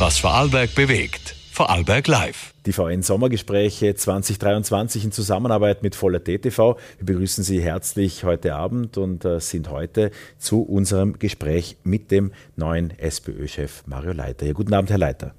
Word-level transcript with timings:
Was 0.00 0.18
Vorarlberg 0.18 0.76
bewegt. 0.76 1.34
Vorarlberg 1.50 2.06
Live. 2.06 2.54
Die 2.66 2.72
VN-Sommergespräche 2.72 3.96
2023 3.96 5.06
in 5.06 5.10
Zusammenarbeit 5.10 5.82
mit 5.82 5.96
Voller 5.96 6.22
TTV. 6.22 6.78
Wir 6.98 7.06
begrüßen 7.06 7.42
Sie 7.42 7.60
herzlich 7.60 8.22
heute 8.22 8.54
Abend 8.54 8.96
und 8.96 9.24
äh, 9.24 9.40
sind 9.40 9.70
heute 9.70 10.12
zu 10.38 10.62
unserem 10.62 11.18
Gespräch 11.18 11.78
mit 11.82 12.12
dem 12.12 12.30
neuen 12.54 12.96
SPÖ-Chef 12.96 13.82
Mario 13.86 14.12
Leiter. 14.12 14.46
Ja, 14.46 14.52
guten 14.52 14.72
Abend, 14.72 14.90
Herr 14.90 14.98
Leiter. 14.98 15.34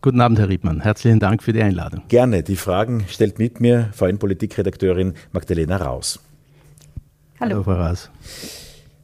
Guten 0.00 0.20
Abend, 0.20 0.40
Herr 0.40 0.48
Riedmann. 0.48 0.80
Herzlichen 0.80 1.20
Dank 1.20 1.40
für 1.44 1.52
die 1.52 1.62
Einladung. 1.62 2.02
Gerne. 2.08 2.42
Die 2.42 2.56
Fragen 2.56 3.04
stellt 3.08 3.38
mit 3.38 3.60
mir 3.60 3.90
VN-Politikredakteurin 3.92 5.14
Magdalena 5.30 5.76
Raus. 5.76 6.18
Hallo, 7.38 7.52
Hallo 7.52 7.62
Frau 7.62 7.74
Raus. 7.74 8.10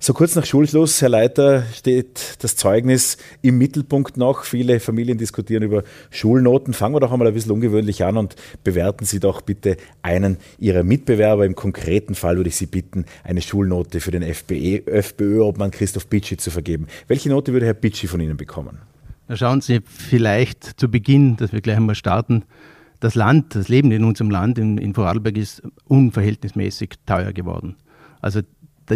So 0.00 0.14
kurz 0.14 0.36
nach 0.36 0.46
Schulschluss, 0.46 1.02
Herr 1.02 1.08
Leiter, 1.08 1.64
steht 1.74 2.36
das 2.44 2.54
Zeugnis 2.54 3.16
im 3.42 3.58
Mittelpunkt 3.58 4.16
noch. 4.16 4.44
Viele 4.44 4.78
Familien 4.78 5.18
diskutieren 5.18 5.64
über 5.64 5.82
Schulnoten. 6.10 6.72
Fangen 6.72 6.94
wir 6.94 7.00
doch 7.00 7.10
einmal 7.10 7.26
ein 7.26 7.34
bisschen 7.34 7.50
ungewöhnlich 7.50 8.04
an 8.04 8.16
und 8.16 8.36
bewerten 8.62 9.04
Sie 9.04 9.18
doch 9.18 9.40
bitte 9.40 9.76
einen 10.00 10.36
Ihrer 10.60 10.84
Mitbewerber. 10.84 11.44
Im 11.44 11.56
konkreten 11.56 12.14
Fall 12.14 12.36
würde 12.36 12.48
ich 12.48 12.54
Sie 12.54 12.66
bitten, 12.66 13.06
eine 13.24 13.42
Schulnote 13.42 13.98
für 13.98 14.12
den 14.12 14.22
FPE, 14.22 14.86
FPÖ-Obmann 14.86 15.72
Christoph 15.72 16.06
Bitschi 16.06 16.36
zu 16.36 16.52
vergeben. 16.52 16.86
Welche 17.08 17.28
Note 17.28 17.52
würde 17.52 17.66
Herr 17.66 17.74
Bitschi 17.74 18.06
von 18.06 18.20
Ihnen 18.20 18.36
bekommen? 18.36 18.78
Na 19.26 19.36
schauen 19.36 19.60
Sie 19.60 19.80
vielleicht 19.84 20.78
zu 20.78 20.88
Beginn, 20.88 21.36
dass 21.36 21.52
wir 21.52 21.60
gleich 21.60 21.76
einmal 21.76 21.96
starten. 21.96 22.44
Das 23.00 23.16
Land, 23.16 23.56
das 23.56 23.68
Leben 23.68 23.90
in 23.90 24.04
unserem 24.04 24.30
Land, 24.30 24.58
in, 24.58 24.78
in 24.78 24.94
Vorarlberg, 24.94 25.36
ist 25.36 25.60
unverhältnismäßig 25.88 26.90
teuer 27.04 27.32
geworden. 27.32 27.74
Also 28.20 28.40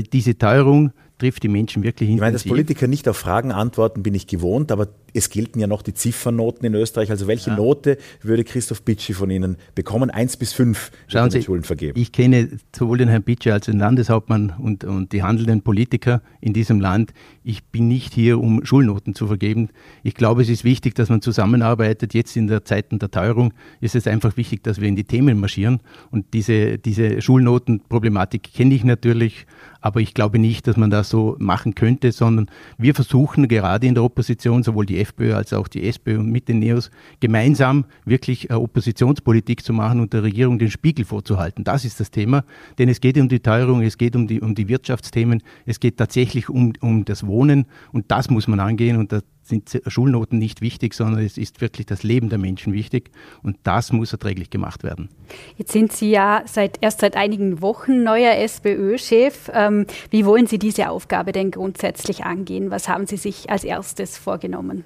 diese 0.01 0.38
Teuerung 0.38 0.92
trifft 1.23 1.45
die 1.45 1.48
Menschen 1.48 1.84
wirklich 1.84 2.09
intensiv. 2.10 2.16
Ich 2.16 2.20
meine, 2.20 2.33
dass 2.33 2.45
Politiker 2.45 2.87
nicht 2.88 3.09
auf 3.09 3.16
Fragen 3.16 3.52
antworten, 3.52 4.02
bin 4.02 4.12
ich 4.12 4.27
gewohnt, 4.27 4.73
aber 4.73 4.88
es 5.14 5.30
gelten 5.30 5.60
ja 5.60 5.69
noch 5.69 5.83
die 5.83 5.95
Ziffernoten 5.95 6.66
in 6.66 6.74
Österreich. 6.74 7.10
Also 7.10 7.28
welche 7.28 7.50
ja. 7.50 7.56
Note 7.56 7.98
würde 8.23 8.42
Christoph 8.42 8.83
Bitschi 8.83 9.12
von 9.12 9.30
Ihnen 9.30 9.56
bekommen? 9.77 10.11
Eins 10.11 10.36
bis 10.36 10.52
fünf 10.52 10.91
Schauen 11.06 11.30
Sie, 11.30 11.42
Schulen 11.42 11.62
vergeben. 11.62 12.00
Ich 12.00 12.11
kenne 12.11 12.48
sowohl 12.75 12.98
den 12.98 13.08
Herrn 13.08 13.22
Bitschi 13.22 13.52
als 13.52 13.67
den 13.67 13.78
Landeshauptmann 13.78 14.55
und, 14.58 14.83
und 14.83 15.12
die 15.12 15.22
handelnden 15.22 15.62
Politiker 15.62 16.22
in 16.41 16.55
diesem 16.55 16.80
Land. 16.80 17.12
Ich 17.45 17.62
bin 17.64 17.86
nicht 17.86 18.14
hier, 18.14 18.41
um 18.41 18.64
Schulnoten 18.64 19.14
zu 19.14 19.28
vergeben. 19.28 19.69
Ich 20.02 20.14
glaube, 20.14 20.42
es 20.42 20.48
ist 20.48 20.64
wichtig, 20.64 20.95
dass 20.95 21.08
man 21.08 21.22
zusammenarbeitet. 21.22 22.14
Jetzt 22.14 22.36
in 22.36 22.48
der 22.48 22.64
Zeiten 22.64 22.98
der 22.98 23.11
Teuerung 23.11 23.52
ist 23.80 23.95
es 23.95 24.08
einfach 24.08 24.36
wichtig, 24.36 24.64
dass 24.64 24.80
wir 24.80 24.89
in 24.89 24.97
die 24.97 25.05
Themen 25.05 25.39
marschieren. 25.39 25.80
Und 26.11 26.34
diese, 26.34 26.78
diese 26.78 27.22
Schulnotenproblematik 27.22 28.52
kenne 28.55 28.74
ich 28.74 28.83
natürlich, 28.83 29.47
aber 29.83 30.00
ich 30.00 30.14
glaube 30.14 30.38
nicht, 30.38 30.66
dass 30.66 30.77
man 30.77 30.91
das 30.91 31.11
so 31.11 31.36
machen 31.38 31.75
könnte, 31.75 32.12
sondern 32.12 32.47
wir 32.78 32.94
versuchen 32.94 33.48
gerade 33.48 33.86
in 33.86 33.94
der 33.94 34.05
Opposition 34.05 34.62
sowohl 34.62 34.86
die 34.86 34.98
FPÖ 34.98 35.34
als 35.34 35.52
auch 35.52 35.69
die 35.69 35.86
SPÖ 35.86 36.19
und 36.19 36.30
mit 36.30 36.48
den 36.48 36.61
Neos 36.61 36.91
gemeinsam 37.20 37.84
wirklich 38.05 38.48
äh, 38.48 38.55
Oppositionspolitik 38.55 39.62
zu 39.62 39.72
machen 39.72 40.00
und 40.00 40.12
der 40.12 40.22
Regierung 40.22 40.58
den 40.58 40.70
Spiegel 40.70 41.05
vorzuhalten. 41.05 41.64
Das 41.64 41.84
ist 41.84 42.00
das 42.00 42.11
Thema, 42.11 42.44
denn 42.78 42.89
es 42.89 43.00
geht 43.00 43.19
um 43.19 43.28
die 43.28 43.41
Teuerung, 43.41 43.83
es 43.83 43.98
geht 43.98 44.16
um 44.16 44.27
die, 44.27 44.41
um 44.41 44.55
die 44.55 44.69
Wirtschaftsthemen, 44.69 45.42
es 45.66 45.80
geht 45.80 45.96
tatsächlich 45.96 46.48
um, 46.48 46.72
um 46.80 47.05
das 47.05 47.27
Wohnen. 47.27 47.67
Und 47.92 48.11
das 48.11 48.30
muss 48.30 48.48
man 48.48 48.61
angehen. 48.61 48.96
Und 48.96 49.12
das, 49.12 49.22
sind 49.53 49.83
Schulnoten 49.86 50.39
nicht 50.39 50.62
wichtig, 50.62 50.95
sondern 50.95 51.25
es 51.25 51.36
ist 51.36 51.61
wirklich 51.61 51.86
das 51.86 52.03
Leben 52.03 52.31
der 52.31 52.39
Menschen 52.39 52.72
wichtig 52.72 53.11
und 53.42 53.58
das 53.64 53.92
muss 53.92 54.12
erträglich 54.12 54.48
gemacht 54.48 54.83
werden. 54.83 55.11
Jetzt 55.56 55.72
sind 55.72 55.92
Sie 55.92 56.11
ja 56.11 56.42
seit, 56.47 56.78
erst 56.81 57.00
seit 57.00 57.17
einigen 57.17 57.61
Wochen 57.61 58.03
neuer 58.03 58.36
SPÖ-Chef. 58.36 59.50
Ähm, 59.53 59.86
wie 60.11 60.25
wollen 60.25 60.47
Sie 60.47 60.58
diese 60.58 60.89
Aufgabe 60.89 61.33
denn 61.33 61.50
grundsätzlich 61.50 62.25
angehen? 62.25 62.70
Was 62.70 62.89
haben 62.89 63.06
Sie 63.06 63.19
sich 63.19 63.50
als 63.50 63.64
erstes 63.64 64.17
vorgenommen? 64.17 64.84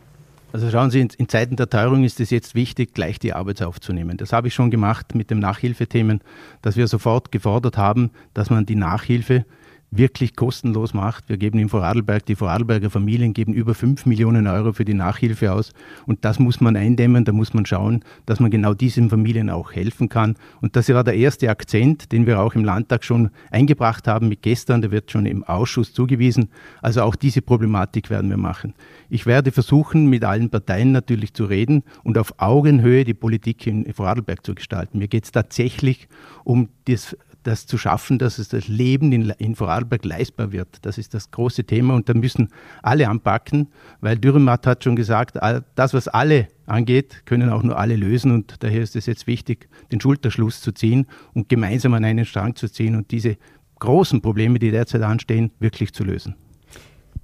Also 0.52 0.70
schauen 0.70 0.90
Sie, 0.90 1.00
in 1.00 1.28
Zeiten 1.28 1.56
der 1.56 1.68
Teuerung 1.68 2.02
ist 2.02 2.18
es 2.18 2.30
jetzt 2.30 2.54
wichtig, 2.54 2.94
gleich 2.94 3.18
die 3.18 3.34
Arbeit 3.34 3.62
aufzunehmen. 3.62 4.16
Das 4.16 4.32
habe 4.32 4.48
ich 4.48 4.54
schon 4.54 4.70
gemacht 4.70 5.14
mit 5.14 5.30
den 5.30 5.38
Nachhilfethemen, 5.38 6.20
dass 6.62 6.76
wir 6.76 6.88
sofort 6.88 7.30
gefordert 7.30 7.76
haben, 7.76 8.10
dass 8.32 8.48
man 8.48 8.64
die 8.64 8.74
Nachhilfe 8.74 9.44
wirklich 9.90 10.36
kostenlos 10.36 10.94
macht. 10.94 11.28
Wir 11.28 11.36
geben 11.36 11.58
in 11.58 11.68
Vorarlberg, 11.68 12.26
die 12.26 12.34
Vorarlberger 12.34 12.90
Familien 12.90 13.32
geben 13.32 13.54
über 13.54 13.74
5 13.74 14.06
Millionen 14.06 14.46
Euro 14.46 14.72
für 14.72 14.84
die 14.84 14.94
Nachhilfe 14.94 15.52
aus. 15.52 15.72
Und 16.06 16.24
das 16.24 16.38
muss 16.38 16.60
man 16.60 16.76
eindämmen, 16.76 17.24
da 17.24 17.32
muss 17.32 17.54
man 17.54 17.66
schauen, 17.66 18.04
dass 18.26 18.40
man 18.40 18.50
genau 18.50 18.74
diesen 18.74 19.10
Familien 19.10 19.50
auch 19.50 19.72
helfen 19.72 20.08
kann. 20.08 20.36
Und 20.60 20.76
das 20.76 20.88
war 20.88 21.04
der 21.04 21.14
erste 21.14 21.50
Akzent, 21.50 22.12
den 22.12 22.26
wir 22.26 22.40
auch 22.40 22.54
im 22.54 22.64
Landtag 22.64 23.04
schon 23.04 23.30
eingebracht 23.50 24.08
haben 24.08 24.28
mit 24.28 24.42
gestern. 24.42 24.82
Der 24.82 24.90
wird 24.90 25.10
schon 25.10 25.26
im 25.26 25.44
Ausschuss 25.44 25.92
zugewiesen. 25.92 26.50
Also 26.82 27.02
auch 27.02 27.16
diese 27.16 27.42
Problematik 27.42 28.10
werden 28.10 28.30
wir 28.30 28.36
machen. 28.36 28.74
Ich 29.08 29.26
werde 29.26 29.52
versuchen, 29.52 30.06
mit 30.06 30.24
allen 30.24 30.50
Parteien 30.50 30.92
natürlich 30.92 31.32
zu 31.32 31.44
reden 31.44 31.84
und 32.02 32.18
auf 32.18 32.34
Augenhöhe 32.38 33.04
die 33.04 33.14
Politik 33.14 33.66
in 33.66 33.92
Vorarlberg 33.92 34.44
zu 34.44 34.54
gestalten. 34.54 34.98
Mir 34.98 35.08
geht 35.08 35.24
es 35.24 35.32
tatsächlich 35.32 36.08
um 36.44 36.68
das 36.86 37.16
das 37.46 37.66
zu 37.66 37.78
schaffen, 37.78 38.18
dass 38.18 38.38
es 38.38 38.48
das 38.48 38.68
Leben 38.68 39.12
in, 39.12 39.30
in 39.38 39.54
Vorarlberg 39.54 40.04
leistbar 40.04 40.52
wird. 40.52 40.68
Das 40.82 40.98
ist 40.98 41.14
das 41.14 41.30
große 41.30 41.64
Thema 41.64 41.94
und 41.94 42.08
da 42.08 42.14
müssen 42.14 42.48
alle 42.82 43.08
anpacken, 43.08 43.68
weil 44.00 44.18
Dürrenmatt 44.18 44.66
hat 44.66 44.84
schon 44.84 44.96
gesagt, 44.96 45.38
das, 45.74 45.94
was 45.94 46.08
alle 46.08 46.48
angeht, 46.66 47.22
können 47.24 47.50
auch 47.50 47.62
nur 47.62 47.78
alle 47.78 47.96
lösen 47.96 48.32
und 48.32 48.62
daher 48.62 48.82
ist 48.82 48.96
es 48.96 49.06
jetzt 49.06 49.26
wichtig, 49.26 49.68
den 49.92 50.00
Schulterschluss 50.00 50.60
zu 50.60 50.72
ziehen 50.72 51.06
und 51.34 51.48
gemeinsam 51.48 51.94
an 51.94 52.04
einen 52.04 52.24
Strang 52.24 52.56
zu 52.56 52.68
ziehen 52.68 52.96
und 52.96 53.10
diese 53.10 53.36
großen 53.78 54.20
Probleme, 54.20 54.58
die 54.58 54.70
derzeit 54.70 55.02
anstehen, 55.02 55.52
wirklich 55.60 55.92
zu 55.92 56.02
lösen. 56.02 56.34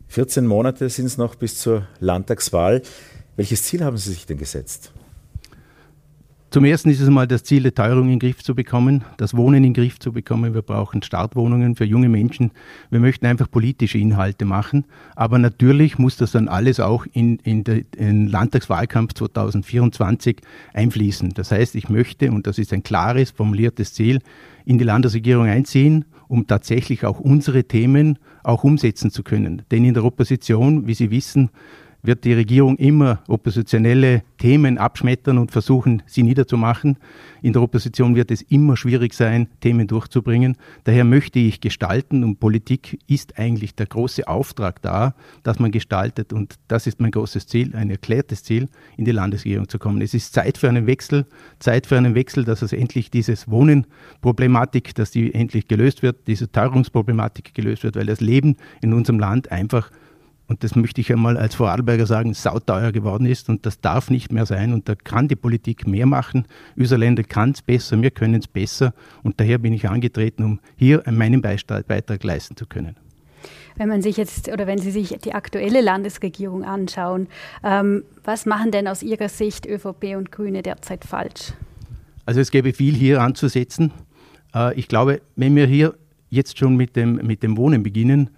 14 0.09 0.47
Monate 0.47 0.89
sind 0.89 1.07
es 1.07 1.17
noch 1.17 1.35
bis 1.35 1.59
zur 1.59 1.87
Landtagswahl. 1.99 2.83
Welches 3.37 3.63
Ziel 3.65 3.83
haben 3.83 3.97
Sie 3.97 4.11
sich 4.11 4.27
denn 4.27 4.37
gesetzt? 4.37 4.93
Zum 6.53 6.67
ersten 6.67 6.91
ist 6.91 7.01
es 7.01 7.09
mal 7.09 7.27
das 7.27 7.45
Ziel, 7.45 7.63
die 7.63 7.71
Teuerung 7.71 8.03
in 8.03 8.11
den 8.11 8.19
Griff 8.19 8.45
zu 8.45 8.55
bekommen, 8.55 9.05
das 9.17 9.35
Wohnen 9.35 9.55
in 9.55 9.63
den 9.63 9.73
Griff 9.73 9.99
zu 9.99 10.13
bekommen. 10.13 10.53
Wir 10.53 10.61
brauchen 10.61 11.01
Startwohnungen 11.01 11.77
für 11.77 11.87
junge 11.87 12.11
Menschen. 12.11 12.51
Wir 12.91 13.01
möchten 13.01 13.25
einfach 13.25 13.51
politische 13.51 13.97
Inhalte 13.97 14.45
machen. 14.45 14.85
Aber 15.17 15.39
natürlich 15.39 15.99
muss 15.99 16.19
das 16.19 16.33
dann 16.33 16.49
alles 16.49 16.79
auch 16.79 17.07
in, 17.15 17.39
in 17.39 17.65
den 17.65 18.27
Landtagswahlkampf 18.27 19.15
2024 19.15 20.43
einfließen. 20.75 21.31
Das 21.31 21.53
heißt, 21.53 21.75
ich 21.75 21.89
möchte, 21.89 22.31
und 22.31 22.47
das 22.47 22.59
ist 22.59 22.75
ein 22.75 22.83
klares, 22.83 23.31
formuliertes 23.31 23.95
Ziel, 23.95 24.19
in 24.67 24.77
die 24.77 24.85
Landesregierung 24.85 25.47
einziehen, 25.47 26.05
um 26.29 26.47
tatsächlich 26.47 27.07
auch 27.07 27.19
unsere 27.19 27.65
Themen 27.65 28.19
auch 28.43 28.63
umsetzen 28.63 29.11
zu 29.11 29.23
können. 29.23 29.63
Denn 29.71 29.87
in 29.87 29.95
der 29.95 30.05
Opposition, 30.05 30.87
wie 30.87 30.93
Sie 30.93 31.11
wissen, 31.11 31.49
wird 32.03 32.25
die 32.25 32.33
Regierung 32.33 32.77
immer 32.77 33.23
oppositionelle 33.29 34.23
Themen 34.39 34.77
abschmettern 34.77 35.39
und 35.39 35.53
versuchen, 35.53 36.03
sie 36.07 36.25
niederzumachen. 36.25 36.97
In 37.43 37.53
der 37.53 37.63
Opposition 37.63 38.17
wird 38.17 38.33
es 38.33 38.43
immer 38.43 38.77
schwierig 38.77 39.15
sein, 39.15 39.47
Themen 39.61 39.87
durchzubringen. 39.87 40.57
Daher 40.83 41.05
möchte 41.05 41.39
ich 41.39 41.61
gestalten 41.61 42.25
und 42.25 42.41
Politik 42.41 42.99
ist 43.07 43.39
eigentlich 43.39 43.77
der 43.77 43.87
große 43.87 44.27
Auftrag 44.27 44.83
da, 44.83 45.15
dass 45.45 45.61
man 45.61 45.71
gestaltet 45.71 46.33
und 46.33 46.57
das 46.67 46.89
ist 46.89 47.01
mein 47.01 47.13
großes 47.13 47.47
Ziel, 47.47 47.77
ein 47.77 47.91
erklärtes 47.91 48.43
Ziel, 48.43 48.69
in 48.97 49.05
die 49.05 49.13
Landesregierung 49.13 49.69
zu 49.69 49.79
kommen. 49.79 50.03
Es 50.03 50.13
ist 50.13 50.35
Zeit 50.35 50.59
für 50.59 50.69
einen 50.69 50.89
Wechsel, 50.89 51.27
Zeit 51.61 51.87
für 51.87 51.97
einen 51.97 52.17
Wechsel, 52.17 52.45
dass 52.45 52.63
es 52.63 52.73
endlich 52.73 53.13
dieses 53.13 53.49
Wohnenproblematik, 53.49 54.95
dass 54.97 55.13
die 55.13 55.33
endlich 55.33 55.69
gelöst 55.69 56.03
wird, 56.03 56.27
diese 56.27 56.51
Teuerungsproblematik 56.51 57.55
gelöst 57.55 57.85
wird, 57.85 57.95
weil 57.95 58.07
das 58.07 58.21
Leben 58.21 58.57
in 58.81 58.93
unserem 58.93 59.21
Land 59.21 59.53
einfach 59.53 59.91
und 60.49 60.65
das 60.65 60.75
möchte 60.77 61.01
ich 61.01 61.13
einmal 61.13 61.37
als 61.37 61.55
Vorarlberger 61.55 62.07
sagen, 62.07 62.35
sauteuer 62.35 62.93
geworden 62.93 63.27
ist 63.27 63.49
und 63.49 63.65
das 63.65 63.81
darf 63.81 64.11
nicht 64.11 64.33
mehr 64.33 64.47
sein 64.47 64.73
und 64.73 64.89
da 64.89 64.95
kann 64.95 65.29
die 65.29 65.37
Politik 65.37 65.87
mehr 65.87 66.07
machen. 66.07 66.47
Länder 66.77 67.23
kann 67.23 67.53
es 67.53 67.63
besser, 67.63 68.01
wir 68.03 68.11
können 68.11 68.41
es 68.41 68.49
besser 68.49 68.93
und 69.23 69.41
daher 69.41 69.59
bin 69.59 69.73
ich 69.73 69.89
angetreten, 69.89 70.45
um 70.45 70.61
hier 70.77 71.03
meinen 71.11 71.41
Beitrag 71.41 72.23
leisten 72.25 72.57
zu 72.57 72.67
können. 72.67 72.97
Wenn 73.77 73.89
man 73.89 74.03
sich 74.03 74.17
jetzt 74.17 74.49
oder 74.49 74.67
wenn 74.67 74.79
Sie 74.79 74.91
sich 74.91 75.17
die 75.25 75.33
aktuelle 75.33 75.81
Landesregierung 75.81 76.65
anschauen, 76.65 77.29
ähm, 77.65 78.05
was 78.23 78.47
machen 78.47 78.71
denn 78.71 78.87
aus 78.87 79.03
Ihrer 79.03 79.29
Sicht 79.29 79.67
ÖVP 79.67 80.17
und 80.17 80.31
Grüne 80.31 80.63
derzeit 80.63 81.05
falsch? 81.05 81.55
Also 82.27 82.41
es 82.41 82.51
gäbe 82.51 82.73
viel 82.73 82.95
hier 82.95 83.23
anzusetzen. 83.23 83.93
Äh, 84.55 84.79
ich 84.79 84.89
glaube, 84.89 85.23
wenn 85.37 85.57
wir 85.57 85.67
hier 85.67 85.95
jetzt 86.29 86.59
schon 86.59 86.77
mit 86.77 86.97
dem, 86.97 87.17
mit 87.27 87.43
dem 87.43 87.57
Wohnen 87.57 87.83
beginnen, 87.83 88.31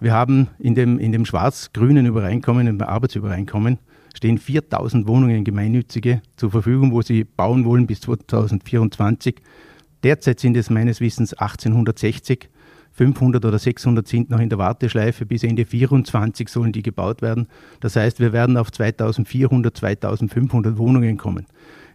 wir 0.00 0.12
haben 0.12 0.48
in 0.58 0.74
dem, 0.74 0.98
in 0.98 1.12
dem 1.12 1.24
schwarz-grünen 1.24 2.06
Übereinkommen, 2.06 2.66
im 2.66 2.80
Arbeitsübereinkommen, 2.80 3.78
stehen 4.14 4.38
4000 4.38 5.06
Wohnungen 5.06 5.44
gemeinnützige 5.44 6.22
zur 6.36 6.50
Verfügung, 6.50 6.92
wo 6.92 7.02
sie 7.02 7.24
bauen 7.24 7.64
wollen 7.64 7.86
bis 7.86 8.00
2024. 8.00 9.36
Derzeit 10.02 10.40
sind 10.40 10.56
es 10.56 10.70
meines 10.70 11.00
Wissens 11.00 11.34
1860. 11.34 12.48
500 12.92 13.44
oder 13.44 13.58
600 13.58 14.08
sind 14.08 14.30
noch 14.30 14.40
in 14.40 14.48
der 14.48 14.58
Warteschleife. 14.58 15.24
Bis 15.24 15.44
Ende 15.44 15.62
2024 15.62 16.48
sollen 16.48 16.72
die 16.72 16.82
gebaut 16.82 17.22
werden. 17.22 17.46
Das 17.80 17.94
heißt, 17.94 18.18
wir 18.18 18.32
werden 18.32 18.56
auf 18.56 18.72
2400, 18.72 19.76
2500 19.76 20.78
Wohnungen 20.78 21.16
kommen. 21.16 21.46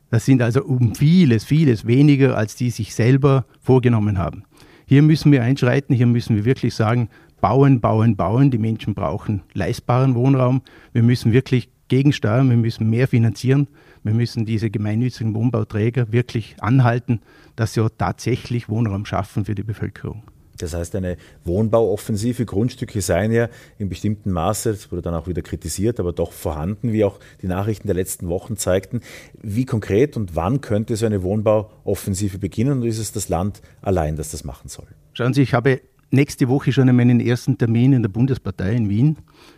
Das 0.09 0.25
sind 0.25 0.41
also 0.41 0.63
um 0.63 0.95
vieles, 0.95 1.43
vieles 1.43 1.87
weniger, 1.87 2.37
als 2.37 2.55
die 2.55 2.69
sich 2.69 2.93
selber 2.93 3.45
vorgenommen 3.59 4.17
haben. 4.17 4.43
Hier 4.85 5.01
müssen 5.01 5.31
wir 5.31 5.43
einschreiten, 5.43 5.95
hier 5.95 6.05
müssen 6.05 6.35
wir 6.35 6.45
wirklich 6.45 6.75
sagen, 6.75 7.09
bauen, 7.43 7.81
bauen, 7.81 8.15
bauen. 8.15 8.51
Die 8.51 8.57
Menschen 8.57 8.93
brauchen 8.93 9.43
leistbaren 9.53 10.15
Wohnraum. 10.15 10.61
Wir 10.93 11.03
müssen 11.03 11.33
wirklich 11.33 11.69
gegensteuern, 11.89 12.49
wir 12.49 12.55
müssen 12.55 12.89
mehr 12.89 13.09
finanzieren, 13.09 13.67
wir 14.01 14.13
müssen 14.13 14.45
diese 14.45 14.69
gemeinnützigen 14.69 15.35
Wohnbauträger 15.35 16.13
wirklich 16.13 16.55
anhalten, 16.61 17.19
dass 17.57 17.73
sie 17.73 17.81
auch 17.81 17.89
tatsächlich 17.97 18.69
Wohnraum 18.69 19.05
schaffen 19.05 19.43
für 19.43 19.55
die 19.55 19.63
Bevölkerung. 19.63 20.23
Das 20.57 20.73
heißt, 20.73 20.95
eine 20.95 21.17
Wohnbauoffensive, 21.43 22.45
Grundstücke 22.45 23.01
seien 23.01 23.33
ja 23.33 23.49
in 23.77 23.89
bestimmtem 23.89 24.31
Maße, 24.31 24.71
das 24.71 24.89
wurde 24.89 25.01
dann 25.01 25.13
auch 25.13 25.27
wieder 25.27 25.41
kritisiert, 25.41 25.99
aber 25.99 26.13
doch 26.13 26.31
vorhanden, 26.31 26.93
wie 26.93 27.03
auch 27.03 27.19
die 27.41 27.47
Nachrichten 27.47 27.87
der 27.89 27.95
letzten 27.95 28.29
Wochen 28.29 28.55
zeigten. 28.55 29.01
Wie 29.41 29.65
konkret 29.65 30.15
und 30.15 30.37
wann 30.37 30.61
könnte 30.61 30.95
so 30.95 31.05
eine 31.05 31.23
Wohnbauoffensive 31.23 32.37
beginnen 32.37 32.71
und 32.71 32.83
ist 32.83 32.99
es 32.99 33.11
das 33.11 33.27
Land 33.27 33.61
allein, 33.81 34.15
das 34.15 34.31
das 34.31 34.45
machen 34.45 34.69
soll? 34.69 34.87
Schauen 35.11 35.33
Sie, 35.33 35.41
ich 35.41 35.53
habe 35.53 35.81
nächste 36.13 36.47
Woche 36.47 36.71
schon 36.71 36.95
meinen 36.95 37.19
ersten 37.19 37.57
Termin 37.57 37.93
in 37.93 38.03
der 38.03 38.09
Bundespartei 38.09 38.75
in 38.75 38.89
Wien. 38.89 39.17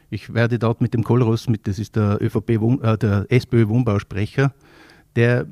Ich 0.10 0.34
werde 0.34 0.58
dort 0.58 0.82
mit 0.82 0.94
dem 0.94 1.04
Kohlross, 1.04 1.50
mit, 1.50 1.68
das 1.68 1.78
ist 1.78 1.96
der, 1.96 2.18
ÖVP, 2.22 2.50
äh, 2.82 2.98
der 2.98 3.26
SPÖ 3.30 3.68
Wohnbausprecher, 3.68 4.54
der 5.16 5.46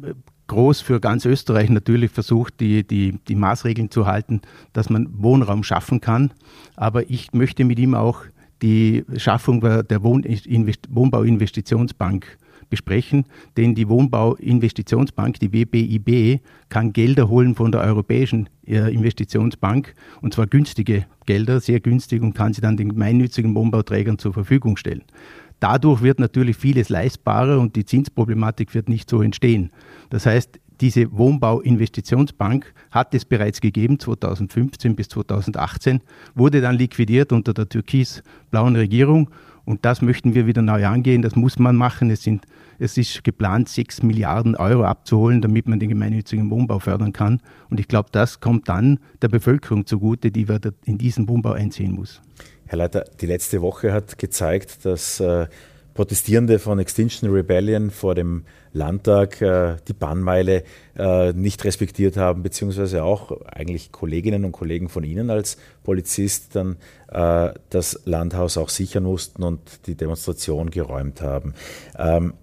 groß 0.48 0.82
für 0.82 1.00
ganz 1.00 1.26
Österreich 1.26 1.70
natürlich 1.70 2.12
versucht, 2.12 2.60
die, 2.60 2.86
die, 2.86 3.20
die 3.28 3.36
Maßregeln 3.36 3.92
zu 3.92 4.08
halten, 4.08 4.42
dass 4.72 4.90
man 4.90 5.08
Wohnraum 5.12 5.64
schaffen 5.64 6.02
kann. 6.02 6.32
Aber 6.76 7.10
ich 7.10 7.34
möchte 7.34 7.66
mit 7.66 7.80
ihm 7.80 7.96
auch 7.96 8.22
die 8.62 9.04
Schaffung 9.18 9.62
der 9.62 10.04
Wohnbauinvestitionsbank 10.04 12.38
besprechen, 12.74 13.26
denn 13.56 13.76
die 13.76 13.88
Wohnbauinvestitionsbank, 13.88 15.40
die 15.40 15.54
WBIB, 15.54 16.42
kann 16.70 16.92
Gelder 16.92 17.30
holen 17.30 17.54
von 17.54 17.72
der 17.72 17.82
Europäischen 17.82 18.50
äh, 18.66 18.92
Investitionsbank 18.92 19.94
und 20.22 20.34
zwar 20.34 20.48
günstige 20.48 21.06
Gelder, 21.28 21.60
sehr 21.60 21.80
günstig 21.80 22.24
und 22.24 22.34
kann 22.34 22.52
sie 22.54 22.62
dann 22.62 22.76
den 22.76 22.90
gemeinnützigen 22.90 23.54
Wohnbauträgern 23.54 24.18
zur 24.18 24.34
Verfügung 24.34 24.76
stellen. 24.76 25.04
Dadurch 25.60 26.02
wird 26.02 26.20
natürlich 26.20 26.58
vieles 26.58 26.90
leistbarer 26.90 27.60
und 27.60 27.76
die 27.76 27.86
Zinsproblematik 27.86 28.74
wird 28.74 28.90
nicht 28.90 29.08
so 29.08 29.22
entstehen. 29.22 29.70
Das 30.10 30.26
heißt, 30.26 30.60
diese 30.82 31.16
Wohnbauinvestitionsbank 31.16 32.74
hat 32.90 33.14
es 33.14 33.24
bereits 33.24 33.62
gegeben, 33.62 34.00
2015 34.00 34.96
bis 34.96 35.10
2018, 35.10 36.02
wurde 36.34 36.60
dann 36.60 36.76
liquidiert 36.76 37.32
unter 37.32 37.54
der 37.54 37.70
türkis-blauen 37.70 38.76
Regierung 38.76 39.30
und 39.66 39.86
das 39.86 40.02
möchten 40.02 40.34
wir 40.34 40.46
wieder 40.46 40.62
neu 40.62 40.86
angehen. 40.86 41.22
Das 41.22 41.36
muss 41.36 41.58
man 41.58 41.76
machen. 41.76 42.10
Es, 42.10 42.24
sind, 42.24 42.46
es 42.80 42.98
ist 42.98 43.24
geplant, 43.24 43.70
6 43.70 44.04
Milliarden 44.04 44.56
Euro 44.56 44.84
abzuholen, 44.84 45.42
damit 45.42 45.68
man 45.68 45.80
den 45.80 45.90
gemeinnützigen 45.90 46.50
Wohnbau 46.50 46.80
fördern 46.80 47.14
kann. 47.14 47.42
Und 47.70 47.80
ich 47.80 47.88
glaube, 47.88 48.10
das 48.12 48.40
kommt 48.42 48.68
dann 48.68 49.00
der 49.22 49.30
Bevölkerung 49.30 49.86
zugute, 49.86 50.32
die 50.32 50.46
in 50.86 50.98
diesen 50.98 51.30
Wohnbau 51.30 51.54
einziehen 51.54 51.94
muss. 51.94 52.22
Herr 52.66 52.78
Leiter, 52.78 53.06
die 53.22 53.26
letzte 53.26 53.62
Woche 53.62 53.94
hat 53.94 54.18
gezeigt, 54.18 54.86
dass 54.86 55.20
äh, 55.20 55.48
Protestierende 55.94 56.58
von 56.60 56.80
Extinction 56.80 57.30
Rebellion 57.30 57.92
vor 57.92 58.16
dem 58.16 58.46
Landtag 58.72 59.42
äh, 59.42 59.76
die 59.88 59.94
Bannmeile 59.94 60.64
äh, 60.98 61.34
nicht 61.34 61.64
respektiert 61.64 62.18
haben, 62.18 62.42
beziehungsweise 62.42 63.04
auch 63.04 63.42
eigentlich 63.46 63.92
Kolleginnen 63.92 64.46
und 64.46 64.52
Kollegen 64.52 64.90
von 64.90 65.04
Ihnen 65.04 65.30
als 65.30 65.58
Polizist 65.84 66.56
dann 66.56 66.78
äh, 67.12 67.54
das 67.70 68.02
Landhaus 68.06 68.58
auch 68.58 68.70
sichern 68.70 69.04
mussten 69.04 69.44
und 69.44 69.86
die 69.86 69.96
Demonstration 69.96 70.72
geräumt 70.72 71.22
haben. 71.22 71.54
Ähm, 71.98 72.34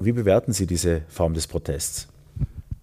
wie 0.00 0.12
bewerten 0.12 0.52
Sie 0.52 0.66
diese 0.66 1.02
Form 1.08 1.34
des 1.34 1.46
Protests? 1.46 2.08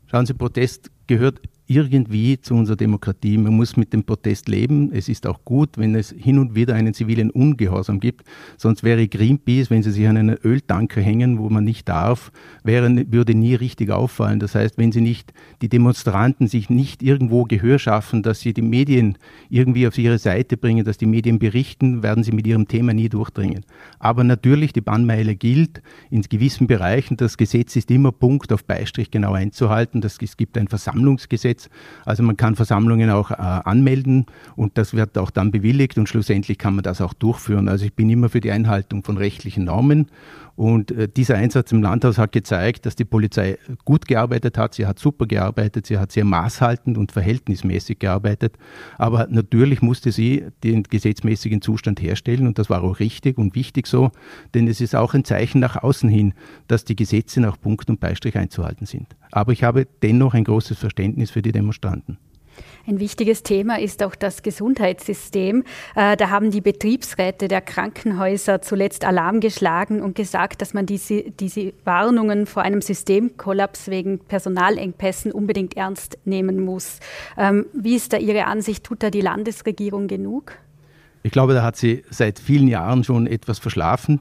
Schauen 0.08 0.26
Sie, 0.26 0.34
Protest 0.34 0.90
gehört 1.08 1.42
irgendwie 1.68 2.40
zu 2.40 2.56
unserer 2.56 2.76
Demokratie. 2.76 3.38
Man 3.38 3.56
muss 3.56 3.78
mit 3.78 3.94
dem 3.94 4.04
Protest 4.04 4.50
leben. 4.50 4.92
Es 4.92 5.08
ist 5.08 5.26
auch 5.26 5.44
gut, 5.46 5.78
wenn 5.78 5.96
es 5.96 6.14
hin 6.18 6.38
und 6.38 6.56
wieder 6.56 6.76
einen 6.76 6.94
zivilen 6.94 7.30
Ungehorsam 7.30 8.00
gibt. 8.00 8.26
Sonst 8.58 8.84
wäre 8.84 9.08
Greenpeace, 9.08 9.70
wenn 9.70 9.82
sie 9.82 9.92
sich 9.92 10.08
an 10.08 10.18
einen 10.18 10.38
Öltanker 10.44 11.02
hängen, 11.02 11.40
wo 11.40 11.50
man 11.50 11.64
nicht 11.64 11.88
darf, 11.88 12.32
wäre, 12.64 13.12
würde 13.12 13.34
nie 13.34 13.56
richtig 13.56 13.92
auffallen. 13.92 14.40
Das 14.40 14.56
heißt, 14.56 14.78
wenn 14.78 14.92
sie 14.92 15.02
nicht, 15.02 15.34
die 15.62 15.70
Demonstranten 15.70 16.48
sich 16.48 16.70
nicht 16.70 17.02
irgendwo 17.02 17.46
Gehör 17.46 17.80
schaffen, 17.80 18.24
dass 18.24 18.42
sie 18.42 18.54
die 18.54 18.62
Medien 18.62 19.18
irgendwie 19.50 19.88
auf 19.88 19.98
ihre 19.98 20.18
Seite 20.18 20.58
bringen, 20.58 20.84
dass 20.84 20.98
die 20.98 21.06
Medien 21.06 21.40
berichten, 21.40 22.04
werden 22.04 22.24
sie 22.24 22.34
mit 22.34 22.46
ihrem 22.46 22.68
Thema 22.68 22.94
nie 22.94 23.08
durchdringen. 23.08 23.64
Aber 24.00 24.26
natürlich, 24.26 24.74
die 24.74 24.82
Bannmeile 24.82 25.36
gilt 25.36 25.82
in 26.10 26.24
gewissen 26.24 26.68
Bereichen. 26.68 27.16
Das 27.16 27.38
Gesetz 27.38 27.76
ist 27.78 27.90
immer 27.90 28.12
Punkt 28.12 28.52
auf 28.52 28.66
Beistrich 28.66 29.12
genau 29.12 29.34
einzuhalten. 29.34 30.02
Das, 30.02 30.18
es 30.22 30.36
gibt 30.36 30.58
ein 30.58 30.68
Versammlungsgesetz 30.68 31.53
Gesetz. 31.54 31.70
Also 32.06 32.24
man 32.24 32.38
kann 32.38 32.56
Versammlungen 32.56 33.10
auch 33.10 33.32
äh, 33.32 33.36
anmelden 33.36 34.26
und 34.56 34.78
das 34.78 34.94
wird 34.94 35.18
auch 35.18 35.32
dann 35.32 35.52
bewilligt 35.52 35.98
und 35.98 36.10
schlussendlich 36.10 36.58
kann 36.58 36.76
man 36.76 36.84
das 36.84 37.02
auch 37.02 37.14
durchführen. 37.14 37.68
Also 37.68 37.86
ich 37.86 37.94
bin 37.94 38.10
immer 38.10 38.30
für 38.30 38.42
die 38.42 38.52
Einhaltung 38.52 39.04
von 39.04 39.18
rechtlichen 39.18 39.66
Normen 39.66 40.08
und 40.56 40.92
äh, 40.92 41.08
dieser 41.08 41.36
Einsatz 41.36 41.72
im 41.72 41.82
Landhaus 41.82 42.18
hat 42.18 42.32
gezeigt, 42.32 42.86
dass 42.86 42.96
die 42.96 43.06
Polizei 43.06 43.58
gut 43.86 44.08
gearbeitet 44.08 44.58
hat. 44.58 44.76
Sie 44.76 44.86
hat 44.86 45.00
super 45.00 45.26
gearbeitet, 45.26 45.88
sie 45.88 45.98
hat 45.98 46.12
sehr 46.12 46.26
maßhaltend 46.26 46.98
und 46.98 47.12
verhältnismäßig 47.12 48.00
gearbeitet. 48.00 48.58
Aber 48.98 49.28
natürlich 49.30 49.82
musste 49.82 50.12
sie 50.12 50.46
den 50.64 50.84
gesetzmäßigen 50.84 51.62
Zustand 51.62 52.02
herstellen 52.02 52.46
und 52.46 52.60
das 52.60 52.70
war 52.70 52.84
auch 52.84 53.00
richtig 53.00 53.38
und 53.38 53.56
wichtig 53.56 53.88
so, 53.88 54.12
denn 54.54 54.68
es 54.68 54.80
ist 54.80 54.96
auch 54.96 55.14
ein 55.14 55.26
Zeichen 55.26 55.60
nach 55.60 55.82
außen 55.82 56.10
hin, 56.10 56.34
dass 56.68 56.86
die 56.86 56.96
Gesetze 56.96 57.42
nach 57.42 57.60
Punkt 57.60 57.90
und 57.90 58.00
Beistrich 58.00 58.38
einzuhalten 58.38 58.86
sind. 58.86 59.16
Aber 59.32 59.54
ich 59.54 59.64
habe 59.64 59.88
dennoch 60.04 60.36
ein 60.36 60.44
großes 60.44 60.78
Verständnis 60.78 61.32
für 61.32 61.42
die 61.42 61.52
Demonstranten. 61.52 62.18
Ein 62.86 63.00
wichtiges 63.00 63.44
Thema 63.44 63.80
ist 63.80 64.04
auch 64.04 64.14
das 64.14 64.44
Gesundheitssystem. 64.44 65.64
Äh, 65.96 66.18
da 66.18 66.30
haben 66.30 66.52
die 66.52 66.60
Betriebsräte 66.60 67.48
der 67.48 67.62
Krankenhäuser 67.62 68.62
zuletzt 68.62 69.06
Alarm 69.06 69.40
geschlagen 69.40 70.02
und 70.02 70.16
gesagt, 70.16 70.62
dass 70.62 70.74
man 70.74 70.86
diese, 70.86 71.24
diese 71.32 71.74
Warnungen 71.86 72.46
vor 72.46 72.64
einem 72.64 72.82
Systemkollaps 72.82 73.88
wegen 73.88 74.20
Personalengpässen 74.20 75.32
unbedingt 75.32 75.78
ernst 75.78 76.18
nehmen 76.26 76.60
muss. 76.60 77.00
Ähm, 77.38 77.68
wie 77.74 77.96
ist 77.96 78.12
da 78.12 78.18
Ihre 78.18 78.46
Ansicht? 78.48 78.84
Tut 78.84 79.02
da 79.02 79.10
die 79.10 79.22
Landesregierung 79.22 80.08
genug? 80.08 80.54
Ich 81.24 81.32
glaube, 81.32 81.54
da 81.54 81.64
hat 81.64 81.78
sie 81.78 82.04
seit 82.10 82.38
vielen 82.38 82.68
Jahren 82.68 83.06
schon 83.06 83.28
etwas 83.28 83.60
verschlafen. 83.60 84.20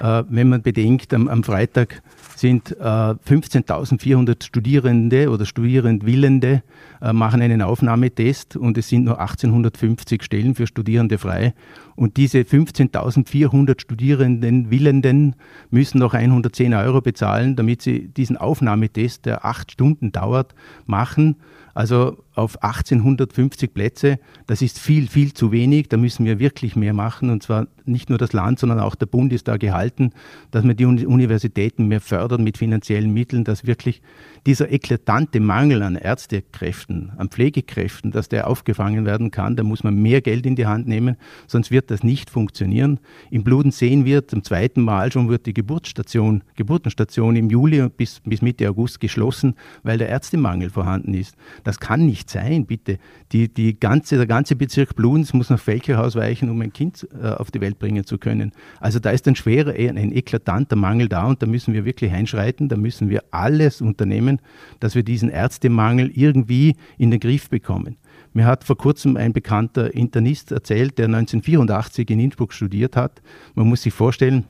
Äh, 0.00 0.22
wenn 0.28 0.48
man 0.48 0.62
bedenkt, 0.62 1.12
am 1.12 1.42
Freitag 1.42 2.00
sind 2.44 2.72
äh, 2.72 2.84
15.400 2.84 4.44
Studierende 4.44 5.30
oder 5.30 5.46
Studierendwillende 5.46 6.62
äh, 7.00 7.14
machen 7.14 7.40
einen 7.40 7.62
Aufnahmetest 7.62 8.56
und 8.56 8.76
es 8.76 8.90
sind 8.90 9.04
nur 9.04 9.18
1850 9.18 10.22
Stellen 10.22 10.54
für 10.54 10.66
Studierende 10.66 11.16
frei. 11.16 11.54
Und 11.96 12.18
diese 12.18 12.40
15.400 12.40 13.80
Studierenden 13.80 14.70
Willenden 14.70 15.36
müssen 15.70 16.00
noch 16.00 16.12
110 16.12 16.74
Euro 16.74 17.00
bezahlen, 17.00 17.56
damit 17.56 17.80
sie 17.80 18.08
diesen 18.08 18.36
Aufnahmetest, 18.36 19.24
der 19.24 19.46
acht 19.46 19.72
Stunden 19.72 20.12
dauert, 20.12 20.54
machen. 20.84 21.36
Also 21.72 22.18
auf 22.34 22.62
1850 22.62 23.72
Plätze, 23.72 24.18
das 24.46 24.62
ist 24.62 24.78
viel, 24.78 25.08
viel 25.08 25.32
zu 25.32 25.52
wenig. 25.52 25.88
Da 25.88 25.96
müssen 25.96 26.26
wir 26.26 26.38
wirklich 26.38 26.76
mehr 26.76 26.92
machen. 26.92 27.30
Und 27.30 27.42
zwar 27.42 27.66
nicht 27.84 28.08
nur 28.08 28.18
das 28.18 28.32
Land, 28.32 28.58
sondern 28.58 28.80
auch 28.80 28.94
der 28.94 29.06
Bund 29.06 29.32
ist 29.32 29.48
da 29.48 29.56
gehalten, 29.56 30.12
dass 30.50 30.64
wir 30.64 30.74
die 30.74 30.86
Universitäten 30.86 31.86
mehr 31.86 32.00
fördern 32.00 32.42
mit 32.42 32.58
finanziellen 32.58 33.12
Mitteln, 33.12 33.44
dass 33.44 33.66
wirklich 33.66 34.02
dieser 34.46 34.70
eklatante 34.70 35.40
Mangel 35.40 35.82
an 35.82 35.96
Ärztekräften, 35.96 37.12
an 37.16 37.28
Pflegekräften, 37.28 38.10
dass 38.10 38.28
der 38.28 38.48
aufgefangen 38.48 39.06
werden 39.06 39.30
kann. 39.30 39.56
Da 39.56 39.62
muss 39.62 39.84
man 39.84 39.94
mehr 39.94 40.20
Geld 40.20 40.46
in 40.46 40.56
die 40.56 40.66
Hand 40.66 40.86
nehmen, 40.86 41.16
sonst 41.46 41.70
wird 41.70 41.90
das 41.90 42.02
nicht 42.02 42.30
funktionieren. 42.30 43.00
Im 43.30 43.44
Bluden 43.44 43.70
sehen 43.70 44.04
wir 44.04 44.26
zum 44.28 44.42
zweiten 44.42 44.82
Mal 44.82 45.12
schon 45.12 45.28
wird 45.28 45.46
die 45.46 45.54
Geburtsstation, 45.54 46.42
Geburtenstation 46.56 47.36
im 47.36 47.50
Juli 47.50 47.88
bis, 47.88 48.20
bis 48.24 48.42
Mitte 48.42 48.68
August 48.68 49.00
geschlossen, 49.00 49.54
weil 49.82 49.98
der 49.98 50.08
Ärztemangel 50.08 50.70
vorhanden 50.70 51.14
ist. 51.14 51.36
Das 51.62 51.80
kann 51.80 52.06
nicht 52.06 52.23
sein, 52.30 52.66
bitte. 52.66 52.98
Die, 53.32 53.52
die 53.52 53.78
ganze, 53.78 54.16
der 54.16 54.26
ganze 54.26 54.56
Bezirk 54.56 54.96
Bludens 54.96 55.32
muss 55.32 55.50
nach 55.50 55.58
Felcherhaus 55.58 56.16
weichen, 56.16 56.50
um 56.50 56.60
ein 56.60 56.72
Kind 56.72 57.06
äh, 57.20 57.28
auf 57.28 57.50
die 57.50 57.60
Welt 57.60 57.78
bringen 57.78 58.04
zu 58.04 58.18
können. 58.18 58.52
Also 58.80 58.98
da 58.98 59.10
ist 59.10 59.26
ein 59.28 59.36
schwerer, 59.36 59.72
ein 59.72 60.12
eklatanter 60.12 60.76
Mangel 60.76 61.08
da 61.08 61.26
und 61.26 61.42
da 61.42 61.46
müssen 61.46 61.74
wir 61.74 61.84
wirklich 61.84 62.12
einschreiten, 62.12 62.68
da 62.68 62.76
müssen 62.76 63.08
wir 63.08 63.24
alles 63.30 63.80
unternehmen, 63.80 64.40
dass 64.80 64.94
wir 64.94 65.02
diesen 65.02 65.28
Ärztemangel 65.28 66.10
irgendwie 66.14 66.76
in 66.98 67.10
den 67.10 67.20
Griff 67.20 67.48
bekommen. 67.48 67.96
Mir 68.32 68.46
hat 68.46 68.64
vor 68.64 68.76
kurzem 68.76 69.16
ein 69.16 69.32
bekannter 69.32 69.94
Internist 69.94 70.50
erzählt, 70.50 70.98
der 70.98 71.06
1984 71.06 72.10
in 72.10 72.18
Innsbruck 72.18 72.52
studiert 72.52 72.96
hat. 72.96 73.22
Man 73.54 73.68
muss 73.68 73.82
sich 73.82 73.94
vorstellen, 73.94 74.46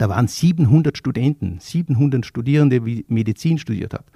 da 0.00 0.08
waren 0.08 0.28
700 0.28 0.96
Studenten, 0.96 1.58
700 1.60 2.24
Studierende, 2.24 2.80
die 2.80 3.04
Medizin 3.08 3.58
studiert 3.58 3.92
hat. 3.92 4.06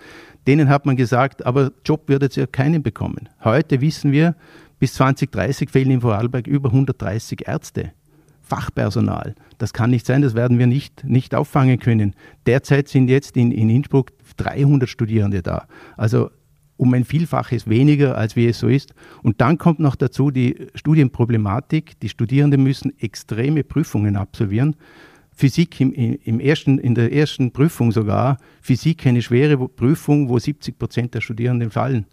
Denen 0.47 0.71
hat 0.71 0.87
man 0.87 0.97
gesagt, 0.97 1.45
aber 1.45 1.73
Job 1.85 2.09
jetzt 2.09 2.37
ja 2.37 2.47
keinen 2.47 2.83
bekommen. 2.83 3.29
Heute 3.45 3.83
wissen 3.83 4.11
wir, 4.11 4.35
bis 4.79 4.95
2030 4.95 5.69
fehlen 5.69 5.91
in 5.91 6.01
Vorarlberg 6.01 6.47
über 6.47 6.71
130 6.71 7.47
Ärzte. 7.47 7.93
Fachpersonal. 8.41 9.35
Das 9.59 9.75
kann 9.75 9.91
nicht 9.91 10.07
sein, 10.07 10.23
das 10.23 10.35
werden 10.35 10.59
wir 10.59 10.67
nicht, 10.67 11.05
nicht 11.05 11.35
auffangen 11.35 11.79
können. 11.79 12.15
Derzeit 12.47 12.89
sind 12.89 13.09
jetzt 13.09 13.37
in, 13.37 13.53
in 13.53 13.69
Innsbruck 13.69 14.13
300 14.39 14.89
Studierende 14.89 15.43
da. 15.43 15.67
Also 15.99 16.31
um 16.79 16.95
ein 16.95 17.05
Vielfaches 17.05 17.69
weniger, 17.69 18.17
als 18.17 18.37
wie 18.37 18.47
es 18.47 18.59
so 18.59 18.69
ist. 18.69 18.95
Und 19.23 19.43
dann 19.43 19.59
kommt 19.59 19.81
noch 19.81 19.97
dazu 19.97 20.31
die 20.31 20.67
Studienproblematik. 20.75 22.01
Die 22.01 22.09
Studierenden 22.09 22.63
müssen 22.63 22.99
extreme 22.99 23.65
Prüfungen 23.65 24.17
absolvieren. 24.17 24.77
Physik 25.35 25.81
im, 25.81 25.93
im 25.93 26.41
ersten, 26.41 26.79
in 26.79 26.95
der 26.95 27.13
ersten 27.13 27.53
Prüfung 27.53 27.93
sogar, 27.93 28.39
Physik 28.63 29.07
eine 29.07 29.23
schwere 29.23 29.69
Prüfung, 29.69 30.29
wo 30.29 30.39
70 30.39 30.79
Prozent 30.79 31.15
der 31.15 31.21
Studierenden 31.21 31.71
fallen. 31.71 32.07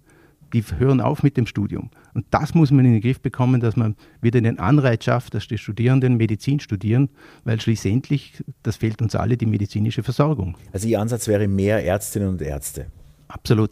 Die 0.53 0.63
hören 0.77 0.99
auf 0.99 1.23
mit 1.23 1.37
dem 1.37 1.45
Studium. 1.45 1.91
Und 2.13 2.25
das 2.31 2.53
muss 2.53 2.71
man 2.71 2.83
in 2.83 2.93
den 2.93 3.01
Griff 3.01 3.21
bekommen, 3.21 3.61
dass 3.61 3.77
man 3.77 3.95
wieder 4.21 4.41
den 4.41 4.59
Anreiz 4.59 5.05
schafft, 5.05 5.33
dass 5.33 5.47
die 5.47 5.57
Studierenden 5.57 6.17
Medizin 6.17 6.59
studieren, 6.59 7.09
weil 7.45 7.61
schließlich, 7.61 8.43
das 8.63 8.75
fehlt 8.75 9.01
uns 9.01 9.15
alle, 9.15 9.37
die 9.37 9.45
medizinische 9.45 10.03
Versorgung. 10.03 10.57
Also 10.73 10.87
Ihr 10.87 10.99
Ansatz 10.99 11.27
wäre 11.27 11.47
mehr 11.47 11.85
Ärztinnen 11.85 12.27
und 12.27 12.41
Ärzte. 12.41 12.87
Absolut. 13.29 13.71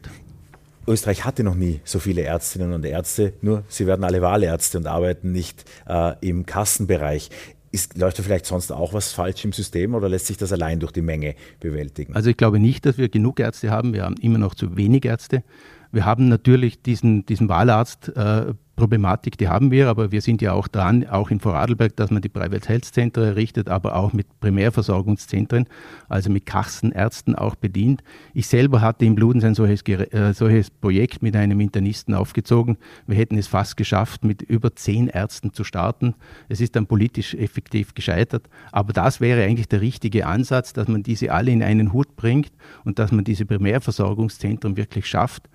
Österreich 0.88 1.26
hatte 1.26 1.44
noch 1.44 1.56
nie 1.56 1.82
so 1.84 2.00
viele 2.00 2.22
Ärztinnen 2.22 2.74
und 2.74 2.84
Ärzte, 2.84 3.34
nur 3.42 3.64
sie 3.68 3.86
werden 3.86 4.04
alle 4.04 4.22
Wahlärzte 4.22 4.78
und 4.80 4.88
arbeiten 4.88 5.32
nicht 5.32 5.66
äh, 5.88 6.14
im 6.22 6.46
Kassenbereich. 6.46 7.30
Ist, 7.72 7.98
läuft 7.98 8.18
da 8.18 8.24
vielleicht 8.24 8.46
sonst 8.46 8.72
auch 8.72 8.94
was 8.94 9.12
falsch 9.12 9.46
im 9.46 9.54
System 9.54 9.94
oder 9.94 10.10
lässt 10.10 10.26
sich 10.28 10.38
das 10.38 10.52
allein 10.52 10.80
durch 10.80 10.92
die 10.92 11.02
Menge 11.02 11.36
bewältigen? 11.60 12.16
Also 12.16 12.30
ich 12.30 12.38
glaube 12.38 12.60
nicht, 12.60 12.86
dass 12.86 12.98
wir 12.98 13.10
genug 13.10 13.40
Ärzte 13.40 13.70
haben. 13.70 13.94
Wir 13.94 14.04
haben 14.04 14.16
immer 14.16 14.40
noch 14.40 14.56
zu 14.56 14.76
wenig 14.76 15.06
Ärzte. 15.06 15.44
Wir 15.92 16.06
haben 16.06 16.30
natürlich 16.30 16.82
diesen, 16.82 17.26
diesen 17.26 17.50
Wahlarzt 17.50 18.10
äh, 18.16 18.54
Problematik, 18.80 19.38
die 19.38 19.50
haben 19.50 19.72
wir, 19.72 19.90
aber 19.90 20.14
wir 20.14 20.22
sind 20.22 20.42
ja 20.42 20.54
auch 20.54 20.70
dran, 20.70 21.06
auch 21.06 21.32
in 21.32 21.42
Vorarlberg, 21.42 21.98
dass 21.98 22.12
man 22.12 22.22
die 22.22 22.30
Private 22.30 22.66
Health 22.70 22.86
Center 22.86 23.22
errichtet, 23.22 23.68
aber 23.68 23.98
auch 23.98 24.14
mit 24.14 24.40
Primärversorgungszentren, 24.40 25.66
also 26.08 26.30
mit 26.30 26.46
Kassenärzten 26.46 27.36
auch 27.36 27.56
bedient. 27.56 28.04
Ich 28.34 28.48
selber 28.48 28.80
hatte 28.80 29.04
im 29.04 29.16
Bludens 29.16 29.44
ein 29.44 29.54
solches, 29.54 29.82
äh, 29.84 30.34
solches 30.34 30.70
Projekt 30.72 31.22
mit 31.22 31.36
einem 31.36 31.60
Internisten 31.60 32.14
aufgezogen. 32.14 32.78
Wir 33.06 33.18
hätten 33.18 33.38
es 33.38 33.48
fast 33.48 33.76
geschafft, 33.76 34.24
mit 34.24 34.42
über 34.44 34.74
zehn 34.74 35.10
Ärzten 35.10 35.54
zu 35.54 35.66
starten. 35.66 36.16
Es 36.48 36.62
ist 36.62 36.78
dann 36.78 36.88
politisch 36.88 37.34
effektiv 37.34 37.94
gescheitert, 37.94 38.48
aber 38.72 38.94
das 38.94 39.20
wäre 39.20 39.44
eigentlich 39.44 39.68
der 39.68 39.82
richtige 39.82 40.26
Ansatz, 40.26 40.72
dass 40.72 40.88
man 40.88 41.04
diese 41.04 41.34
alle 41.34 41.52
in 41.52 41.64
einen 41.64 41.92
Hut 41.92 42.16
bringt 42.16 42.54
und 42.86 42.98
dass 42.98 43.12
man 43.12 43.26
diese 43.26 43.46
Primärversorgungszentren 43.46 44.78
wirklich 44.78 45.06
schafft. 45.06 45.50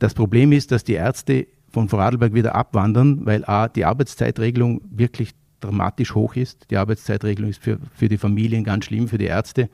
Das 0.00 0.12
Problem 0.12 0.52
ist, 0.52 0.72
dass 0.72 0.84
die 0.84 0.94
Ärzte 0.94 1.46
von 1.68 1.88
Vorarlberg 1.88 2.34
wieder 2.34 2.54
abwandern, 2.54 3.26
weil 3.26 3.44
A, 3.44 3.68
die 3.68 3.84
Arbeitszeitregelung 3.84 4.80
wirklich 4.90 5.32
dramatisch 5.60 6.14
hoch 6.14 6.36
ist. 6.36 6.70
Die 6.70 6.76
Arbeitszeitregelung 6.76 7.50
ist 7.50 7.62
für, 7.62 7.78
für 7.94 8.08
die 8.08 8.18
Familien 8.18 8.64
ganz 8.64 8.86
schlimm, 8.86 9.08
für 9.08 9.18
die 9.18 9.26
Ärzte. 9.26 9.68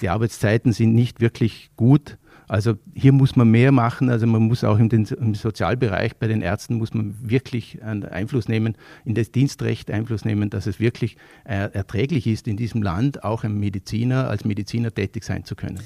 Die 0.00 0.08
Arbeitszeiten 0.08 0.72
sind 0.72 0.94
nicht 0.94 1.20
wirklich 1.20 1.70
gut. 1.76 2.18
Also 2.46 2.74
hier 2.94 3.12
muss 3.12 3.36
man 3.36 3.50
mehr 3.50 3.72
machen. 3.72 4.10
Also 4.10 4.26
man 4.26 4.42
muss 4.42 4.64
auch 4.64 4.78
im, 4.78 4.88
im 4.90 5.34
Sozialbereich 5.34 6.16
bei 6.16 6.26
den 6.26 6.42
Ärzten 6.42 6.74
muss 6.76 6.92
man 6.92 7.14
wirklich 7.22 7.78
Einfluss 7.82 8.48
nehmen, 8.48 8.76
in 9.04 9.14
das 9.14 9.32
Dienstrecht 9.32 9.90
Einfluss 9.90 10.24
nehmen, 10.24 10.50
dass 10.50 10.66
es 10.66 10.78
wirklich 10.78 11.16
äh, 11.44 11.70
erträglich 11.72 12.26
ist, 12.26 12.46
in 12.46 12.56
diesem 12.56 12.82
Land 12.82 13.24
auch 13.24 13.44
ein 13.44 13.58
Mediziner 13.58 14.28
als 14.28 14.44
Mediziner 14.44 14.92
tätig 14.92 15.24
sein 15.24 15.44
zu 15.44 15.54
können 15.54 15.80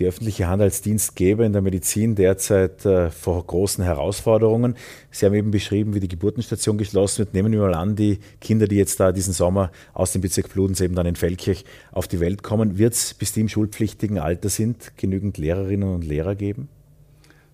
die 0.00 0.06
öffentliche 0.06 0.48
Hand 0.48 0.62
als 0.62 0.80
Dienstgeber 0.80 1.44
in 1.44 1.52
der 1.52 1.62
Medizin 1.62 2.14
derzeit 2.14 2.84
äh, 2.86 3.10
vor 3.10 3.46
großen 3.46 3.84
Herausforderungen. 3.84 4.74
Sie 5.10 5.26
haben 5.26 5.34
eben 5.34 5.50
beschrieben, 5.50 5.94
wie 5.94 6.00
die 6.00 6.08
Geburtenstation 6.08 6.78
geschlossen 6.78 7.18
wird. 7.18 7.34
Nehmen 7.34 7.52
wir 7.52 7.60
mal 7.60 7.74
an, 7.74 7.96
die 7.96 8.18
Kinder, 8.40 8.66
die 8.66 8.76
jetzt 8.76 8.98
da 8.98 9.12
diesen 9.12 9.34
Sommer 9.34 9.70
aus 9.92 10.12
dem 10.12 10.22
Bezirk 10.22 10.52
Bludens 10.52 10.80
eben 10.80 10.94
dann 10.94 11.06
in 11.06 11.16
Feldkirch 11.16 11.64
auf 11.92 12.08
die 12.08 12.18
Welt 12.18 12.42
kommen, 12.42 12.78
wird 12.78 12.94
es, 12.94 13.12
bis 13.14 13.32
die 13.32 13.42
im 13.42 13.48
schulpflichtigen 13.48 14.18
Alter 14.18 14.48
sind, 14.48 14.96
genügend 14.96 15.36
Lehrerinnen 15.36 15.94
und 15.94 16.04
Lehrer 16.04 16.34
geben? 16.34 16.68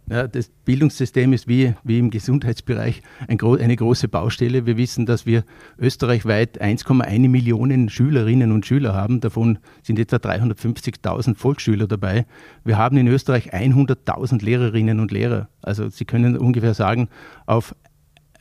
Ja, 0.09 0.29
das 0.29 0.51
Bildungssystem 0.65 1.33
ist 1.33 1.49
wie, 1.49 1.75
wie 1.83 1.99
im 1.99 2.11
Gesundheitsbereich 2.11 3.03
ein, 3.27 3.41
eine 3.41 3.75
große 3.75 4.07
Baustelle. 4.07 4.65
Wir 4.65 4.77
wissen, 4.77 5.05
dass 5.05 5.27
wir 5.27 5.43
österreichweit 5.79 6.63
1,1 6.63 7.29
Millionen 7.29 7.89
Schülerinnen 7.89 8.53
und 8.53 8.65
Schüler 8.65 8.95
haben. 8.95 9.21
Davon 9.21 9.59
sind 9.83 9.99
etwa 9.99 10.17
350.000 10.17 11.35
Volksschüler 11.35 11.89
dabei. 11.89 12.25
Wir 12.65 12.79
haben 12.79 12.97
in 12.99 13.09
Österreich 13.09 13.53
100.000 13.53 14.45
Lehrerinnen 14.45 15.01
und 15.01 15.11
Lehrer. 15.11 15.49
Also 15.61 15.89
Sie 15.89 16.05
können 16.05 16.37
ungefähr 16.37 16.75
sagen, 16.75 17.09
auf, 17.47 17.75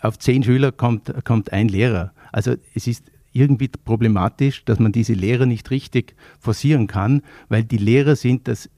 auf 0.02 0.20
zehn 0.20 0.44
Schüler 0.44 0.72
kommt, 0.72 1.12
kommt 1.26 1.52
ein 1.52 1.68
Lehrer. 1.68 2.14
Also 2.32 2.54
es 2.76 2.86
ist 2.86 3.12
irgendwie 3.32 3.68
problematisch, 3.68 4.64
dass 4.66 4.80
man 4.80 4.92
diese 4.92 5.14
Lehrer 5.14 5.48
nicht 5.48 5.72
richtig 5.72 6.16
forcieren 6.40 6.86
kann, 6.86 7.22
weil 7.50 7.64
die 7.64 7.78
Lehrer 7.78 8.16
sind 8.16 8.48
das 8.48 8.70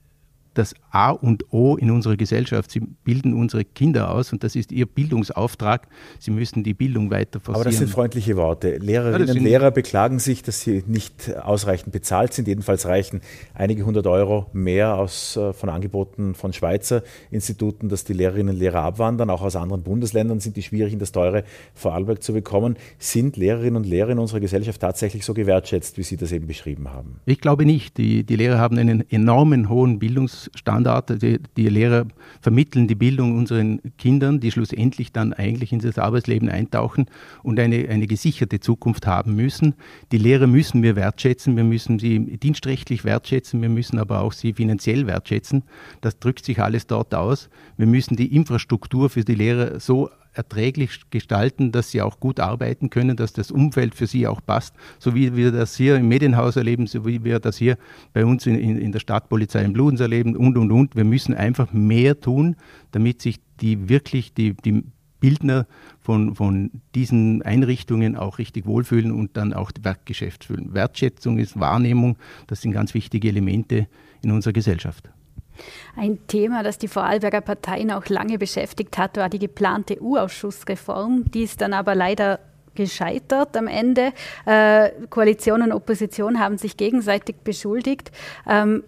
das 0.57 0.73
A 0.91 1.11
und 1.11 1.51
O 1.51 1.75
in 1.75 1.91
unserer 1.91 2.17
Gesellschaft. 2.17 2.71
Sie 2.71 2.79
bilden 2.79 3.33
unsere 3.33 3.63
Kinder 3.63 4.11
aus 4.11 4.33
und 4.33 4.43
das 4.43 4.55
ist 4.55 4.71
ihr 4.71 4.85
Bildungsauftrag. 4.85 5.87
Sie 6.19 6.31
müssen 6.31 6.63
die 6.63 6.73
Bildung 6.73 7.11
weiter 7.11 7.39
forcieren. 7.39 7.61
Aber 7.61 7.69
das 7.69 7.77
sind 7.77 7.89
freundliche 7.89 8.35
Worte. 8.35 8.77
Lehrerinnen 8.77 9.29
und 9.29 9.43
Lehrer 9.43 9.71
beklagen 9.71 10.19
sich, 10.19 10.43
dass 10.43 10.61
sie 10.61 10.83
nicht 10.87 11.35
ausreichend 11.35 11.93
bezahlt 11.93 12.33
sind. 12.33 12.47
Jedenfalls 12.47 12.85
reichen 12.85 13.21
einige 13.53 13.85
hundert 13.85 14.07
Euro 14.07 14.47
mehr 14.53 14.95
aus, 14.95 15.37
äh, 15.37 15.53
von 15.53 15.69
Angeboten 15.69 16.35
von 16.35 16.53
Schweizer 16.53 17.03
Instituten, 17.31 17.89
dass 17.89 18.03
die 18.03 18.13
Lehrerinnen 18.13 18.55
und 18.55 18.59
Lehrer 18.59 18.81
abwandern. 18.81 19.29
Auch 19.29 19.41
aus 19.41 19.55
anderen 19.55 19.83
Bundesländern 19.83 20.39
sind 20.39 20.55
die 20.55 20.63
schwierig, 20.63 20.93
in 20.93 20.99
das 20.99 21.11
teure 21.11 21.43
Vorarlberg 21.73 22.23
zu 22.23 22.33
bekommen. 22.33 22.77
Sind 22.97 23.37
Lehrerinnen 23.37 23.77
und 23.77 23.85
Lehrer 23.85 24.11
in 24.11 24.19
unserer 24.19 24.39
Gesellschaft 24.39 24.81
tatsächlich 24.81 25.25
so 25.25 25.33
gewertschätzt, 25.33 25.97
wie 25.97 26.03
Sie 26.03 26.17
das 26.17 26.31
eben 26.31 26.47
beschrieben 26.47 26.89
haben? 26.91 27.19
Ich 27.25 27.39
glaube 27.39 27.65
nicht. 27.65 27.97
Die, 27.97 28.23
die 28.23 28.35
Lehrer 28.35 28.57
haben 28.57 28.77
einen 28.77 29.09
enormen 29.09 29.69
hohen 29.69 29.99
Bildungs 29.99 30.46
Bildungsstandard. 30.47 31.21
Die, 31.21 31.39
die, 31.55 31.69
Lehrer 31.69 32.05
vermitteln 32.41 32.87
die 32.87 32.95
Bildung 32.95 33.37
unseren 33.37 33.81
Kindern, 33.97 34.39
die 34.39 34.51
schlussendlich 34.51 35.11
dann 35.11 35.33
eigentlich 35.33 35.73
in 35.73 35.79
das 35.79 35.97
Arbeitsleben 35.97 36.49
eintauchen 36.49 37.07
und 37.43 37.59
eine, 37.59 37.87
eine 37.89 38.07
gesicherte 38.07 38.59
Zukunft 38.59 39.07
haben 39.07 39.35
müssen. 39.35 39.75
Die 40.11 40.17
Lehrer 40.17 40.47
müssen 40.47 40.83
wir 40.83 40.95
wertschätzen, 40.95 41.55
wir 41.55 41.63
müssen 41.63 41.99
sie 41.99 42.37
dienstrechtlich 42.37 43.03
wertschätzen, 43.03 43.61
wir 43.61 43.69
müssen 43.69 43.99
aber 43.99 44.21
auch 44.21 44.33
sie 44.33 44.53
finanziell 44.53 45.07
wertschätzen. 45.07 45.63
Das 46.01 46.19
drückt 46.19 46.45
sich 46.45 46.61
alles 46.61 46.87
dort 46.87 47.13
aus. 47.13 47.49
Wir 47.77 47.87
müssen 47.87 48.15
die 48.15 48.35
Infrastruktur 48.35 49.09
für 49.09 49.23
die 49.23 49.35
Lehrer 49.35 49.79
so 49.79 50.09
erträglich 50.37 51.09
gestalten, 51.09 51.71
dass 51.71 51.91
sie 51.91 52.01
auch 52.01 52.19
gut 52.19 52.39
arbeiten 52.39 52.89
können, 52.89 53.17
dass 53.17 53.33
das 53.33 53.51
Umfeld 53.51 53.95
für 53.95 54.07
sie 54.07 54.27
auch 54.27 54.41
passt, 54.45 54.75
so 54.99 55.15
wie 55.15 55.35
wir 55.35 55.51
das 55.51 55.75
hier 55.75 55.95
im 55.95 56.07
Medienhaus 56.07 56.55
erleben, 56.55 56.87
so 56.87 57.05
wie 57.05 57.23
wir 57.23 57.39
das 57.39 57.57
hier 57.57 57.77
bei 58.13 58.25
uns 58.25 58.45
in, 58.45 58.55
in, 58.55 58.77
in 58.77 58.91
der 58.91 58.99
Stadtpolizei 58.99 59.63
in 59.63 59.73
Bludens 59.73 59.99
erleben 59.99 60.35
und, 60.35 60.57
und, 60.57 60.71
und. 60.71 60.95
Wir 60.95 61.03
müssen 61.03 61.33
einfach 61.33 61.73
mehr 61.73 62.19
tun, 62.19 62.55
damit 62.91 63.21
sich 63.21 63.39
die 63.61 63.89
wirklich, 63.89 64.33
die, 64.33 64.53
die 64.53 64.83
Bildner 65.19 65.65
von, 65.99 66.35
von 66.35 66.71
diesen 66.93 67.41
Einrichtungen 67.41 68.15
auch 68.15 68.37
richtig 68.37 68.65
wohlfühlen 68.65 69.11
und 69.11 69.35
dann 69.35 69.53
auch 69.53 69.71
Werkgeschäft 69.81 70.45
fühlen. 70.45 70.73
Wertschätzung 70.73 71.39
ist 71.39 71.59
Wahrnehmung, 71.59 72.17
das 72.47 72.61
sind 72.61 72.71
ganz 72.71 72.93
wichtige 72.93 73.27
Elemente 73.29 73.87
in 74.21 74.31
unserer 74.31 74.53
Gesellschaft. 74.53 75.09
Ein 75.95 76.19
Thema, 76.27 76.63
das 76.63 76.77
die 76.77 76.87
Vorarlberger 76.87 77.41
Parteien 77.41 77.91
auch 77.91 78.07
lange 78.07 78.37
beschäftigt 78.37 78.97
hat, 78.97 79.17
war 79.17 79.29
die 79.29 79.39
geplante 79.39 80.01
U-Ausschussreform. 80.01 81.25
Die 81.31 81.43
ist 81.43 81.61
dann 81.61 81.73
aber 81.73 81.95
leider 81.95 82.39
gescheitert 82.75 83.57
am 83.57 83.67
Ende. 83.67 84.13
Äh, 84.45 84.91
Koalition 85.09 85.61
und 85.61 85.71
Opposition 85.73 86.39
haben 86.39 86.57
sich 86.57 86.77
gegenseitig 86.77 87.37
beschuldigt. 87.43 88.11
Ähm, 88.47 88.83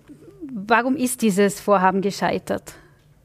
warum 0.53 0.95
ist 0.95 1.21
dieses 1.21 1.59
Vorhaben 1.59 2.01
gescheitert? 2.01 2.75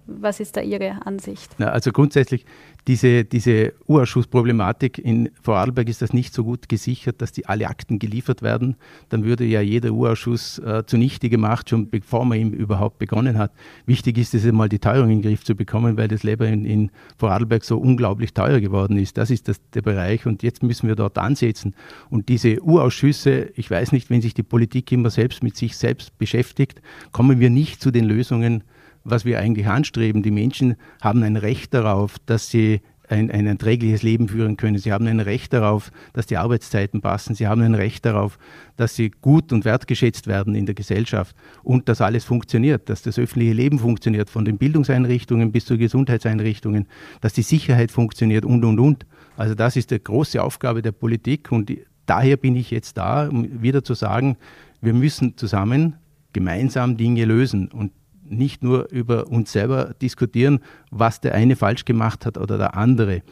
Was 0.07 0.41
ist 0.41 0.57
da 0.57 0.61
Ihre 0.61 1.07
Ansicht? 1.07 1.53
Na, 1.59 1.71
also 1.71 1.93
grundsätzlich 1.93 2.45
diese, 2.87 3.25
diese 3.25 3.73
Urausschussproblematik 3.87 4.99
in 4.99 5.31
Vorarlberg 5.41 5.89
ist 5.89 6.03
das 6.03 6.13
nicht 6.13 6.35
so 6.35 6.45
gut 6.45 6.69
gesichert, 6.69 7.23
dass 7.23 7.33
die 7.33 7.47
alle 7.47 7.69
Akten 7.69 7.99
geliefert 7.99 8.43
werden. 8.43 8.77
Dann 9.09 9.25
würde 9.25 9.45
ja 9.45 9.63
jeder 9.63 9.93
Urausschuss 9.93 10.59
äh, 10.59 10.85
zunichte 10.87 11.31
gemacht, 11.31 11.71
schon 11.71 11.89
bevor 11.89 12.27
man 12.27 12.39
ihm 12.39 12.53
überhaupt 12.53 12.99
begonnen 12.99 13.39
hat. 13.39 13.53
Wichtig 13.87 14.19
ist 14.19 14.35
es 14.35 14.45
einmal, 14.45 14.69
die 14.69 14.79
Teuerung 14.79 15.11
in 15.11 15.23
den 15.23 15.31
Griff 15.31 15.45
zu 15.45 15.55
bekommen, 15.55 15.97
weil 15.97 16.09
das 16.09 16.25
Leben 16.25 16.47
in, 16.47 16.65
in 16.67 16.91
Vorarlberg 17.17 17.65
so 17.65 17.79
unglaublich 17.79 18.35
teuer 18.35 18.61
geworden 18.61 18.99
ist. 18.99 19.17
Das 19.17 19.31
ist 19.31 19.49
das, 19.49 19.61
der 19.71 19.83
Bereich 19.83 20.27
und 20.27 20.43
jetzt 20.43 20.63
müssen 20.63 20.87
wir 20.87 20.95
dort 20.95 21.17
ansetzen. 21.17 21.75
Und 22.11 22.29
diese 22.29 22.63
Urausschüsse, 22.63 23.51
ich 23.55 23.71
weiß 23.71 23.93
nicht, 23.93 24.11
wenn 24.11 24.21
sich 24.21 24.35
die 24.35 24.43
Politik 24.43 24.93
immer 24.93 25.11
selbst 25.11 25.43
mit 25.43 25.57
sich 25.57 25.77
selbst 25.77 26.19
beschäftigt, 26.19 26.83
kommen 27.13 27.41
wir 27.41 27.49
nicht 27.49 27.81
zu 27.81 27.91
den 27.91 28.05
Lösungen, 28.05 28.63
was 29.05 29.25
wir 29.25 29.39
eigentlich 29.39 29.67
anstreben. 29.67 30.23
Die 30.23 30.31
Menschen 30.31 30.77
haben 31.01 31.23
ein 31.23 31.37
Recht 31.37 31.75
darauf, 31.75 32.17
dass 32.27 32.51
sie 32.51 32.81
ein, 33.09 33.31
ein 33.31 33.47
erträgliches 33.47 34.03
Leben 34.03 34.29
führen 34.29 34.57
können. 34.57 34.79
Sie 34.79 34.93
haben 34.93 35.07
ein 35.07 35.21
Recht 35.21 35.53
darauf, 35.53 35.91
dass 36.13 36.27
die 36.27 36.37
Arbeitszeiten 36.37 37.01
passen. 37.01 37.35
Sie 37.35 37.47
haben 37.47 37.63
ein 37.63 37.75
Recht 37.75 38.05
darauf, 38.05 38.39
dass 38.77 38.95
sie 38.95 39.11
gut 39.11 39.53
und 39.53 39.65
wertgeschätzt 39.65 40.27
werden 40.27 40.55
in 40.55 40.67
der 40.67 40.75
Gesellschaft 40.75 41.37
und 41.63 41.89
dass 41.89 42.01
alles 42.01 42.25
funktioniert, 42.25 42.89
dass 42.89 43.03
das 43.03 43.19
öffentliche 43.19 43.53
Leben 43.53 43.79
funktioniert, 43.79 44.31
von 44.31 44.45
den 44.45 44.59
Bildungseinrichtungen 44.59 45.53
bis 45.53 45.67
zu 45.67 45.77
Gesundheitseinrichtungen, 45.77 46.89
dass 47.21 47.35
die 47.35 47.43
Sicherheit 47.43 47.91
funktioniert 47.91 48.45
und, 48.45 48.65
und, 48.65 48.79
und. 48.79 49.07
Also 49.37 49.55
das 49.55 49.77
ist 49.77 49.91
die 49.91 50.03
große 50.03 50.43
Aufgabe 50.43 50.81
der 50.81 50.93
Politik 50.93 51.53
und 51.53 51.73
daher 52.07 52.37
bin 52.37 52.57
ich 52.57 52.71
jetzt 52.71 52.97
da, 52.97 53.29
um 53.29 53.63
wieder 53.63 53.85
zu 53.85 53.95
sagen, 53.95 54.37
wir 54.81 54.95
müssen 54.95 55.37
zusammen 55.37 55.97
gemeinsam 56.33 56.97
Dinge 56.97 57.25
lösen 57.25 57.69
und 57.69 57.93
nicht 58.25 58.63
nur 58.63 58.91
über 58.91 59.29
uns 59.29 59.53
selber 59.53 59.95
diskutieren, 60.01 60.61
was 60.91 61.21
der 61.21 61.35
eine 61.35 61.57
falsch 61.57 61.85
gemacht 61.85 62.27
hat 62.27 62.39
oder 62.39 62.59
der 62.59 62.77
andere. 62.77 63.23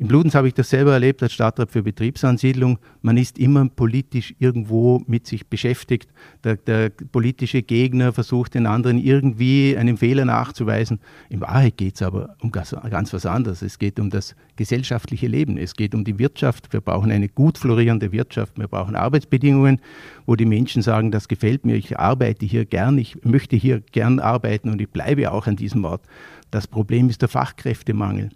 Im 0.00 0.08
Bludenz 0.08 0.34
habe 0.34 0.48
ich 0.48 0.54
das 0.54 0.70
selber 0.70 0.94
erlebt 0.94 1.22
als 1.22 1.34
Stadtrat 1.34 1.70
für 1.70 1.82
Betriebsansiedlung. 1.82 2.78
Man 3.02 3.18
ist 3.18 3.38
immer 3.38 3.68
politisch 3.68 4.34
irgendwo 4.38 5.02
mit 5.06 5.26
sich 5.26 5.46
beschäftigt. 5.46 6.08
Der, 6.42 6.56
der, 6.56 6.88
politische 6.88 7.62
Gegner 7.62 8.14
versucht 8.14 8.54
den 8.54 8.64
anderen 8.64 8.96
irgendwie 8.96 9.76
einen 9.76 9.98
Fehler 9.98 10.24
nachzuweisen. 10.24 11.00
In 11.28 11.42
Wahrheit 11.42 11.76
geht 11.76 11.96
es 11.96 12.02
aber 12.02 12.34
um 12.40 12.50
ganz, 12.50 12.74
ganz 12.88 13.12
was 13.12 13.26
anderes. 13.26 13.60
Es 13.60 13.78
geht 13.78 14.00
um 14.00 14.08
das 14.08 14.34
gesellschaftliche 14.56 15.26
Leben. 15.26 15.58
Es 15.58 15.74
geht 15.74 15.94
um 15.94 16.02
die 16.02 16.18
Wirtschaft. 16.18 16.72
Wir 16.72 16.80
brauchen 16.80 17.12
eine 17.12 17.28
gut 17.28 17.58
florierende 17.58 18.10
Wirtschaft. 18.10 18.58
Wir 18.58 18.68
brauchen 18.68 18.96
Arbeitsbedingungen, 18.96 19.82
wo 20.24 20.34
die 20.34 20.46
Menschen 20.46 20.80
sagen, 20.80 21.10
das 21.10 21.28
gefällt 21.28 21.66
mir, 21.66 21.74
ich 21.76 21.98
arbeite 21.98 22.46
hier 22.46 22.64
gern, 22.64 22.96
ich 22.96 23.22
möchte 23.22 23.54
hier 23.54 23.80
gern 23.80 24.18
arbeiten 24.18 24.70
und 24.70 24.80
ich 24.80 24.88
bleibe 24.88 25.30
auch 25.30 25.46
an 25.46 25.56
diesem 25.56 25.84
Ort. 25.84 26.06
Das 26.50 26.66
Problem 26.66 27.10
ist 27.10 27.20
der 27.20 27.28
Fachkräftemangel. 27.28 28.30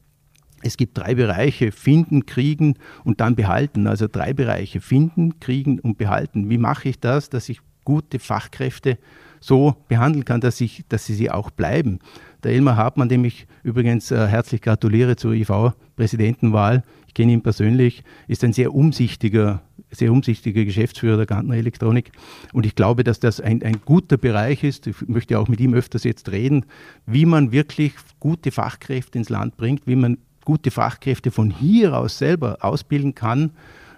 Es 0.64 0.78
gibt 0.78 0.96
drei 0.96 1.14
Bereiche, 1.14 1.72
finden, 1.72 2.24
kriegen 2.24 2.78
und 3.04 3.20
dann 3.20 3.36
behalten. 3.36 3.86
Also 3.86 4.08
drei 4.10 4.32
Bereiche, 4.32 4.80
finden, 4.80 5.38
kriegen 5.38 5.78
und 5.78 5.98
behalten. 5.98 6.48
Wie 6.48 6.56
mache 6.56 6.88
ich 6.88 6.98
das, 6.98 7.28
dass 7.28 7.50
ich 7.50 7.60
gute 7.84 8.18
Fachkräfte 8.18 8.96
so 9.40 9.76
behandeln 9.88 10.24
kann, 10.24 10.40
dass, 10.40 10.62
ich, 10.62 10.84
dass 10.88 11.04
sie 11.04 11.12
sie 11.12 11.30
auch 11.30 11.50
bleiben? 11.50 11.98
Der 12.42 12.52
Elmar 12.52 12.78
Hartmann, 12.78 13.10
dem 13.10 13.26
ich 13.26 13.46
übrigens 13.62 14.10
äh, 14.10 14.26
herzlich 14.26 14.62
gratuliere 14.62 15.16
zur 15.16 15.34
IV-Präsidentenwahl, 15.34 16.82
ich 17.06 17.12
kenne 17.14 17.32
ihn 17.32 17.42
persönlich, 17.42 18.02
ist 18.26 18.42
ein 18.42 18.54
sehr 18.54 18.74
umsichtiger, 18.74 19.60
sehr 19.90 20.10
umsichtiger 20.10 20.64
Geschäftsführer 20.64 21.18
der 21.18 21.26
Gantner 21.26 21.56
Elektronik. 21.56 22.10
Und 22.54 22.64
ich 22.64 22.74
glaube, 22.74 23.04
dass 23.04 23.20
das 23.20 23.38
ein, 23.38 23.62
ein 23.62 23.82
guter 23.84 24.16
Bereich 24.16 24.64
ist. 24.64 24.86
Ich 24.86 24.96
möchte 25.08 25.38
auch 25.38 25.48
mit 25.48 25.60
ihm 25.60 25.74
öfters 25.74 26.04
jetzt 26.04 26.32
reden, 26.32 26.64
wie 27.04 27.26
man 27.26 27.52
wirklich 27.52 27.92
gute 28.18 28.50
Fachkräfte 28.50 29.18
ins 29.18 29.28
Land 29.28 29.58
bringt, 29.58 29.86
wie 29.86 29.94
man 29.94 30.16
gute 30.44 30.70
Fachkräfte 30.70 31.30
von 31.30 31.50
hier 31.50 31.96
aus 31.96 32.18
selber 32.18 32.58
ausbilden 32.60 33.14
kann, 33.14 33.50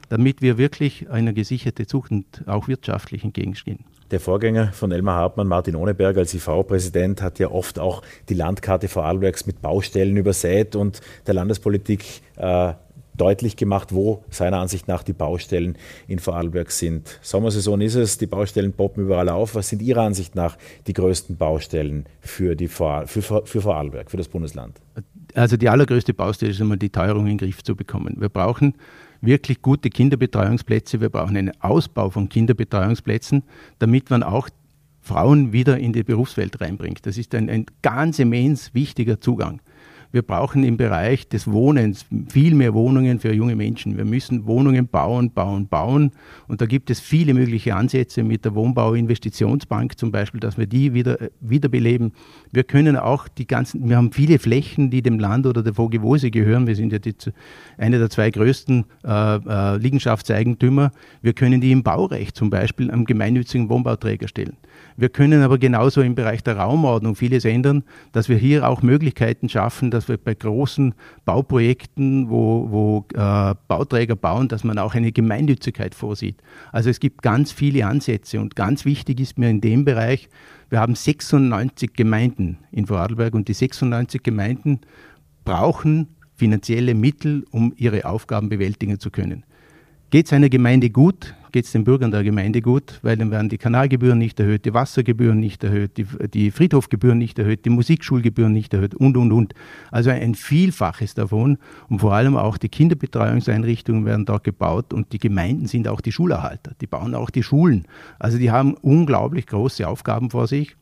damit 0.09 0.43
wir 0.43 0.59
wirklich 0.59 1.11
einer 1.11 1.33
gesicherten 1.33 1.87
Zukunft 1.87 2.43
auch 2.47 2.69
wirtschaftlich 2.69 3.25
entgegenstehen. 3.25 3.85
Der 4.13 4.21
Vorgänger 4.21 4.73
von 4.73 4.93
Elmar 4.93 5.17
Hartmann, 5.17 5.49
Martin 5.49 5.75
Ohneberg 5.75 6.17
als 6.17 6.33
IV-Präsident, 6.33 7.23
hat 7.23 7.41
ja 7.41 7.51
oft 7.51 7.81
auch 7.81 8.03
die 8.29 8.35
Landkarte 8.35 8.87
Vorarlbergs 8.87 9.47
mit 9.47 9.61
Baustellen 9.61 10.17
übersät 10.17 10.77
und 10.77 11.01
der 11.27 11.35
Landespolitik 11.35 12.05
äh, 12.37 12.75
deutlich 13.17 13.57
gemacht, 13.57 13.93
wo 13.93 14.23
seiner 14.31 14.59
Ansicht 14.59 14.87
nach 14.87 15.03
die 15.03 15.13
Baustellen 15.13 15.77
in 16.07 16.21
Vorarlberg 16.21 16.71
sind. 16.71 17.19
Sommersaison 17.23 17.81
ist 17.81 17.97
es, 17.97 18.19
die 18.19 18.27
Baustellen 18.27 18.73
poppen 18.73 19.05
überall 19.05 19.29
auf. 19.29 19.55
Was 19.57 19.71
sind 19.71 19.83
Ihrer 19.83 20.03
Ansicht 20.03 20.37
nach 20.37 20.57
die 20.87 20.93
größten 20.93 21.37
Baustellen 21.37 22.07
für, 22.21 22.55
die 22.55 22.69
Vor 22.69 23.07
für, 23.07 23.23
für 23.23 23.61
Vorarlberg, 23.61 24.11
für 24.11 24.19
das 24.19 24.29
Bundesland? 24.29 24.81
Also 25.37 25.59
die 25.59 25.69
allergrößte 25.69 26.15
Baustelle 26.15 26.53
ist 26.53 26.61
immer 26.61 26.79
die 26.79 26.89
Teuerung 26.89 27.27
in 27.27 27.37
den 27.37 27.39
Griff 27.39 27.63
zu 27.63 27.77
bekommen. 27.77 28.17
Wir 28.19 28.31
brauchen 28.31 28.75
wirklich 29.21 29.61
gute 29.61 29.91
Kinderbetreuungsplätze. 29.91 31.01
Wir 31.03 31.11
brauchen 31.11 31.37
einen 31.37 31.53
Ausbau 31.61 32.09
von 32.09 32.31
Kinderbetreuungsplätzen, 32.31 33.43
damit 33.79 34.09
man 34.09 34.23
auch 34.23 34.49
Frauen 35.03 35.53
wieder 35.53 35.79
in 35.79 35.93
die 35.93 36.05
Berufswelt 36.05 36.61
reinbringt. 36.61 37.05
Das 37.05 37.19
ist 37.19 37.35
ein, 37.35 37.51
ein 37.51 37.67
ganz 37.83 38.19
immens 38.19 38.73
wichtiger 38.73 39.21
Zugang. 39.21 39.61
Wir 40.17 40.23
brauchen 40.23 40.65
im 40.65 40.79
Bereich 40.79 41.29
des 41.29 41.47
Wohnens 41.47 42.07
viel 42.31 42.55
mehr 42.55 42.73
Wohnungen 42.73 43.21
für 43.21 43.35
junge 43.35 43.55
Menschen. 43.55 43.99
Wir 43.99 44.07
müssen 44.07 44.47
Wohnungen 44.47 44.89
bauen, 44.89 45.31
bauen, 45.31 45.69
bauen. 45.69 46.11
Und 46.49 46.63
da 46.63 46.65
gibt 46.65 46.89
es 46.89 47.01
viele 47.01 47.35
mögliche 47.35 47.75
Ansätze 47.77 48.23
mit 48.23 48.47
der 48.47 48.55
Wohnbauinvestitionsbank 48.55 49.99
zum 49.99 50.13
Beispiel, 50.13 50.41
dass 50.41 50.57
wir 50.57 50.67
die 50.67 50.95
wieder 50.95 51.19
wiederbeleben. 51.41 52.13
Wir 52.51 52.65
können 52.65 52.97
auch 52.97 53.29
die 53.29 53.47
ganzen, 53.47 53.91
wir 53.91 53.99
haben 53.99 54.11
viele 54.11 54.39
Flächen, 54.39 54.89
die 54.89 55.03
dem 55.03 55.19
Land 55.19 55.45
oder 55.45 55.63
der 55.63 55.75
Vogewose 55.75 56.31
gehören. 56.31 56.67
Wir 56.67 56.77
sind 56.77 56.95
ja 56.95 56.99
die, 56.99 57.15
eine 57.77 57.99
der 57.99 58.09
zwei 58.09 58.31
größten 58.31 58.87
äh, 59.05 59.37
äh, 59.37 59.77
Liegenschaftseigentümer. 59.77 60.93
Wir 61.21 61.35
können 61.35 61.61
die 61.61 61.73
im 61.73 61.83
Baurecht 61.83 62.37
zum 62.37 62.49
Beispiel 62.49 62.91
am 62.91 63.05
gemeinnützigen 63.05 63.69
Wohnbauträger 63.69 64.29
stellen. 64.29 64.57
Wir 64.97 65.11
können 65.11 65.43
aber 65.43 65.59
genauso 65.59 66.01
im 66.01 66.15
Bereich 66.15 66.43
der 66.43 66.57
Raumordnung 66.57 67.17
vieles 67.17 67.45
ändern, 67.45 67.85
dass 68.13 68.31
wir 68.31 68.37
hier 68.37 68.67
auch 68.67 68.81
Möglichkeiten 68.81 69.51
schaffen, 69.51 69.91
dass 70.07 70.15
wir 70.15 70.19
bei 70.19 70.35
großen 70.35 70.95
Bauprojekten, 71.25 72.31
wo, 72.31 72.71
wo 72.71 73.07
äh, 73.15 73.55
Bauträger 73.69 74.17
bauen, 74.17 74.49
dass 74.49 74.63
man 74.65 74.79
auch 74.79 74.95
eine 74.95 75.13
Gemeinnützigkeit 75.13 75.95
vorsieht. 75.95 76.37
Also 76.73 76.91
es 76.91 77.01
gibt 77.01 77.23
ganz 77.23 77.53
viele 77.53 77.87
Ansätze 77.87 78.41
und 78.41 78.57
ganz 78.57 78.85
wichtig 78.85 79.21
ist 79.21 79.39
mir 79.39 79.51
in 79.51 79.61
dem 79.61 79.85
Bereich, 79.85 80.29
wir 80.71 80.81
haben 80.81 80.95
96 80.95 81.95
Gemeinden 81.95 82.59
in 82.71 82.87
Vorarlberg 82.87 83.35
und 83.35 83.49
die 83.49 83.55
96 83.55 84.23
Gemeinden 84.23 84.81
brauchen 85.45 86.09
finanzielle 86.35 86.95
Mittel, 86.95 87.45
um 87.51 87.73
ihre 87.77 88.05
Aufgaben 88.05 88.49
bewältigen 88.49 89.01
zu 89.01 89.11
können. 89.11 89.45
Geht 90.11 90.27
es 90.27 90.33
einer 90.33 90.49
Gemeinde 90.49 90.91
gut, 90.91 91.35
geht 91.57 91.65
es 91.65 91.73
den 91.73 91.85
Bürgern 91.85 92.11
der 92.11 92.23
Gemeinde 92.23 92.61
gut, 92.61 93.01
weil 93.01 93.17
dann 93.17 93.31
werden 93.31 93.49
die 93.49 93.57
Kanalgebühren 93.57 94.19
nicht 94.19 94.39
erhöht, 94.39 94.67
die 94.67 94.75
Wassergebühren 94.75 95.41
nicht 95.41 95.65
erhöht, 95.65 95.97
die, 95.97 96.05
die 96.29 96.51
Friedhofgebühren 96.51 97.17
nicht 97.17 97.39
erhöht, 97.39 97.65
die 97.65 97.71
Musikschulgebühren 97.71 98.53
nicht 98.53 98.75
erhöht 98.75 98.95
und, 98.95 99.17
und, 99.17 99.33
und. 99.33 99.55
Also 99.91 100.11
ein 100.11 100.35
Vielfaches 100.35 101.15
davon 101.15 101.57
und 101.89 102.01
vor 102.01 102.13
allem 102.13 102.37
auch 102.37 102.59
die 102.59 102.69
Kinderbetreuungseinrichtungen 102.69 104.05
werden 104.05 104.27
dort 104.27 104.45
gebaut 104.45 104.93
und 104.93 105.15
die 105.15 105.19
Gemeinden 105.19 105.67
sind 105.67 105.89
auch 105.89 106.03
die 106.03 106.13
Schulerhalter, 106.13 106.73
die 106.83 106.87
bauen 106.87 107.15
auch 107.15 107.31
die 107.31 107.43
Schulen. 107.43 107.87
Also 108.19 108.37
die 108.37 108.51
haben 108.51 108.75
unglaublich 108.75 109.47
große 109.47 109.89
Aufgaben 109.89 110.29
vor 110.29 110.49
sich. 110.49 110.77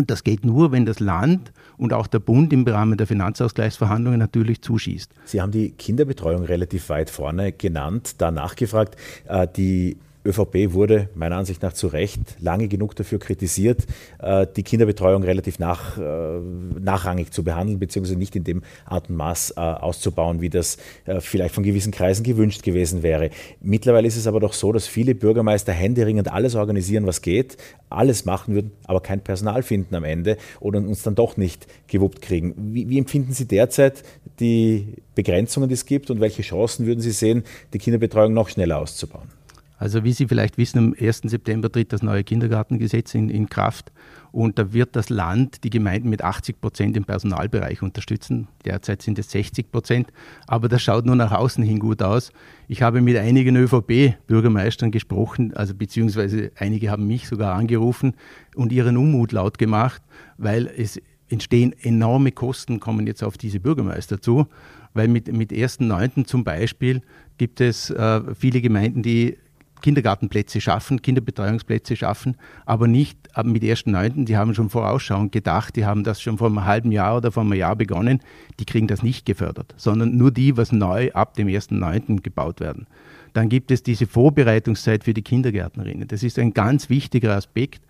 Und 0.00 0.10
das 0.10 0.24
geht 0.24 0.46
nur, 0.46 0.72
wenn 0.72 0.86
das 0.86 0.98
Land 0.98 1.52
und 1.76 1.92
auch 1.92 2.06
der 2.06 2.20
Bund 2.20 2.54
im 2.54 2.66
Rahmen 2.66 2.96
der 2.96 3.06
Finanzausgleichsverhandlungen 3.06 4.18
natürlich 4.18 4.62
zuschießt. 4.62 5.12
Sie 5.26 5.42
haben 5.42 5.52
die 5.52 5.72
Kinderbetreuung 5.72 6.44
relativ 6.44 6.88
weit 6.88 7.10
vorne 7.10 7.52
genannt, 7.52 8.14
da 8.16 8.30
nachgefragt. 8.30 8.96
Äh, 9.28 9.46
die 9.54 9.98
ÖVP 10.24 10.74
wurde 10.74 11.08
meiner 11.14 11.36
Ansicht 11.36 11.62
nach 11.62 11.72
zu 11.72 11.86
Recht 11.86 12.20
lange 12.40 12.68
genug 12.68 12.94
dafür 12.94 13.18
kritisiert, 13.18 13.86
äh, 14.18 14.46
die 14.54 14.62
Kinderbetreuung 14.62 15.22
relativ 15.22 15.58
nach, 15.58 15.96
äh, 15.96 16.40
nachrangig 16.78 17.32
zu 17.32 17.42
behandeln, 17.42 17.78
beziehungsweise 17.78 18.18
nicht 18.18 18.36
in 18.36 18.44
dem 18.44 18.62
Art 18.84 19.08
und 19.08 19.16
Maß 19.16 19.54
äh, 19.56 19.60
auszubauen, 19.60 20.40
wie 20.40 20.50
das 20.50 20.78
vielleicht 21.20 21.54
von 21.54 21.64
gewissen 21.64 21.92
Kreisen 21.92 22.22
gewünscht 22.22 22.62
gewesen 22.62 23.02
wäre. 23.02 23.30
Mittlerweile 23.60 24.06
ist 24.06 24.16
es 24.16 24.26
aber 24.26 24.40
doch 24.40 24.52
so, 24.52 24.72
dass 24.72 24.86
viele 24.86 25.14
Bürgermeister 25.14 25.72
händeringend 25.72 26.30
alles 26.30 26.54
organisieren, 26.54 27.06
was 27.06 27.22
geht, 27.22 27.56
alles 27.88 28.24
machen 28.24 28.54
würden, 28.54 28.72
aber 28.84 29.00
kein 29.00 29.20
Personal 29.20 29.62
finden 29.62 29.94
am 29.94 30.04
Ende 30.04 30.36
oder 30.60 30.78
uns 30.78 31.02
dann 31.02 31.14
doch 31.14 31.36
nicht 31.36 31.66
gewuppt 31.88 32.22
kriegen. 32.22 32.54
Wie, 32.56 32.88
wie 32.88 32.98
empfinden 32.98 33.32
Sie 33.32 33.46
derzeit 33.46 34.02
die 34.38 34.94
Begrenzungen, 35.14 35.68
die 35.68 35.74
es 35.74 35.86
gibt 35.86 36.10
und 36.10 36.20
welche 36.20 36.42
Chancen 36.42 36.86
würden 36.86 37.00
Sie 37.00 37.12
sehen, 37.12 37.44
die 37.72 37.78
Kinderbetreuung 37.78 38.32
noch 38.32 38.48
schneller 38.48 38.78
auszubauen? 38.78 39.39
Also 39.80 40.04
wie 40.04 40.12
Sie 40.12 40.28
vielleicht 40.28 40.58
wissen, 40.58 40.78
am 40.78 40.94
1. 41.00 41.22
September 41.24 41.72
tritt 41.72 41.94
das 41.94 42.02
neue 42.02 42.22
Kindergartengesetz 42.22 43.14
in, 43.14 43.30
in 43.30 43.48
Kraft 43.48 43.90
und 44.30 44.58
da 44.58 44.74
wird 44.74 44.94
das 44.94 45.08
Land 45.08 45.64
die 45.64 45.70
Gemeinden 45.70 46.10
mit 46.10 46.22
80 46.22 46.60
Prozent 46.60 46.98
im 46.98 47.04
Personalbereich 47.04 47.80
unterstützen. 47.80 48.48
Derzeit 48.66 49.00
sind 49.00 49.18
es 49.18 49.30
60 49.30 49.72
Prozent, 49.72 50.12
aber 50.46 50.68
das 50.68 50.82
schaut 50.82 51.06
nur 51.06 51.16
nach 51.16 51.32
außen 51.32 51.64
hin 51.64 51.78
gut 51.78 52.02
aus. 52.02 52.30
Ich 52.68 52.82
habe 52.82 53.00
mit 53.00 53.16
einigen 53.16 53.56
ÖVP-Bürgermeistern 53.56 54.90
gesprochen, 54.90 55.54
also 55.56 55.74
beziehungsweise 55.74 56.52
einige 56.56 56.90
haben 56.90 57.06
mich 57.06 57.26
sogar 57.26 57.54
angerufen 57.54 58.12
und 58.56 58.72
ihren 58.72 58.98
Unmut 58.98 59.32
laut 59.32 59.56
gemacht, 59.56 60.02
weil 60.36 60.66
es 60.66 61.00
entstehen 61.30 61.74
enorme 61.80 62.32
Kosten, 62.32 62.80
kommen 62.80 63.06
jetzt 63.06 63.24
auf 63.24 63.38
diese 63.38 63.60
Bürgermeister 63.60 64.20
zu, 64.20 64.46
weil 64.92 65.08
mit, 65.08 65.32
mit 65.32 65.52
1.9. 65.52 66.26
zum 66.26 66.44
Beispiel 66.44 67.00
gibt 67.38 67.62
es 67.62 67.88
äh, 67.88 68.34
viele 68.34 68.60
Gemeinden, 68.60 69.02
die 69.02 69.38
Kindergartenplätze 69.80 70.60
schaffen, 70.60 71.02
Kinderbetreuungsplätze 71.02 71.96
schaffen, 71.96 72.36
aber 72.66 72.86
nicht 72.88 73.18
mit 73.44 73.62
1.9., 73.62 74.24
die 74.24 74.36
haben 74.36 74.54
schon 74.54 74.70
vorausschauend 74.70 75.32
gedacht, 75.32 75.76
die 75.76 75.84
haben 75.84 76.04
das 76.04 76.20
schon 76.20 76.38
vor 76.38 76.48
einem 76.48 76.64
halben 76.64 76.92
Jahr 76.92 77.16
oder 77.16 77.32
vor 77.32 77.42
einem 77.42 77.54
Jahr 77.54 77.76
begonnen, 77.76 78.20
die 78.58 78.64
kriegen 78.64 78.86
das 78.86 79.02
nicht 79.02 79.26
gefördert, 79.26 79.74
sondern 79.76 80.16
nur 80.16 80.30
die, 80.30 80.56
was 80.56 80.72
neu 80.72 81.12
ab 81.12 81.34
dem 81.34 81.48
1.9. 81.48 82.22
gebaut 82.22 82.60
werden. 82.60 82.86
Dann 83.32 83.48
gibt 83.48 83.70
es 83.70 83.82
diese 83.82 84.06
Vorbereitungszeit 84.06 85.04
für 85.04 85.14
die 85.14 85.22
Kindergärtnerinnen. 85.22 86.08
Das 86.08 86.22
ist 86.22 86.38
ein 86.38 86.52
ganz 86.52 86.90
wichtiger 86.90 87.36
Aspekt, 87.36 87.82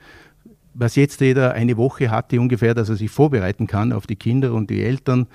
was 0.74 0.96
jetzt 0.96 1.20
jeder 1.20 1.54
eine 1.54 1.76
Woche 1.76 2.10
hatte 2.10 2.40
ungefähr, 2.40 2.74
dass 2.74 2.88
er 2.88 2.96
sich 2.96 3.10
vorbereiten 3.10 3.66
kann 3.66 3.92
auf 3.92 4.06
die 4.06 4.16
Kinder 4.16 4.52
und 4.52 4.70
die 4.70 4.82
Eltern, 4.82 5.26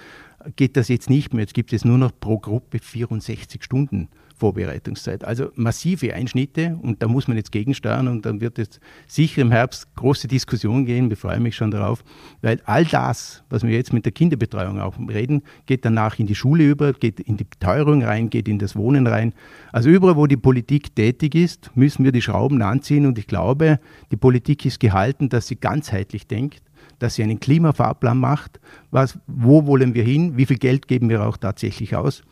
geht 0.56 0.78
das 0.78 0.88
jetzt 0.90 1.10
nicht 1.10 1.34
mehr. 1.34 1.42
Jetzt 1.42 1.56
gibt 1.56 1.74
es 1.74 1.84
nur 1.84 1.98
noch 1.98 2.12
pro 2.20 2.38
Gruppe 2.38 2.80
64 2.80 3.64
Stunden 3.64 4.10
Vorbereitungszeit. 4.38 5.24
Also 5.24 5.52
massive 5.56 6.14
Einschnitte 6.14 6.78
und 6.82 7.02
da 7.02 7.08
muss 7.08 7.28
man 7.28 7.38
jetzt 7.38 7.52
gegensteuern 7.52 8.08
und 8.08 8.26
dann 8.26 8.42
wird 8.42 8.60
es 8.60 8.80
sicher 9.08 9.42
im 9.42 9.52
Herbst 9.52 9.88
große 9.96 10.28
Diskussionen 10.28 10.86
gehen, 10.86 11.10
ich 11.10 11.20
freue 11.20 11.40
mich 11.40 11.56
schon 11.56 11.72
darauf, 11.72 12.04
weil 12.42 12.60
all 12.66 12.86
das, 12.86 13.44
was 13.50 13.64
wir 13.64 13.72
jetzt 13.72 13.94
mit 13.94 14.06
der 14.06 14.12
Kinderbetreuung 14.12 14.80
auch 14.80 14.96
reden, 15.10 15.42
geht 15.66 15.86
danach 15.86 16.20
in 16.20 16.28
die 16.28 16.36
Schule 16.36 16.70
über, 16.70 16.94
geht 16.94 17.20
in 17.22 17.38
die 17.38 17.48
Teuerung 17.60 18.04
rein, 18.04 18.30
geht 18.30 18.48
in 18.48 18.60
das 18.60 18.76
Wohnen 18.76 19.08
rein. 19.08 19.34
Also 19.72 19.90
überall, 19.90 20.18
wo 20.18 20.28
die 20.28 20.38
Politik 20.38 20.96
tätig 20.96 21.36
ist, 21.36 21.72
müssen 21.76 22.04
wir 22.04 22.12
die 22.12 22.22
Schrauben 22.22 22.62
anziehen 22.62 23.06
und 23.06 23.18
ich 23.18 23.28
glaube, 23.28 23.80
die 24.12 24.18
Politik 24.18 24.66
ist 24.66 24.80
gehalten, 24.80 25.30
dass 25.30 25.48
sie 25.48 25.56
ganzheitlich 25.56 26.28
denkt, 26.28 26.62
dass 27.00 27.16
sie 27.16 27.24
einen 27.24 27.40
Klimafahrplan 27.40 28.18
macht, 28.18 28.60
was, 28.92 29.18
wo 29.28 29.66
wollen 29.66 29.94
wir 29.94 30.04
hin, 30.04 30.38
wie 30.38 30.46
viel 30.46 30.58
Geld 30.58 30.88
geben 30.88 31.10
wir 31.10 31.26
auch 31.26 31.38
tatsächlich 31.38 31.96
aus 31.96 32.24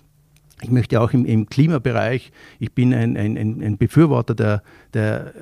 Ich 0.63 0.71
möchte 0.71 1.01
auch 1.01 1.11
im, 1.11 1.25
im 1.25 1.47
Klimabereich, 1.47 2.31
ich 2.59 2.71
bin 2.71 2.93
ein, 2.93 3.17
ein, 3.17 3.37
ein 3.37 3.77
Befürworter 3.77 4.33
der, 4.33 4.63
der 4.93 5.33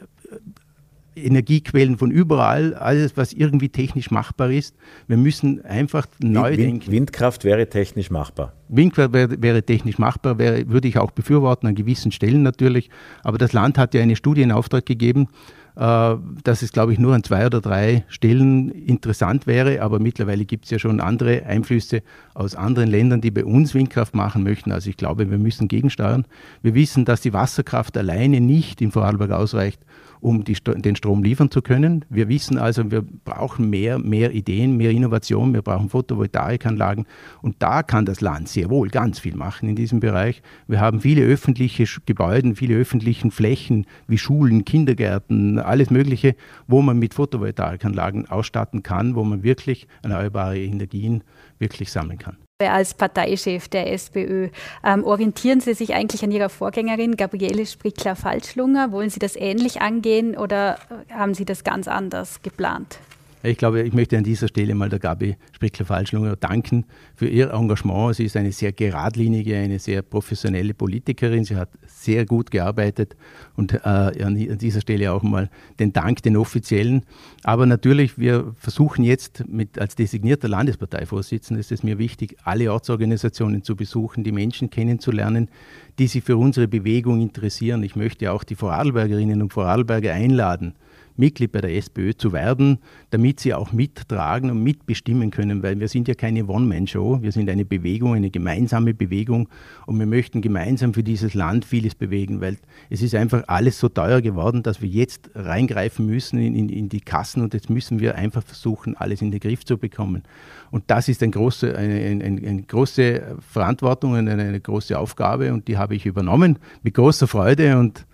Energiequellen 1.15 1.97
von 1.97 2.09
überall, 2.09 2.73
alles, 2.73 3.17
was 3.17 3.33
irgendwie 3.33 3.69
technisch 3.69 4.11
machbar 4.11 4.49
ist. 4.49 4.75
Wir 5.07 5.17
müssen 5.17 5.63
einfach 5.65 6.07
neu 6.19 6.51
Wind, 6.51 6.59
denken. 6.59 6.91
Windkraft 6.91 7.43
wäre 7.43 7.67
technisch 7.67 8.09
machbar. 8.09 8.53
Windkraft 8.69 9.13
wäre, 9.13 9.41
wäre 9.41 9.63
technisch 9.63 9.99
machbar, 9.99 10.37
wäre, 10.37 10.69
würde 10.69 10.87
ich 10.87 10.97
auch 10.97 11.11
befürworten, 11.11 11.67
an 11.67 11.75
gewissen 11.75 12.11
Stellen 12.11 12.43
natürlich. 12.43 12.89
Aber 13.23 13.37
das 13.37 13.51
Land 13.51 13.77
hat 13.77 13.93
ja 13.93 14.01
eine 14.01 14.15
Studie 14.15 14.41
in 14.41 14.51
Auftrag 14.51 14.85
gegeben, 14.85 15.27
dass 15.75 16.61
es, 16.61 16.71
glaube 16.71 16.93
ich, 16.93 16.99
nur 16.99 17.13
an 17.13 17.23
zwei 17.23 17.45
oder 17.45 17.61
drei 17.61 18.03
Stellen 18.07 18.69
interessant 18.69 19.47
wäre. 19.47 19.81
Aber 19.81 19.99
mittlerweile 19.99 20.45
gibt 20.45 20.65
es 20.65 20.71
ja 20.71 20.79
schon 20.79 20.99
andere 20.99 21.45
Einflüsse 21.45 22.03
aus 22.33 22.55
anderen 22.55 22.89
Ländern, 22.89 23.21
die 23.21 23.31
bei 23.31 23.45
uns 23.45 23.73
Windkraft 23.73 24.15
machen 24.15 24.43
möchten. 24.43 24.71
Also 24.71 24.89
ich 24.89 24.97
glaube, 24.97 25.29
wir 25.31 25.37
müssen 25.37 25.67
gegensteuern. 25.67 26.25
Wir 26.61 26.75
wissen, 26.75 27.05
dass 27.05 27.21
die 27.21 27.33
Wasserkraft 27.33 27.97
alleine 27.97 28.41
nicht 28.41 28.81
in 28.81 28.91
Vorarlberg 28.91 29.31
ausreicht, 29.31 29.81
um 30.21 30.43
die, 30.43 30.53
den 30.53 30.95
Strom 30.95 31.23
liefern 31.23 31.51
zu 31.51 31.61
können. 31.61 32.05
Wir 32.09 32.29
wissen 32.29 32.57
also, 32.57 32.91
wir 32.91 33.01
brauchen 33.01 33.69
mehr, 33.69 33.99
mehr 33.99 34.31
Ideen, 34.33 34.77
mehr 34.77 34.91
Innovation, 34.91 35.53
wir 35.53 35.61
brauchen 35.61 35.89
Photovoltaikanlagen 35.89 37.05
und 37.41 37.55
da 37.59 37.83
kann 37.83 38.05
das 38.05 38.21
Land 38.21 38.47
sehr 38.47 38.69
wohl 38.69 38.89
ganz 38.89 39.19
viel 39.19 39.35
machen 39.35 39.67
in 39.67 39.75
diesem 39.75 39.99
Bereich. 39.99 40.41
Wir 40.67 40.79
haben 40.79 41.01
viele 41.01 41.23
öffentliche 41.23 41.85
Gebäude, 42.05 42.55
viele 42.55 42.75
öffentliche 42.75 43.29
Flächen 43.31 43.85
wie 44.07 44.17
Schulen, 44.17 44.63
Kindergärten, 44.65 45.59
alles 45.59 45.89
Mögliche, 45.89 46.35
wo 46.67 46.81
man 46.81 46.99
mit 46.99 47.13
Photovoltaikanlagen 47.13 48.29
ausstatten 48.29 48.83
kann, 48.83 49.15
wo 49.15 49.23
man 49.23 49.43
wirklich 49.43 49.87
erneuerbare 50.03 50.59
Energien 50.59 51.23
wirklich 51.59 51.91
sammeln 51.91 52.19
kann 52.19 52.37
als 52.69 52.93
Parteichef 52.93 53.67
der 53.67 53.91
SPÖ. 53.91 54.49
Ähm, 54.83 55.03
orientieren 55.03 55.61
Sie 55.61 55.73
sich 55.73 55.93
eigentlich 55.93 56.23
an 56.23 56.31
Ihrer 56.31 56.49
Vorgängerin 56.49 57.17
Gabriele 57.17 57.65
Sprickler-Falschlunger? 57.65 58.91
Wollen 58.91 59.09
Sie 59.09 59.19
das 59.19 59.35
ähnlich 59.35 59.81
angehen 59.81 60.37
oder 60.37 60.77
haben 61.09 61.33
Sie 61.33 61.45
das 61.45 61.63
ganz 61.63 61.87
anders 61.87 62.41
geplant? 62.41 62.99
Ich 63.43 63.57
glaube, 63.57 63.81
ich 63.81 63.93
möchte 63.93 64.17
an 64.17 64.23
dieser 64.23 64.47
Stelle 64.47 64.75
mal 64.75 64.89
der 64.89 64.99
Gabi 64.99 65.35
Sprickler-Falschlunger 65.53 66.35
danken 66.35 66.85
für 67.15 67.27
ihr 67.27 67.51
Engagement. 67.51 68.15
Sie 68.15 68.25
ist 68.25 68.37
eine 68.37 68.51
sehr 68.51 68.71
geradlinige, 68.71 69.57
eine 69.57 69.79
sehr 69.79 70.03
professionelle 70.03 70.75
Politikerin. 70.75 71.43
Sie 71.43 71.55
hat 71.55 71.69
sehr 71.87 72.25
gut 72.25 72.51
gearbeitet 72.51 73.15
und 73.55 73.73
äh, 73.73 73.87
an 73.87 74.35
dieser 74.35 74.81
Stelle 74.81 75.11
auch 75.11 75.23
mal 75.23 75.49
den 75.79 75.91
Dank, 75.91 76.21
den 76.21 76.37
offiziellen. 76.37 77.03
Aber 77.43 77.65
natürlich, 77.65 78.19
wir 78.19 78.53
versuchen 78.59 79.03
jetzt 79.03 79.43
mit, 79.47 79.79
als 79.79 79.95
designierter 79.95 80.47
Landesparteivorsitzender 80.47 81.59
ist 81.59 81.71
es 81.71 81.81
mir 81.81 81.97
wichtig, 81.97 82.37
alle 82.43 82.71
Ortsorganisationen 82.71 83.63
zu 83.63 83.75
besuchen, 83.75 84.23
die 84.23 84.31
Menschen 84.31 84.69
kennenzulernen, 84.69 85.49
die 85.97 86.05
sich 86.05 86.23
für 86.23 86.37
unsere 86.37 86.67
Bewegung 86.67 87.21
interessieren. 87.21 87.81
Ich 87.81 87.95
möchte 87.95 88.31
auch 88.31 88.43
die 88.43 88.55
Vorarlbergerinnen 88.55 89.41
und 89.41 89.51
Vorarlberger 89.51 90.13
einladen, 90.13 90.75
Mitglied 91.17 91.51
bei 91.51 91.61
der 91.61 91.75
SPÖ 91.75 92.13
zu 92.15 92.33
werden, 92.33 92.79
damit 93.09 93.39
sie 93.39 93.53
auch 93.53 93.71
mittragen 93.71 94.49
und 94.51 94.63
mitbestimmen 94.63 95.31
können, 95.31 95.63
weil 95.63 95.79
wir 95.79 95.87
sind 95.87 96.07
ja 96.07 96.13
keine 96.13 96.45
One-Man-Show, 96.45 97.21
wir 97.21 97.31
sind 97.31 97.49
eine 97.49 97.65
Bewegung, 97.65 98.13
eine 98.15 98.29
gemeinsame 98.29 98.93
Bewegung 98.93 99.49
und 99.85 99.99
wir 99.99 100.05
möchten 100.05 100.41
gemeinsam 100.41 100.93
für 100.93 101.03
dieses 101.03 101.33
Land 101.33 101.65
vieles 101.65 101.95
bewegen, 101.95 102.41
weil 102.41 102.57
es 102.89 103.01
ist 103.01 103.15
einfach 103.15 103.43
alles 103.47 103.79
so 103.79 103.89
teuer 103.89 104.21
geworden, 104.21 104.63
dass 104.63 104.81
wir 104.81 104.89
jetzt 104.89 105.29
reingreifen 105.35 106.05
müssen 106.05 106.39
in, 106.39 106.55
in, 106.55 106.69
in 106.69 106.89
die 106.89 107.01
Kassen 107.01 107.41
und 107.41 107.53
jetzt 107.53 107.69
müssen 107.69 107.99
wir 107.99 108.15
einfach 108.15 108.43
versuchen, 108.43 108.95
alles 108.95 109.21
in 109.21 109.31
den 109.31 109.39
Griff 109.39 109.65
zu 109.65 109.77
bekommen. 109.77 110.23
Und 110.71 110.85
das 110.87 111.07
ist 111.07 111.21
eine 111.21 111.31
große, 111.31 111.75
eine, 111.75 112.23
eine, 112.23 112.23
eine 112.23 112.63
große 112.63 113.37
Verantwortung 113.39 114.13
und 114.13 114.27
eine, 114.27 114.43
eine 114.43 114.59
große 114.59 114.97
Aufgabe 114.97 115.53
und 115.53 115.67
die 115.67 115.77
habe 115.77 115.95
ich 115.95 116.05
übernommen 116.05 116.59
mit 116.83 116.93
großer 116.93 117.27
Freude 117.27 117.77
und 117.77 118.05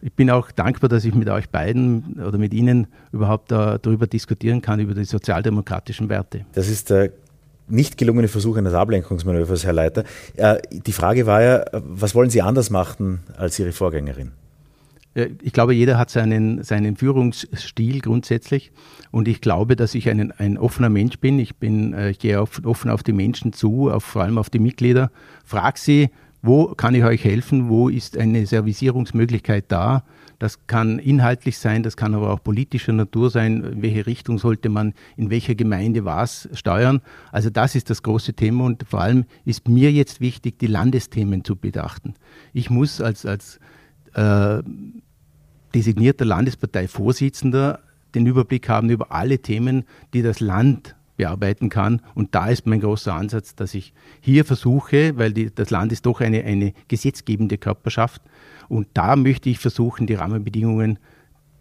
ich 0.00 0.12
bin 0.12 0.30
auch 0.30 0.50
dankbar, 0.50 0.88
dass 0.88 1.04
ich 1.04 1.14
mit 1.14 1.28
euch 1.28 1.48
beiden 1.48 2.20
oder 2.24 2.38
mit 2.38 2.54
Ihnen 2.54 2.86
überhaupt 3.12 3.50
darüber 3.50 4.06
diskutieren 4.06 4.62
kann, 4.62 4.80
über 4.80 4.94
die 4.94 5.04
sozialdemokratischen 5.04 6.08
Werte. 6.08 6.44
Das 6.52 6.68
ist 6.68 6.90
der 6.90 7.10
nicht 7.68 7.98
gelungene 7.98 8.28
Versuch 8.28 8.56
eines 8.56 8.74
Ablenkungsmanövers, 8.74 9.64
Herr 9.64 9.72
Leiter. 9.72 10.04
Äh, 10.36 10.58
die 10.70 10.92
Frage 10.92 11.26
war 11.26 11.42
ja, 11.42 11.64
was 11.72 12.14
wollen 12.14 12.30
Sie 12.30 12.42
anders 12.42 12.70
machen 12.70 13.20
als 13.36 13.58
Ihre 13.58 13.72
Vorgängerin? 13.72 14.32
Ich 15.42 15.52
glaube, 15.52 15.74
jeder 15.74 15.98
hat 15.98 16.10
seinen, 16.10 16.62
seinen 16.62 16.96
Führungsstil 16.96 18.00
grundsätzlich 18.00 18.70
und 19.10 19.26
ich 19.26 19.40
glaube, 19.40 19.74
dass 19.74 19.94
ich 19.94 20.08
ein, 20.08 20.32
ein 20.32 20.56
offener 20.56 20.90
Mensch 20.90 21.18
bin. 21.18 21.38
Ich, 21.38 21.56
bin, 21.56 21.92
äh, 21.92 22.10
ich 22.10 22.18
gehe 22.18 22.40
auf, 22.40 22.60
offen 22.64 22.90
auf 22.90 23.02
die 23.02 23.12
Menschen 23.12 23.52
zu, 23.52 23.90
auf, 23.90 24.04
vor 24.04 24.22
allem 24.22 24.38
auf 24.38 24.48
die 24.48 24.60
Mitglieder, 24.60 25.10
frage 25.44 25.78
sie, 25.78 26.10
wo 26.42 26.74
kann 26.74 26.94
ich 26.94 27.04
euch 27.04 27.24
helfen? 27.24 27.68
Wo 27.68 27.88
ist 27.88 28.16
eine 28.16 28.46
Servicierungsmöglichkeit 28.46 29.66
da? 29.68 30.04
Das 30.38 30.68
kann 30.68 31.00
inhaltlich 31.00 31.58
sein, 31.58 31.82
das 31.82 31.96
kann 31.96 32.14
aber 32.14 32.32
auch 32.32 32.42
politischer 32.42 32.92
Natur 32.92 33.28
sein. 33.30 33.64
In 33.64 33.82
welche 33.82 34.06
Richtung 34.06 34.38
sollte 34.38 34.68
man 34.68 34.94
in 35.16 35.30
welcher 35.30 35.56
Gemeinde 35.56 36.04
was 36.04 36.48
steuern? 36.52 37.00
Also 37.32 37.50
das 37.50 37.74
ist 37.74 37.90
das 37.90 38.04
große 38.04 38.34
Thema 38.34 38.64
und 38.64 38.84
vor 38.88 39.00
allem 39.00 39.24
ist 39.44 39.68
mir 39.68 39.90
jetzt 39.90 40.20
wichtig, 40.20 40.58
die 40.60 40.68
Landesthemen 40.68 41.44
zu 41.44 41.56
bedachten. 41.56 42.14
Ich 42.52 42.70
muss 42.70 43.00
als, 43.00 43.26
als 43.26 43.58
äh, 44.14 44.62
designierter 45.74 46.24
Landesparteivorsitzender 46.24 47.80
den 48.14 48.26
Überblick 48.26 48.68
haben 48.68 48.90
über 48.90 49.10
alle 49.10 49.40
Themen, 49.40 49.84
die 50.14 50.22
das 50.22 50.38
Land 50.38 50.94
bearbeiten 51.18 51.68
kann. 51.68 52.00
Und 52.14 52.34
da 52.34 52.48
ist 52.48 52.66
mein 52.66 52.80
großer 52.80 53.12
Ansatz, 53.12 53.54
dass 53.54 53.74
ich 53.74 53.92
hier 54.22 54.46
versuche, 54.46 55.18
weil 55.18 55.34
die, 55.34 55.54
das 55.54 55.68
Land 55.68 55.92
ist 55.92 56.06
doch 56.06 56.22
eine, 56.22 56.44
eine 56.44 56.72
gesetzgebende 56.88 57.58
Körperschaft, 57.58 58.22
und 58.68 58.88
da 58.94 59.16
möchte 59.16 59.48
ich 59.48 59.58
versuchen, 59.58 60.06
die 60.06 60.14
Rahmenbedingungen 60.14 60.98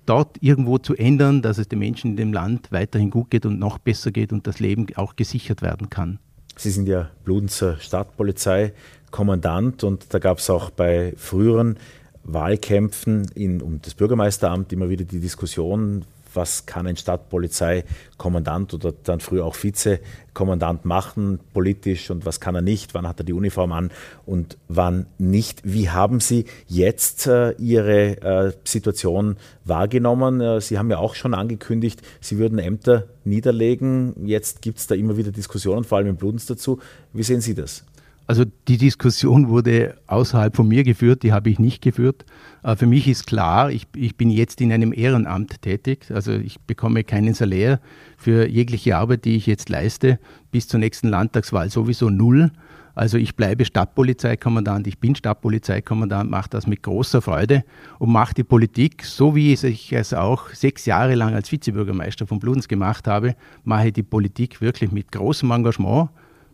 dort 0.06 0.38
irgendwo 0.42 0.78
zu 0.78 0.96
ändern, 0.96 1.42
dass 1.42 1.58
es 1.58 1.68
den 1.68 1.80
Menschen 1.80 2.12
in 2.12 2.18
dem 2.18 2.34
Land 2.34 2.72
weiterhin 2.72 3.10
gut 3.10 3.32
geht 3.32 3.46
und 3.46 3.60
noch 3.60 3.78
besser 3.78 4.12
geht 4.12 4.32
und 4.32 4.48
das 4.48 4.60
Leben 4.60 4.88
auch 4.96 5.16
gesichert 5.16 5.62
werden 5.62 5.90
kann. 5.90 6.20
Sie 6.56 6.72
sind 6.72 6.88
ja 6.88 7.10
Bludenzer 7.24 7.78
Stadtpolizeikommandant 7.80 9.84
und 9.84 10.14
da 10.14 10.20
gab 10.20 10.40
es 10.40 10.50
auch 10.50 10.70
bei 10.70 11.14
früheren 11.18 11.78
Wahlkämpfen 12.24 13.30
in, 13.36 13.62
um 13.62 13.82
das 13.82 13.94
Bürgermeisteramt 13.94 14.74
immer 14.74 14.90
wieder 14.90 15.06
die 15.06 15.20
Diskussion, 15.20 16.04
was 16.38 16.66
kann 16.66 16.88
ein 16.88 16.96
Stadtpolizeikommandant 16.96 18.74
oder 18.74 18.94
dann 19.04 19.20
früher 19.20 19.44
auch 19.46 19.62
Vizekommandant 19.62 20.86
machen 20.86 21.40
politisch 21.54 22.10
und 22.10 22.26
was 22.26 22.40
kann 22.40 22.56
er 22.56 22.62
nicht, 22.62 22.94
wann 22.94 23.06
hat 23.06 23.20
er 23.20 23.26
die 23.26 23.34
Uniform 23.34 23.74
an 23.74 23.92
und 24.26 24.58
wann 24.70 25.08
nicht. 25.18 25.62
Wie 25.66 25.90
haben 25.90 26.22
Sie 26.22 26.46
jetzt 26.68 27.28
äh, 27.28 27.52
Ihre 27.58 28.22
äh, 28.22 28.54
Situation 28.64 29.36
wahrgenommen? 29.66 30.40
Äh, 30.40 30.62
Sie 30.62 30.78
haben 30.78 30.90
ja 30.90 31.00
auch 31.00 31.16
schon 31.16 31.34
angekündigt, 31.34 32.02
Sie 32.22 32.38
würden 32.38 32.60
Ämter 32.60 33.08
niederlegen. 33.26 34.26
Jetzt 34.26 34.62
gibt 34.62 34.78
es 34.78 34.88
da 34.88 34.96
immer 34.96 35.18
wieder 35.18 35.32
Diskussionen, 35.32 35.84
vor 35.84 35.98
allem 35.98 36.08
in 36.08 36.16
Bludens 36.16 36.46
dazu. 36.46 36.80
Wie 37.12 37.24
sehen 37.24 37.42
Sie 37.42 37.54
das? 37.54 37.84
Also 38.28 38.44
die 38.68 38.78
Diskussion 38.78 39.48
wurde 39.48 39.96
außerhalb 40.08 40.54
von 40.54 40.68
mir 40.68 40.84
geführt, 40.84 41.24
die 41.24 41.32
habe 41.32 41.50
ich 41.50 41.60
nicht 41.60 41.82
geführt. 41.82 42.26
Äh, 42.62 42.76
für 42.76 42.86
mich 42.86 43.08
ist 43.08 43.26
klar, 43.26 43.72
ich, 43.72 43.88
ich 43.96 44.18
bin 44.18 44.30
jetzt 44.30 44.60
in 44.60 44.74
einem 44.74 44.92
Ehrenamt 44.94 45.62
tätig, 45.62 46.12
also 46.14 46.34
ich 46.34 46.60
bekomme 46.60 47.06
keinen 47.06 47.34
Salär 47.34 47.80
für 48.18 48.48
jegliche 48.48 48.98
Arbeit, 48.98 49.24
die 49.24 49.38
ich 49.38 49.46
jetzt 49.46 49.70
leiste, 49.70 50.20
bis 50.52 50.68
zur 50.68 50.82
nächsten 50.82 51.08
Landtagswahl 51.08 51.70
sowieso 51.70 52.10
null. 52.10 52.52
Also 52.96 53.18
ich 53.18 53.36
bleibe 53.36 53.64
Stadtpolizeikommandant, 53.64 54.88
ich 54.88 54.98
bin 54.98 55.16
Stadtpolizeikommandant, 55.16 56.30
mache 56.30 56.50
das 56.50 56.68
mit 56.68 56.82
großer 56.82 57.22
Freude 57.22 57.64
und 58.00 58.12
mache 58.12 58.34
die 58.34 58.44
Politik, 58.44 59.06
so 59.06 59.36
wie 59.36 59.54
ich 59.54 59.94
es 59.94 60.14
auch 60.14 60.50
sechs 60.50 60.86
Jahre 60.86 61.14
lang 61.14 61.36
als 61.36 61.52
Vizebürgermeister 61.52 62.26
von 62.26 62.40
Bludens 62.40 62.68
gemacht 62.68 63.08
habe, 63.08 63.36
mache 63.64 63.92
die 63.92 64.04
Politik 64.04 64.60
wirklich 64.62 64.92
mit 64.92 65.12
großem 65.12 65.52
Engagement 65.52 66.10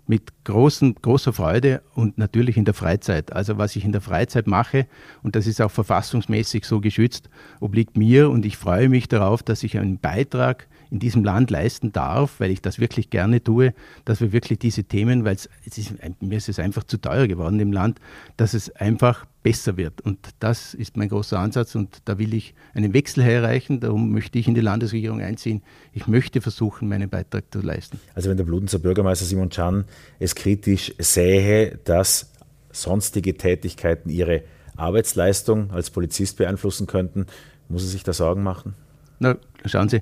mit 0.05 0.43
großen, 0.43 0.95
großer 0.95 1.31
Freude 1.31 1.81
und 1.95 2.17
natürlich 2.17 2.57
in 2.57 2.65
der 2.65 2.73
Freizeit. 2.73 3.31
Also 3.31 3.57
was 3.57 3.75
ich 3.75 3.85
in 3.85 3.93
der 3.93 4.01
Freizeit 4.01 4.47
mache, 4.47 4.87
und 5.21 5.35
das 5.35 5.47
ist 5.47 5.61
auch 5.61 5.71
verfassungsmäßig 5.71 6.65
so 6.65 6.81
geschützt, 6.81 7.29
obliegt 7.59 7.95
mir 7.95 8.29
und 8.29 8.45
ich 8.45 8.57
freue 8.57 8.89
mich 8.89 9.07
darauf, 9.07 9.43
dass 9.43 9.63
ich 9.63 9.77
einen 9.77 9.99
Beitrag 9.99 10.67
in 10.89 10.99
diesem 10.99 11.23
Land 11.23 11.49
leisten 11.49 11.91
darf, 11.91 12.39
weil 12.39 12.51
ich 12.51 12.61
das 12.61 12.79
wirklich 12.79 13.09
gerne 13.09 13.43
tue, 13.43 13.73
dass 14.05 14.19
wir 14.19 14.31
wirklich 14.31 14.59
diese 14.59 14.83
Themen, 14.83 15.25
weil 15.25 15.35
es, 15.35 15.49
ist, 15.65 15.93
mir 16.21 16.37
ist 16.37 16.49
es 16.49 16.59
einfach 16.59 16.83
zu 16.83 16.97
teuer 16.97 17.27
geworden 17.27 17.59
im 17.59 17.71
Land, 17.71 17.99
dass 18.37 18.53
es 18.53 18.69
einfach 18.75 19.25
besser 19.43 19.77
wird. 19.77 20.01
Und 20.01 20.29
das 20.39 20.73
ist 20.73 20.97
mein 20.97 21.09
großer 21.09 21.37
Ansatz 21.37 21.75
und 21.75 22.01
da 22.05 22.17
will 22.17 22.33
ich 22.33 22.55
einen 22.73 22.93
Wechsel 22.93 23.23
erreichen. 23.23 23.81
Darum 23.81 24.11
möchte 24.11 24.39
ich 24.39 24.47
in 24.47 24.55
die 24.55 24.61
Landesregierung 24.61 25.21
einziehen. 25.21 25.61
Ich 25.91 26.07
möchte 26.07 26.41
versuchen, 26.41 26.87
meinen 26.87 27.09
Beitrag 27.09 27.43
zu 27.51 27.59
leisten. 27.59 27.99
Also 28.15 28.29
wenn 28.29 28.37
der 28.37 28.45
Bludenzer 28.45 28.79
Bürgermeister 28.79 29.25
Simon 29.25 29.49
Chan 29.49 29.83
es 30.19 30.33
kritisch 30.33 30.93
sähe, 30.97 31.77
dass 31.83 32.31
sonstige 32.71 33.37
Tätigkeiten 33.37 34.09
ihre 34.09 34.43
Arbeitsleistung 34.75 35.71
als 35.71 35.91
Polizist 35.91 36.37
beeinflussen 36.37 36.87
könnten, 36.87 37.27
muss 37.69 37.83
er 37.83 37.89
sich 37.89 38.03
da 38.03 38.13
Sorgen 38.13 38.43
machen? 38.43 38.73
Na, 39.19 39.37
schauen 39.65 39.89
Sie, 39.89 40.01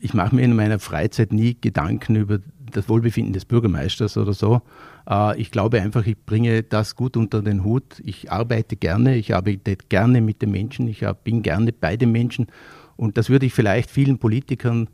ich 0.00 0.14
mache 0.14 0.34
mir 0.34 0.42
in 0.42 0.54
meiner 0.54 0.80
Freizeit 0.80 1.32
nie 1.32 1.56
Gedanken 1.58 2.16
über 2.16 2.40
das 2.76 2.88
Wohlbefinden 2.88 3.32
des 3.32 3.44
Bürgermeisters 3.44 4.16
oder 4.16 4.32
so. 4.32 4.62
Äh, 5.08 5.40
ich 5.40 5.50
glaube 5.50 5.80
einfach, 5.80 6.06
ich 6.06 6.16
bringe 6.24 6.62
das 6.62 6.96
gut 6.96 7.16
unter 7.16 7.42
den 7.42 7.64
Hut. 7.64 8.00
Ich 8.04 8.30
arbeite 8.30 8.76
gerne, 8.76 9.16
ich 9.16 9.34
arbeite 9.34 9.76
gerne 9.88 10.20
mit 10.20 10.42
den 10.42 10.50
Menschen, 10.50 10.88
ich 10.88 11.04
bin 11.24 11.42
gerne 11.42 11.72
bei 11.72 11.96
den 11.96 12.12
Menschen. 12.12 12.46
Und 12.96 13.16
das 13.16 13.30
würde 13.30 13.46
ich 13.46 13.54
vielleicht 13.54 13.90
vielen 13.90 14.18
Politikern 14.18 14.88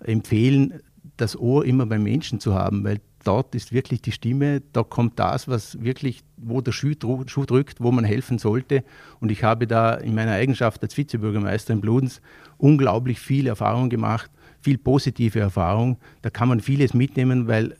empfehlen, 0.00 0.80
das 1.16 1.38
Ohr 1.38 1.64
immer 1.64 1.86
beim 1.86 2.02
Menschen 2.02 2.40
zu 2.40 2.54
haben, 2.54 2.84
weil 2.84 3.00
dort 3.24 3.54
ist 3.54 3.72
wirklich 3.72 4.02
die 4.02 4.12
Stimme, 4.12 4.62
da 4.72 4.82
kommt 4.82 5.18
das, 5.18 5.48
was 5.48 5.80
wirklich, 5.82 6.22
wo 6.36 6.60
der 6.60 6.72
Schuh, 6.72 6.94
drückt, 6.94 7.80
wo 7.80 7.92
man 7.92 8.04
helfen 8.04 8.38
sollte. 8.38 8.84
Und 9.20 9.30
ich 9.30 9.44
habe 9.44 9.66
da 9.66 9.94
in 9.94 10.14
meiner 10.14 10.32
Eigenschaft 10.32 10.82
als 10.82 10.96
Vizebürgermeister 10.96 11.72
in 11.72 11.80
Bludens 11.80 12.20
unglaublich 12.58 13.20
viel 13.20 13.46
Erfahrung 13.46 13.90
gemacht, 13.90 14.30
viel 14.62 14.78
positive 14.78 15.40
Erfahrung. 15.40 15.98
Da 16.22 16.30
kann 16.30 16.48
man 16.48 16.60
vieles 16.60 16.94
mitnehmen, 16.94 17.48
weil 17.48 17.76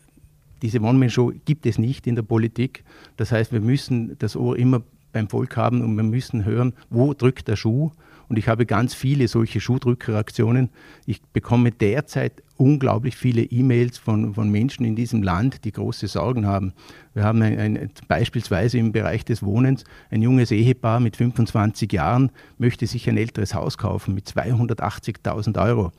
diese 0.63 0.81
One-Man-Show 0.81 1.33
gibt 1.45 1.67
es 1.67 1.79
nicht 1.79 2.07
in 2.07 2.15
der 2.15 2.23
Politik. 2.23 2.85
Das 3.17 3.33
heißt, 3.33 3.53
wir 3.53 3.61
müssen 3.61 4.17
das 4.19 4.37
Ohr 4.37 4.57
immer 4.57 4.83
beim 5.13 5.29
Volk 5.29 5.57
haben 5.57 5.83
und 5.83 5.97
wir 5.97 6.05
müssen 6.05 6.45
hören, 6.45 6.73
wo 6.91 7.15
drückt 7.15 7.49
der 7.49 7.57
Schuh. 7.57 7.91
Und 8.29 8.39
ich 8.39 8.49
habe 8.49 8.65
ganz 8.65 8.95
viele 8.95 9.29
solche 9.29 9.61
Schuhdrückeraktionen. 9.61 10.71
Ich 11.05 11.21
bekomme 11.21 11.71
derzeit 11.71 12.43
unglaublich 12.57 13.15
viele 13.15 13.43
E-Mails 13.43 13.99
von, 13.99 14.35
von 14.35 14.49
Menschen 14.49 14.87
in 14.87 14.97
diesem 14.97 15.23
Land, 15.23 15.65
die 15.65 15.73
große 15.73 16.07
Sorgen 16.07 16.47
haben. 16.47 16.73
Wir 17.13 17.25
haben 17.25 17.43
ein, 17.43 17.59
ein, 17.59 17.91
beispielsweise 18.09 18.79
im 18.79 18.93
Bereich 18.93 19.27
des 19.27 19.43
Wohnens 19.43 19.85
ein 20.11 20.23
junges 20.23 20.51
Ehepaar 20.51 21.01
mit 21.01 21.17
25 21.17 21.93
Jahren 21.93 22.31
möchte 22.57 22.87
sich 22.87 23.07
ein 23.07 23.19
älteres 23.19 23.55
Haus 23.55 23.77
kaufen 23.77 24.15
mit 24.15 24.27
280.000 24.29 25.63
Euro. 25.63 25.93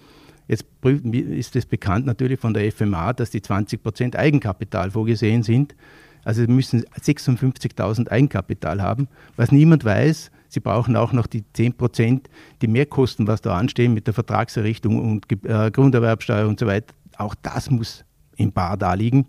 Jetzt 0.47 0.65
ist 0.84 1.56
es 1.56 1.65
bekannt 1.65 2.06
natürlich 2.06 2.39
von 2.39 2.53
der 2.53 2.71
FMA, 2.71 3.13
dass 3.13 3.29
die 3.29 3.41
20 3.41 3.82
Prozent 3.82 4.15
Eigenkapital 4.15 4.91
vorgesehen 4.91 5.43
sind. 5.43 5.75
Also 6.23 6.41
sie 6.41 6.47
müssen 6.47 6.84
56.000 6.84 8.10
Eigenkapital 8.10 8.82
haben. 8.82 9.08
Was 9.36 9.51
niemand 9.51 9.84
weiß, 9.84 10.32
sie 10.47 10.60
brauchen 10.60 10.95
auch 10.95 11.12
noch 11.13 11.27
die 11.27 11.43
10 11.53 11.73
Prozent, 11.73 12.29
die 12.62 12.67
Mehrkosten, 12.67 13.27
was 13.27 13.41
da 13.41 13.58
anstehen 13.58 13.93
mit 13.93 14.08
der 14.08 14.13
Vertragserrichtung 14.13 14.99
und 14.99 15.32
äh, 15.45 15.71
Grunderwerbsteuer 15.71 16.47
und 16.47 16.60
so 16.60 16.67
weiter. 16.67 16.93
Auch 17.17 17.36
das 17.36 17.69
muss 17.69 18.06
im 18.38 18.51
Bar 18.51 18.77
da 18.77 18.93
liegen. 18.93 19.27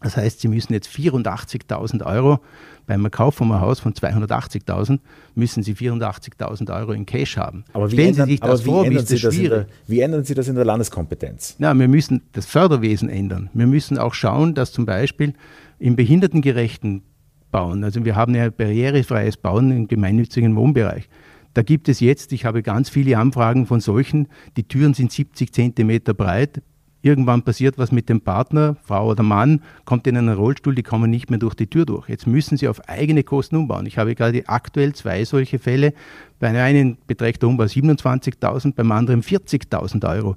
Das 0.00 0.16
heißt, 0.16 0.40
sie 0.40 0.48
müssen 0.48 0.72
jetzt 0.72 0.88
84.000 0.88 2.04
Euro 2.04 2.40
beim 2.86 3.10
Kauf 3.10 3.34
von 3.36 3.50
einem 3.50 3.60
Haus 3.60 3.80
von 3.80 3.92
280.000 3.92 5.00
müssen 5.34 5.62
Sie 5.62 5.74
84.000 5.74 6.74
Euro 6.78 6.92
in 6.92 7.06
Cash 7.06 7.36
haben. 7.36 7.64
Aber 7.72 7.90
wie 7.90 7.94
Stellen 7.94 8.10
ändern, 8.10 8.26
Sie 8.26 8.32
sich 8.32 8.40
das 8.40 8.60
vor, 8.60 8.88
wie 8.88 8.94
ist 8.94 9.10
das 9.10 9.20
schwierig? 9.20 9.48
Der, 9.48 9.66
wie 9.86 10.00
ändern 10.00 10.24
Sie 10.24 10.34
das 10.34 10.48
in 10.48 10.54
der 10.54 10.64
Landeskompetenz? 10.64 11.56
Na, 11.58 11.74
wir 11.74 11.88
müssen 11.88 12.22
das 12.32 12.46
Förderwesen 12.46 13.08
ändern. 13.08 13.50
Wir 13.54 13.66
müssen 13.66 13.98
auch 13.98 14.14
schauen, 14.14 14.54
dass 14.54 14.72
zum 14.72 14.86
Beispiel 14.86 15.34
im 15.78 15.96
behindertengerechten 15.96 17.02
Bauen, 17.50 17.82
also 17.82 18.04
wir 18.04 18.16
haben 18.16 18.34
ja 18.34 18.50
barrierefreies 18.50 19.36
Bauen 19.36 19.70
im 19.70 19.88
gemeinnützigen 19.88 20.54
Wohnbereich. 20.56 21.08
Da 21.54 21.62
gibt 21.62 21.88
es 21.88 22.00
jetzt, 22.00 22.32
ich 22.32 22.44
habe 22.44 22.62
ganz 22.62 22.90
viele 22.90 23.16
Anfragen 23.16 23.66
von 23.66 23.80
solchen, 23.80 24.28
die 24.58 24.64
Türen 24.64 24.92
sind 24.92 25.10
70 25.10 25.52
Zentimeter 25.54 26.12
breit, 26.12 26.62
Irgendwann 27.06 27.42
passiert 27.42 27.78
was 27.78 27.92
mit 27.92 28.08
dem 28.08 28.20
Partner, 28.20 28.74
Frau 28.82 29.10
oder 29.12 29.22
Mann, 29.22 29.62
kommt 29.84 30.08
in 30.08 30.16
einen 30.16 30.34
Rollstuhl, 30.34 30.74
die 30.74 30.82
kommen 30.82 31.08
nicht 31.08 31.30
mehr 31.30 31.38
durch 31.38 31.54
die 31.54 31.68
Tür 31.68 31.86
durch. 31.86 32.08
Jetzt 32.08 32.26
müssen 32.26 32.56
sie 32.56 32.66
auf 32.66 32.88
eigene 32.88 33.22
Kosten 33.22 33.54
umbauen. 33.54 33.86
Ich 33.86 33.96
habe 33.96 34.16
gerade 34.16 34.42
aktuell 34.48 34.92
zwei 34.92 35.24
solche 35.24 35.60
Fälle. 35.60 35.94
Bei 36.40 36.48
einem 36.48 36.96
beträgt 37.06 37.42
der 37.42 37.48
Umbau 37.48 37.62
27.000, 37.62 38.74
beim 38.74 38.90
anderen 38.90 39.22
40.000 39.22 40.16
Euro 40.16 40.34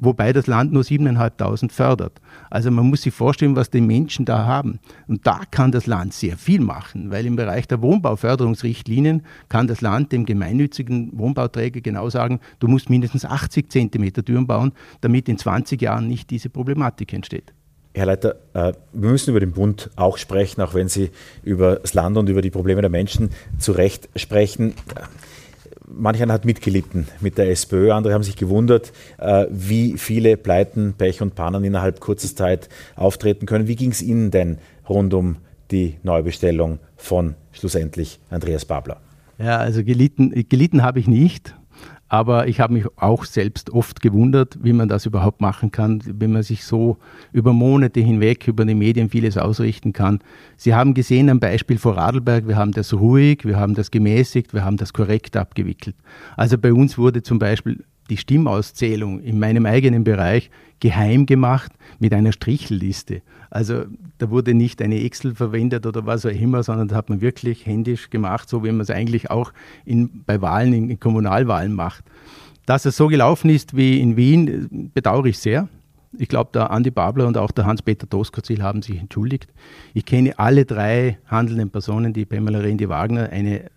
wobei 0.00 0.32
das 0.32 0.46
Land 0.46 0.72
nur 0.72 0.82
7.500 0.82 1.70
fördert. 1.70 2.20
Also 2.50 2.70
man 2.70 2.86
muss 2.86 3.02
sich 3.02 3.14
vorstellen, 3.14 3.54
was 3.54 3.70
die 3.70 3.80
Menschen 3.80 4.24
da 4.24 4.46
haben. 4.46 4.80
Und 5.06 5.26
da 5.26 5.42
kann 5.50 5.70
das 5.70 5.86
Land 5.86 6.14
sehr 6.14 6.36
viel 6.36 6.60
machen, 6.60 7.10
weil 7.10 7.26
im 7.26 7.36
Bereich 7.36 7.68
der 7.68 7.82
Wohnbauförderungsrichtlinien 7.82 9.22
kann 9.48 9.68
das 9.68 9.80
Land 9.80 10.12
dem 10.12 10.26
gemeinnützigen 10.26 11.10
Wohnbauträger 11.18 11.80
genau 11.80 12.10
sagen, 12.10 12.40
du 12.58 12.66
musst 12.66 12.90
mindestens 12.90 13.24
80 13.24 13.70
Zentimeter 13.70 14.24
Türen 14.24 14.46
bauen, 14.46 14.72
damit 15.00 15.28
in 15.28 15.38
20 15.38 15.80
Jahren 15.80 16.08
nicht 16.08 16.30
diese 16.30 16.48
Problematik 16.48 17.12
entsteht. 17.12 17.52
Herr 17.92 18.06
Leiter, 18.06 18.36
äh, 18.54 18.72
wir 18.92 19.10
müssen 19.10 19.30
über 19.30 19.40
den 19.40 19.52
Bund 19.52 19.90
auch 19.96 20.16
sprechen, 20.16 20.60
auch 20.62 20.74
wenn 20.74 20.88
Sie 20.88 21.10
über 21.42 21.76
das 21.76 21.92
Land 21.92 22.16
und 22.16 22.28
über 22.28 22.40
die 22.40 22.50
Probleme 22.50 22.80
der 22.80 22.90
Menschen 22.90 23.30
zu 23.58 23.72
Recht 23.72 24.08
sprechen 24.14 24.74
manch 25.92 26.22
einer 26.22 26.32
hat 26.32 26.44
mitgelitten 26.44 27.08
mit 27.20 27.38
der 27.38 27.50
SPÖ, 27.50 27.92
andere 27.92 28.14
haben 28.14 28.22
sich 28.22 28.36
gewundert, 28.36 28.92
äh, 29.18 29.46
wie 29.50 29.98
viele 29.98 30.36
Pleiten, 30.36 30.94
Pech 30.96 31.22
und 31.22 31.34
Pannen 31.34 31.64
innerhalb 31.64 32.00
kurzer 32.00 32.34
Zeit 32.34 32.68
auftreten 32.96 33.46
können. 33.46 33.68
Wie 33.68 33.76
ging 33.76 33.90
es 33.90 34.02
Ihnen 34.02 34.30
denn 34.30 34.58
rund 34.88 35.14
um 35.14 35.36
die 35.70 35.96
Neubestellung 36.02 36.78
von 36.96 37.34
schlussendlich 37.52 38.20
Andreas 38.30 38.64
Babler? 38.64 39.00
Ja, 39.38 39.58
also 39.58 39.82
gelitten, 39.82 40.32
gelitten 40.48 40.82
habe 40.82 41.00
ich 41.00 41.06
nicht. 41.06 41.54
Aber 42.12 42.48
ich 42.48 42.58
habe 42.58 42.72
mich 42.74 42.86
auch 42.96 43.24
selbst 43.24 43.70
oft 43.70 44.00
gewundert, 44.00 44.58
wie 44.60 44.72
man 44.72 44.88
das 44.88 45.06
überhaupt 45.06 45.40
machen 45.40 45.70
kann, 45.70 46.02
wenn 46.04 46.32
man 46.32 46.42
sich 46.42 46.64
so 46.64 46.98
über 47.32 47.52
Monate 47.52 48.00
hinweg 48.00 48.48
über 48.48 48.64
die 48.64 48.74
Medien 48.74 49.10
vieles 49.10 49.38
ausrichten 49.38 49.92
kann. 49.92 50.18
Sie 50.56 50.74
haben 50.74 50.92
gesehen 50.92 51.30
am 51.30 51.38
Beispiel 51.38 51.78
vor 51.78 51.96
Radlberg, 51.96 52.48
wir 52.48 52.56
haben 52.56 52.72
das 52.72 52.92
ruhig, 52.92 53.44
wir 53.44 53.60
haben 53.60 53.74
das 53.74 53.92
gemäßigt, 53.92 54.52
wir 54.52 54.64
haben 54.64 54.76
das 54.76 54.92
korrekt 54.92 55.36
abgewickelt. 55.36 55.94
Also 56.36 56.58
bei 56.58 56.72
uns 56.72 56.98
wurde 56.98 57.22
zum 57.22 57.38
Beispiel 57.38 57.84
die 58.10 58.16
Stimmauszählung 58.16 59.20
in 59.20 59.38
meinem 59.38 59.66
eigenen 59.66 60.04
Bereich 60.04 60.50
geheim 60.80 61.26
gemacht 61.26 61.72
mit 61.98 62.12
einer 62.12 62.32
Strichelliste. 62.32 63.22
Also 63.50 63.84
da 64.18 64.30
wurde 64.30 64.54
nicht 64.54 64.80
eine 64.82 65.02
Excel 65.02 65.34
verwendet 65.34 65.86
oder 65.86 66.06
was 66.06 66.24
auch 66.24 66.30
immer, 66.30 66.62
sondern 66.62 66.88
da 66.88 66.96
hat 66.96 67.10
man 67.10 67.20
wirklich 67.20 67.66
händisch 67.66 68.10
gemacht, 68.10 68.48
so 68.48 68.64
wie 68.64 68.70
man 68.70 68.80
es 68.80 68.90
eigentlich 68.90 69.30
auch 69.30 69.52
in, 69.84 70.22
bei 70.24 70.40
Wahlen, 70.40 70.72
in, 70.72 70.90
in 70.90 71.00
Kommunalwahlen 71.00 71.72
macht. 71.72 72.04
Dass 72.66 72.84
es 72.84 72.96
so 72.96 73.08
gelaufen 73.08 73.50
ist 73.50 73.76
wie 73.76 74.00
in 74.00 74.16
Wien, 74.16 74.90
bedauere 74.94 75.26
ich 75.26 75.38
sehr. 75.38 75.68
Ich 76.18 76.28
glaube, 76.28 76.50
der 76.52 76.70
Andi 76.70 76.90
Babler 76.90 77.26
und 77.26 77.36
auch 77.36 77.50
der 77.50 77.66
Hans-Peter 77.66 78.06
Doskozil 78.06 78.62
haben 78.62 78.82
sich 78.82 78.98
entschuldigt. 78.98 79.48
Ich 79.94 80.04
kenne 80.04 80.38
alle 80.38 80.64
drei 80.64 81.18
handelnden 81.26 81.70
Personen, 81.70 82.12
die 82.12 82.24
Pamela 82.24 82.60
Rendi-Wagner, 82.60 83.30
eine 83.30 83.70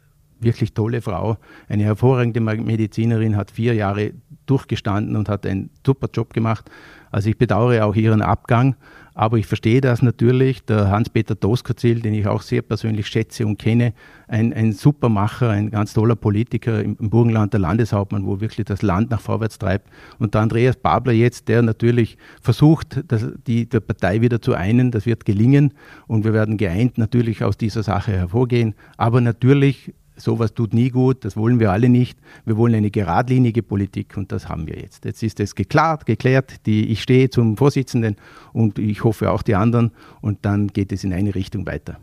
wirklich 0.43 0.73
tolle 0.73 1.01
Frau, 1.01 1.37
eine 1.67 1.83
hervorragende 1.83 2.39
Medizinerin, 2.39 3.35
hat 3.35 3.51
vier 3.51 3.73
Jahre 3.73 4.13
durchgestanden 4.45 5.15
und 5.15 5.29
hat 5.29 5.45
einen 5.45 5.69
super 5.85 6.09
Job 6.13 6.33
gemacht. 6.33 6.69
Also 7.11 7.29
ich 7.29 7.37
bedauere 7.37 7.85
auch 7.85 7.95
ihren 7.95 8.23
Abgang, 8.23 8.75
aber 9.13 9.37
ich 9.37 9.45
verstehe 9.45 9.81
das 9.81 10.01
natürlich. 10.01 10.65
Der 10.65 10.89
Hans-Peter 10.89 11.35
Doskozil, 11.35 11.99
den 11.99 12.15
ich 12.15 12.25
auch 12.27 12.41
sehr 12.41 12.63
persönlich 12.63 13.07
schätze 13.07 13.45
und 13.45 13.59
kenne, 13.59 13.93
ein, 14.27 14.51
ein 14.51 14.73
super 14.73 15.09
Macher, 15.09 15.51
ein 15.51 15.69
ganz 15.69 15.93
toller 15.93 16.15
Politiker 16.15 16.81
im, 16.81 16.97
im 16.99 17.11
Burgenland, 17.11 17.53
der 17.53 17.59
Landeshauptmann, 17.59 18.25
wo 18.25 18.41
wirklich 18.41 18.65
das 18.65 18.81
Land 18.81 19.11
nach 19.11 19.21
vorwärts 19.21 19.59
treibt. 19.59 19.89
Und 20.17 20.33
der 20.33 20.41
Andreas 20.41 20.75
Babler 20.75 21.13
jetzt, 21.13 21.47
der 21.49 21.61
natürlich 21.61 22.17
versucht, 22.41 23.03
das, 23.07 23.27
die 23.45 23.69
der 23.69 23.81
Partei 23.81 24.21
wieder 24.21 24.41
zu 24.41 24.55
einen, 24.55 24.89
das 24.89 25.05
wird 25.05 25.25
gelingen 25.25 25.73
und 26.07 26.23
wir 26.23 26.33
werden 26.33 26.57
geeint 26.57 26.97
natürlich 26.97 27.43
aus 27.43 27.57
dieser 27.57 27.83
Sache 27.83 28.11
hervorgehen. 28.13 28.73
Aber 28.97 29.21
natürlich 29.21 29.93
Sowas 30.15 30.53
tut 30.53 30.73
nie 30.73 30.89
gut, 30.89 31.25
das 31.25 31.35
wollen 31.35 31.59
wir 31.59 31.71
alle 31.71 31.89
nicht. 31.89 32.19
Wir 32.45 32.57
wollen 32.57 32.75
eine 32.75 32.91
geradlinige 32.91 33.63
Politik 33.63 34.15
und 34.15 34.31
das 34.31 34.47
haben 34.47 34.67
wir 34.67 34.77
jetzt. 34.77 35.05
Jetzt 35.05 35.23
ist 35.23 35.39
es 35.39 35.55
geklärt, 35.55 36.05
geklärt. 36.05 36.65
Die, 36.65 36.91
ich 36.91 37.01
stehe 37.01 37.29
zum 37.29 37.57
Vorsitzenden 37.57 38.15
und 38.53 38.77
ich 38.77 39.03
hoffe 39.03 39.31
auch 39.31 39.41
die 39.41 39.55
anderen 39.55 39.91
und 40.21 40.45
dann 40.45 40.67
geht 40.67 40.91
es 40.91 41.03
in 41.03 41.13
eine 41.13 41.33
Richtung 41.33 41.65
weiter. 41.65 41.97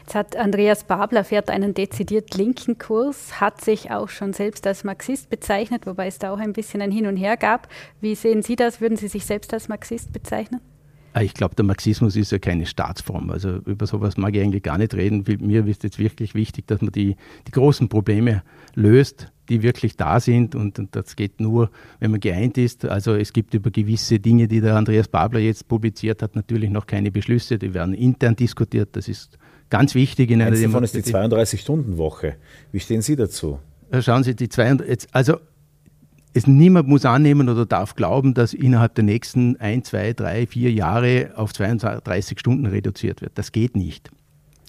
Jetzt 0.00 0.14
hat 0.14 0.36
Andreas 0.36 0.84
Babler 0.84 1.24
fährt 1.24 1.50
einen 1.50 1.74
dezidiert 1.74 2.34
linken 2.34 2.78
Kurs, 2.78 3.40
hat 3.40 3.60
sich 3.60 3.90
auch 3.90 4.08
schon 4.08 4.32
selbst 4.32 4.66
als 4.66 4.84
Marxist 4.84 5.30
bezeichnet, 5.30 5.86
wobei 5.86 6.06
es 6.06 6.18
da 6.18 6.32
auch 6.32 6.38
ein 6.38 6.52
bisschen 6.52 6.82
ein 6.82 6.90
Hin 6.90 7.06
und 7.06 7.16
Her 7.16 7.36
gab. 7.36 7.68
Wie 8.00 8.14
sehen 8.14 8.42
Sie 8.42 8.56
das? 8.56 8.80
Würden 8.80 8.96
Sie 8.96 9.08
sich 9.08 9.26
selbst 9.26 9.52
als 9.54 9.68
Marxist 9.68 10.12
bezeichnen? 10.12 10.60
Ah, 11.12 11.22
ich 11.22 11.34
glaube, 11.34 11.56
der 11.56 11.64
Marxismus 11.64 12.14
ist 12.14 12.30
ja 12.30 12.38
keine 12.38 12.66
Staatsform. 12.66 13.30
Also 13.30 13.56
über 13.66 13.86
sowas 13.86 14.16
mag 14.16 14.36
ich 14.36 14.42
eigentlich 14.42 14.62
gar 14.62 14.78
nicht 14.78 14.94
reden. 14.94 15.24
Mir 15.40 15.66
ist 15.66 15.82
jetzt 15.82 15.98
wirklich 15.98 16.34
wichtig, 16.34 16.68
dass 16.68 16.80
man 16.82 16.92
die, 16.92 17.16
die 17.48 17.50
großen 17.50 17.88
Probleme 17.88 18.42
löst, 18.74 19.32
die 19.48 19.62
wirklich 19.62 19.96
da 19.96 20.20
sind. 20.20 20.54
Und, 20.54 20.78
und, 20.78 20.94
das 20.94 21.16
geht 21.16 21.40
nur, 21.40 21.70
wenn 21.98 22.12
man 22.12 22.20
geeint 22.20 22.58
ist. 22.58 22.84
Also 22.84 23.14
es 23.14 23.32
gibt 23.32 23.54
über 23.54 23.72
gewisse 23.72 24.20
Dinge, 24.20 24.46
die 24.46 24.60
der 24.60 24.76
Andreas 24.76 25.08
Babler 25.08 25.40
jetzt 25.40 25.66
publiziert 25.66 26.22
hat, 26.22 26.36
natürlich 26.36 26.70
noch 26.70 26.86
keine 26.86 27.10
Beschlüsse. 27.10 27.58
Die 27.58 27.74
werden 27.74 27.92
intern 27.92 28.36
diskutiert. 28.36 28.90
Das 28.92 29.08
ist 29.08 29.36
ganz 29.68 29.96
wichtig 29.96 30.30
in 30.30 30.40
einer 30.40 30.52
Eins 30.52 30.62
davon 30.62 30.84
ist 30.84 30.94
die 30.94 31.02
32-Stunden-Woche. 31.02 32.36
Wie 32.70 32.80
stehen 32.80 33.02
Sie 33.02 33.16
dazu? 33.16 33.58
Schauen 34.00 34.22
Sie, 34.22 34.36
die 34.36 34.48
32, 34.48 35.08
also 35.12 35.38
es 36.32 36.46
niemand 36.46 36.88
muss 36.88 37.04
annehmen 37.04 37.48
oder 37.48 37.66
darf 37.66 37.94
glauben, 37.94 38.34
dass 38.34 38.54
innerhalb 38.54 38.94
der 38.94 39.04
nächsten 39.04 39.56
ein, 39.56 39.82
zwei, 39.84 40.12
drei, 40.12 40.46
vier 40.46 40.72
Jahre 40.72 41.32
auf 41.36 41.52
32 41.52 42.38
Stunden 42.38 42.66
reduziert 42.66 43.20
wird. 43.20 43.32
Das 43.36 43.52
geht 43.52 43.76
nicht. 43.76 44.10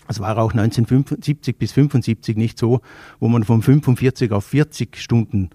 Es 0.07 0.19
war 0.19 0.37
auch 0.37 0.51
1970 0.51 1.57
bis 1.57 1.71
1975 1.71 2.35
nicht 2.35 2.57
so, 2.57 2.81
wo 3.19 3.27
man 3.27 3.43
von 3.43 3.61
45 3.61 4.31
auf 4.31 4.45
40 4.45 4.97
Stunden 4.97 5.51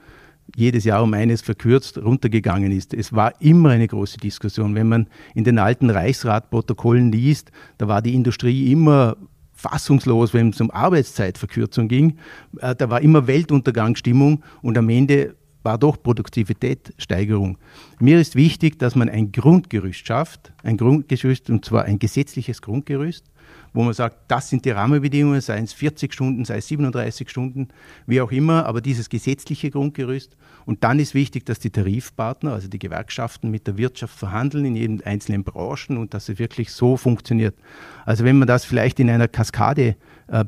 jedes 0.54 0.84
Jahr 0.84 1.02
um 1.02 1.12
eines 1.12 1.42
verkürzt 1.42 1.98
runtergegangen 1.98 2.72
ist. 2.72 2.94
Es 2.94 3.12
war 3.12 3.40
immer 3.40 3.70
eine 3.70 3.88
große 3.88 4.18
Diskussion. 4.18 4.74
Wenn 4.74 4.88
man 4.88 5.08
in 5.34 5.44
den 5.44 5.58
alten 5.58 5.90
Reichsratprotokollen 5.90 7.12
liest, 7.12 7.50
da 7.78 7.88
war 7.88 8.00
die 8.00 8.14
Industrie 8.14 8.72
immer 8.72 9.16
fassungslos, 9.52 10.34
wenn 10.34 10.50
es 10.50 10.60
um 10.60 10.70
Arbeitszeitverkürzung 10.70 11.88
ging. 11.88 12.18
Äh, 12.58 12.74
da 12.76 12.90
war 12.90 13.00
immer 13.00 13.26
Weltuntergangsstimmung 13.26 14.42
und 14.62 14.78
am 14.78 14.88
Ende 14.88 15.34
war 15.66 15.78
doch 15.78 16.00
Produktivitätssteigerung. 16.00 17.58
Mir 17.98 18.20
ist 18.20 18.36
wichtig, 18.36 18.78
dass 18.78 18.94
man 18.94 19.08
ein 19.08 19.32
Grundgerüst 19.32 20.06
schafft, 20.06 20.52
ein 20.62 20.76
Grundgerüst 20.76 21.50
und 21.50 21.64
zwar 21.64 21.86
ein 21.86 21.98
gesetzliches 21.98 22.62
Grundgerüst, 22.62 23.24
wo 23.72 23.82
man 23.82 23.92
sagt, 23.92 24.16
das 24.28 24.48
sind 24.48 24.64
die 24.64 24.70
Rahmenbedingungen, 24.70 25.40
sei 25.40 25.58
es 25.58 25.72
40 25.72 26.14
Stunden, 26.14 26.44
sei 26.44 26.58
es 26.58 26.68
37 26.68 27.28
Stunden, 27.28 27.66
wie 28.06 28.20
auch 28.20 28.30
immer, 28.30 28.64
aber 28.64 28.80
dieses 28.80 29.08
gesetzliche 29.08 29.72
Grundgerüst. 29.72 30.36
Und 30.66 30.84
dann 30.84 31.00
ist 31.00 31.14
wichtig, 31.14 31.44
dass 31.44 31.58
die 31.58 31.70
Tarifpartner, 31.70 32.52
also 32.52 32.68
die 32.68 32.78
Gewerkschaften 32.78 33.50
mit 33.50 33.66
der 33.66 33.76
Wirtschaft 33.76 34.16
verhandeln 34.16 34.66
in 34.66 34.76
jeden 34.76 35.00
einzelnen 35.02 35.42
Branchen 35.42 35.96
und 35.96 36.14
dass 36.14 36.28
es 36.28 36.38
wirklich 36.38 36.70
so 36.70 36.96
funktioniert. 36.96 37.56
Also 38.04 38.24
wenn 38.24 38.38
man 38.38 38.46
das 38.46 38.64
vielleicht 38.64 39.00
in 39.00 39.10
einer 39.10 39.26
Kaskade 39.26 39.96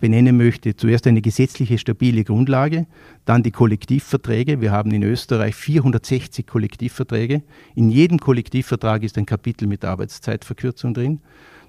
benennen 0.01 0.37
möchte, 0.37 0.75
zuerst 0.75 1.07
eine 1.07 1.23
gesetzliche 1.23 1.79
stabile 1.79 2.25
Grundlage, 2.25 2.87
dann 3.25 3.43
die 3.43 3.53
Kollektivverträge. 3.53 4.61
Wir 4.61 4.73
haben 4.73 4.91
in 4.91 5.05
Österreich 5.05 5.55
460 5.55 6.47
Kollektivverträge. 6.47 7.43
In 7.77 7.91
jedem 7.91 8.19
Kollektivvertrag 8.19 9.05
ist 9.05 9.17
ein 9.19 9.27
Kapitel 9.27 9.69
mit 9.69 9.85
Arbeitszeitverkürzung 9.85 10.95
drin. 10.95 11.21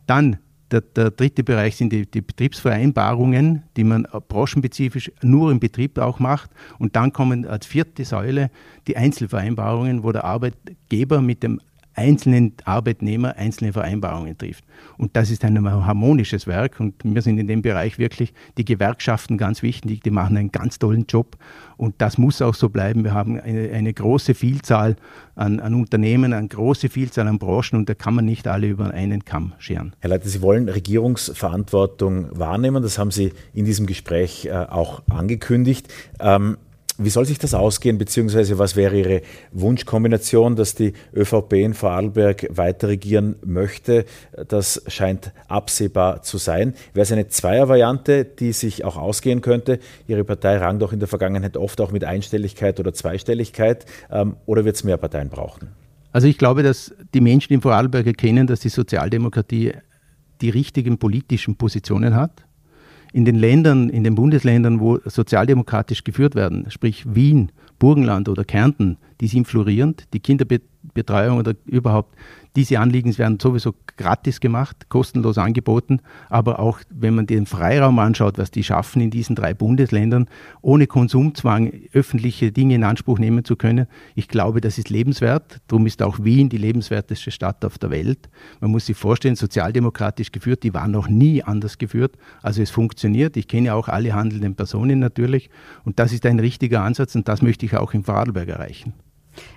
Dann 0.08 0.38
der, 0.72 0.82
der, 0.82 1.12
dritte 1.12 1.44
Bereich 1.44 1.76
sind 1.76 1.92
die, 1.92 2.06
die, 2.06 2.22
Betriebsvereinbarungen, 2.22 3.64
die 3.76 3.84
man 3.84 4.08
branchenspezifisch 4.28 5.12
nur 5.22 5.52
im 5.52 5.60
Betrieb 5.60 5.98
auch 5.98 6.20
macht. 6.20 6.52
Und 6.78 6.96
dann 6.96 7.12
kommen 7.12 7.46
als 7.48 7.66
vierte 7.66 8.06
Säule 8.06 8.52
die 8.88 8.98
Einzelvereinbarungen, 8.98 10.04
wo 10.04 10.12
der 10.12 10.26
Arbeitgeber 10.26 11.22
mit 11.22 11.44
dem 11.44 11.60
einzelnen 12.00 12.54
Arbeitnehmer 12.64 13.36
einzelne 13.36 13.74
Vereinbarungen 13.74 14.38
trifft. 14.38 14.64
Und 14.98 15.18
das 15.18 15.30
ist 15.30 15.44
ein 15.44 15.70
harmonisches 15.70 16.48
Werk 16.48 16.80
und 16.80 16.96
wir 17.04 17.22
sind 17.22 17.38
in 17.38 17.48
dem 17.48 17.62
Bereich 17.62 18.00
wirklich 18.00 18.34
die 18.58 18.64
Gewerkschaften 18.64 19.38
ganz 19.38 19.62
wichtig, 19.62 20.02
die 20.02 20.10
machen 20.10 20.38
einen 20.38 20.52
ganz 20.52 20.80
tollen 20.80 21.06
Job 21.08 21.38
und 21.76 21.96
das 21.98 22.18
muss 22.18 22.42
auch 22.42 22.56
so 22.56 22.70
bleiben. 22.70 23.04
Wir 23.04 23.14
haben 23.14 23.38
eine, 23.40 23.70
eine 23.72 23.94
große 23.94 24.34
Vielzahl 24.34 24.96
an, 25.36 25.60
an, 25.60 25.74
Unternehmen, 25.74 26.32
eine 26.32 26.48
große 26.48 26.88
Vielzahl 26.88 27.28
an 27.28 27.38
Branchen 27.38 27.78
und 27.78 27.90
da 27.90 27.96
kann 27.96 28.16
man 28.16 28.24
nicht 28.24 28.48
alle 28.48 28.68
über 28.68 28.92
einen 28.92 29.26
Kamm 29.26 29.54
scheren. 29.60 29.94
Herr 30.00 30.12
Leiter, 30.12 30.30
Sie 30.30 30.42
wollen 30.42 30.70
Regierungsverantwortung 30.70 32.28
wahrnehmen, 32.32 32.82
das 32.82 32.98
haben 32.98 33.12
Sie 33.12 33.34
in 33.54 33.66
diesem 33.66 33.86
Gespräch 33.86 34.46
äh, 34.46 34.52
auch 34.52 35.04
angekündigt. 35.10 35.90
Ähm, 36.22 36.58
wie 37.00 37.10
soll 37.10 37.26
sich 37.26 37.40
das 37.40 37.54
ausgehen, 37.54 37.98
beziehungsweise 37.98 38.60
was 38.60 38.76
wäre 38.76 38.98
Ihre 38.98 39.22
Wunschkombination, 39.54 40.58
dass 40.58 40.76
die 40.76 40.94
ÖVP 41.16 41.54
in 41.54 41.74
Vorarlberg 41.74 42.48
weiter 42.52 42.90
regieren 42.90 43.38
möchte? 43.46 44.06
Das 44.48 44.84
scheint 44.88 45.32
absehbar 45.48 46.22
zu 46.24 46.38
sein. 46.38 46.74
Wäre 46.94 47.04
es 47.04 47.12
eine 47.12 47.30
Zweiervariante, 47.30 48.26
die 48.26 48.52
sich 48.52 48.84
auch 48.84 48.98
ausgehen 48.98 49.40
könnte? 49.40 49.80
Ihre 50.08 50.26
Partei 50.26 50.58
rang 50.58 50.80
doch 50.80 50.92
in 50.92 51.00
der 51.00 51.08
Vergangenheit 51.08 51.56
oft 51.56 51.80
auch 51.80 51.92
mit 51.92 52.04
Einstelligkeit 52.04 52.80
oder 52.82 52.94
Zweistelligkeit. 52.94 53.86
Ähm, 54.12 54.36
oder 54.46 54.66
wird 54.66 54.76
es 54.76 54.84
mehr 54.84 54.98
Parteien 54.98 55.30
brauchen? 55.30 55.70
Also 56.12 56.28
ich 56.28 56.38
glaube, 56.38 56.64
dass 56.64 56.94
die 57.14 57.22
Menschen 57.22 57.54
in 57.54 57.62
Vorarlberg 57.62 58.08
erkennen, 58.08 58.46
dass 58.46 58.60
die 58.60 58.70
Sozialdemokratie 58.70 59.74
die 60.42 60.50
richtigen 60.50 60.98
politischen 60.98 61.56
Positionen 61.56 62.16
hat 62.16 62.44
in 63.14 63.26
den 63.26 63.36
Ländern, 63.36 63.90
in 63.90 64.04
den 64.04 64.16
Bundesländern, 64.16 64.80
wo 64.80 65.00
sozialdemokratisch 65.06 66.04
geführt 66.04 66.36
werden, 66.36 66.66
sprich 66.70 67.04
Wien, 67.14 67.52
Burgenland 67.80 68.30
oder 68.30 68.44
Kärnten, 68.44 68.98
die 69.22 69.28
sind 69.28 69.48
florierend. 69.48 70.06
Die 70.14 70.20
Kinderbetreuung 70.20 71.38
oder 71.38 71.54
überhaupt 71.66 72.16
diese 72.56 72.80
Anliegen 72.80 73.16
werden 73.18 73.40
sowieso 73.40 73.76
gratis 73.96 74.40
gemacht, 74.40 74.90
kostenlos 74.90 75.38
angeboten, 75.38 76.00
aber 76.30 76.60
auch 76.60 76.80
wenn 76.90 77.14
man 77.14 77.28
den 77.28 77.46
Freiraum 77.46 78.00
anschaut, 78.00 78.38
was 78.38 78.50
die 78.50 78.64
schaffen 78.64 79.02
in 79.02 79.12
diesen 79.12 79.36
drei 79.36 79.54
Bundesländern, 79.54 80.28
ohne 80.62 80.88
Konsumzwang 80.88 81.72
öffentliche 81.94 82.52
Dinge 82.52 82.76
in 82.76 82.84
Anspruch 82.84 83.20
nehmen 83.20 83.46
zu 83.46 83.56
können, 83.56 83.88
ich 84.16 84.28
glaube, 84.28 84.62
das 84.62 84.78
ist 84.78 84.90
lebenswert. 84.90 85.62
Darum 85.68 85.86
ist 85.86 86.02
auch 86.02 86.24
Wien 86.24 86.50
die 86.50 86.58
lebenswerteste 86.58 87.30
Stadt 87.30 87.64
auf 87.64 87.78
der 87.78 87.92
Welt. 87.92 88.30
Man 88.62 88.72
muss 88.72 88.88
sich 88.88 88.98
vorstellen, 88.98 89.36
sozialdemokratisch 89.36 90.32
geführt, 90.32 90.64
die 90.64 90.74
waren 90.74 90.92
noch 90.92 91.08
nie 91.08 91.44
anders 91.44 91.78
geführt. 91.78 92.18
Also 92.42 92.64
es 92.64 92.72
funktioniert. 92.72 93.38
Ich 93.38 93.48
kenne 93.48 93.76
auch 93.76 93.90
alle 93.90 94.14
handelnden 94.14 94.56
Personen 94.56 95.00
natürlich 95.00 95.50
und 95.84 96.00
das 96.00 96.14
ist 96.14 96.26
ein 96.26 96.40
richtiger 96.40 96.82
Ansatz 96.82 97.16
und 97.16 97.28
das 97.28 97.42
möchte 97.42 97.66
ich 97.66 97.78
auch 97.78 97.94
in 97.94 98.04
Vorarlberg 98.04 98.50
erreichen. 98.50 98.94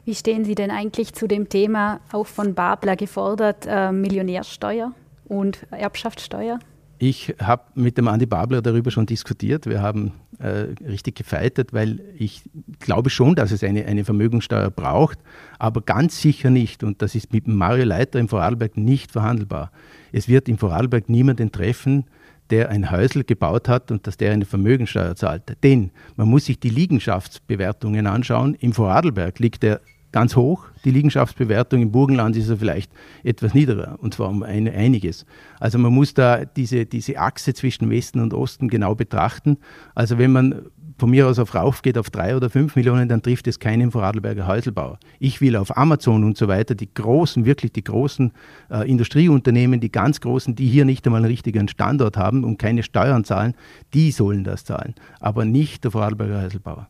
Wie 0.04 0.14
stehen 0.14 0.44
Sie 0.44 0.54
denn 0.54 0.70
eigentlich 0.70 1.12
zu 1.14 1.26
dem 1.26 1.48
Thema, 1.48 2.00
auch 2.12 2.26
von 2.26 2.54
Babler 2.54 2.96
gefordert, 2.96 3.66
äh, 3.68 3.92
Millionärsteuer 3.92 4.92
und 5.26 5.66
Erbschaftssteuer? 5.70 6.58
Ich 6.98 7.34
habe 7.42 7.64
mit 7.74 7.98
dem 7.98 8.06
Andi 8.06 8.26
Babler 8.26 8.62
darüber 8.62 8.92
schon 8.92 9.06
diskutiert. 9.06 9.66
Wir 9.66 9.82
haben 9.82 10.12
äh, 10.38 10.66
richtig 10.86 11.16
gefeitet, 11.16 11.72
weil 11.72 12.00
ich 12.16 12.42
glaube 12.78 13.10
schon, 13.10 13.34
dass 13.34 13.50
es 13.50 13.64
eine, 13.64 13.86
eine 13.86 14.04
Vermögensteuer 14.04 14.70
braucht, 14.70 15.18
aber 15.58 15.80
ganz 15.80 16.20
sicher 16.22 16.48
nicht, 16.50 16.84
und 16.84 17.02
das 17.02 17.16
ist 17.16 17.32
mit 17.32 17.48
Mario 17.48 17.86
Leiter 17.86 18.20
im 18.20 18.28
Vorarlberg 18.28 18.76
nicht 18.76 19.10
verhandelbar. 19.10 19.72
Es 20.12 20.28
wird 20.28 20.48
im 20.48 20.58
Vorarlberg 20.58 21.08
niemanden 21.08 21.50
treffen, 21.50 22.04
der 22.52 22.68
ein 22.68 22.90
Häusl 22.90 23.24
gebaut 23.24 23.68
hat 23.68 23.90
und 23.90 24.06
dass 24.06 24.18
der 24.18 24.32
eine 24.32 24.44
Vermögensteuer 24.44 25.16
zahlt. 25.16 25.56
Denn 25.64 25.90
man 26.16 26.28
muss 26.28 26.44
sich 26.44 26.60
die 26.60 26.68
Liegenschaftsbewertungen 26.68 28.06
anschauen. 28.06 28.54
Im 28.60 28.74
Vorarlberg 28.74 29.38
liegt 29.38 29.64
er 29.64 29.80
ganz 30.12 30.36
hoch. 30.36 30.66
Die 30.84 30.90
Liegenschaftsbewertung 30.90 31.80
im 31.80 31.90
Burgenland 31.90 32.36
ist 32.36 32.50
er 32.50 32.58
vielleicht 32.58 32.92
etwas 33.24 33.54
niedriger, 33.54 33.98
und 34.00 34.12
zwar 34.12 34.28
um 34.28 34.42
ein, 34.42 34.68
einiges. 34.68 35.24
Also 35.58 35.78
man 35.78 35.92
muss 35.92 36.12
da 36.12 36.44
diese, 36.44 36.84
diese 36.84 37.18
Achse 37.18 37.54
zwischen 37.54 37.88
Westen 37.88 38.20
und 38.20 38.34
Osten 38.34 38.68
genau 38.68 38.94
betrachten. 38.94 39.56
Also 39.94 40.18
wenn 40.18 40.32
man 40.32 40.66
von 41.02 41.10
mir 41.10 41.26
aus 41.26 41.40
auf 41.40 41.56
rauf 41.56 41.82
geht 41.82 41.98
auf 41.98 42.10
drei 42.10 42.36
oder 42.36 42.48
fünf 42.48 42.76
Millionen, 42.76 43.08
dann 43.08 43.22
trifft 43.22 43.48
es 43.48 43.58
keinen 43.58 43.90
Vorarlberger 43.90 44.46
Häuselbauer. 44.46 45.00
Ich 45.18 45.40
will 45.40 45.56
auf 45.56 45.76
Amazon 45.76 46.22
und 46.22 46.38
so 46.38 46.46
weiter, 46.46 46.76
die 46.76 46.94
großen, 46.94 47.44
wirklich 47.44 47.72
die 47.72 47.82
großen 47.82 48.30
äh, 48.70 48.88
Industrieunternehmen, 48.88 49.80
die 49.80 49.90
ganz 49.90 50.20
großen, 50.20 50.54
die 50.54 50.68
hier 50.68 50.84
nicht 50.84 51.04
einmal 51.04 51.22
einen 51.22 51.26
richtigen 51.32 51.66
Standort 51.66 52.16
haben 52.16 52.44
und 52.44 52.56
keine 52.56 52.84
Steuern 52.84 53.24
zahlen, 53.24 53.54
die 53.94 54.12
sollen 54.12 54.44
das 54.44 54.64
zahlen, 54.64 54.94
aber 55.18 55.44
nicht 55.44 55.82
der 55.82 55.90
Vorarlberger 55.90 56.40
Häuselbauer. 56.40 56.86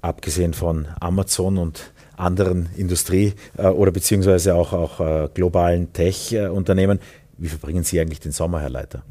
Abgesehen 0.00 0.54
von 0.54 0.86
Amazon 1.00 1.58
und 1.58 1.92
anderen 2.16 2.68
Industrie- 2.76 3.34
äh, 3.58 3.66
oder 3.66 3.90
beziehungsweise 3.90 4.54
auch, 4.54 4.72
auch 4.72 5.00
äh, 5.00 5.28
globalen 5.34 5.92
Tech-Unternehmen, 5.92 7.00
wie 7.38 7.48
verbringen 7.48 7.82
Sie 7.82 7.98
eigentlich 7.98 8.20
den 8.20 8.30
Sommer, 8.30 8.60
Herr 8.60 8.70
Leiter? 8.70 9.02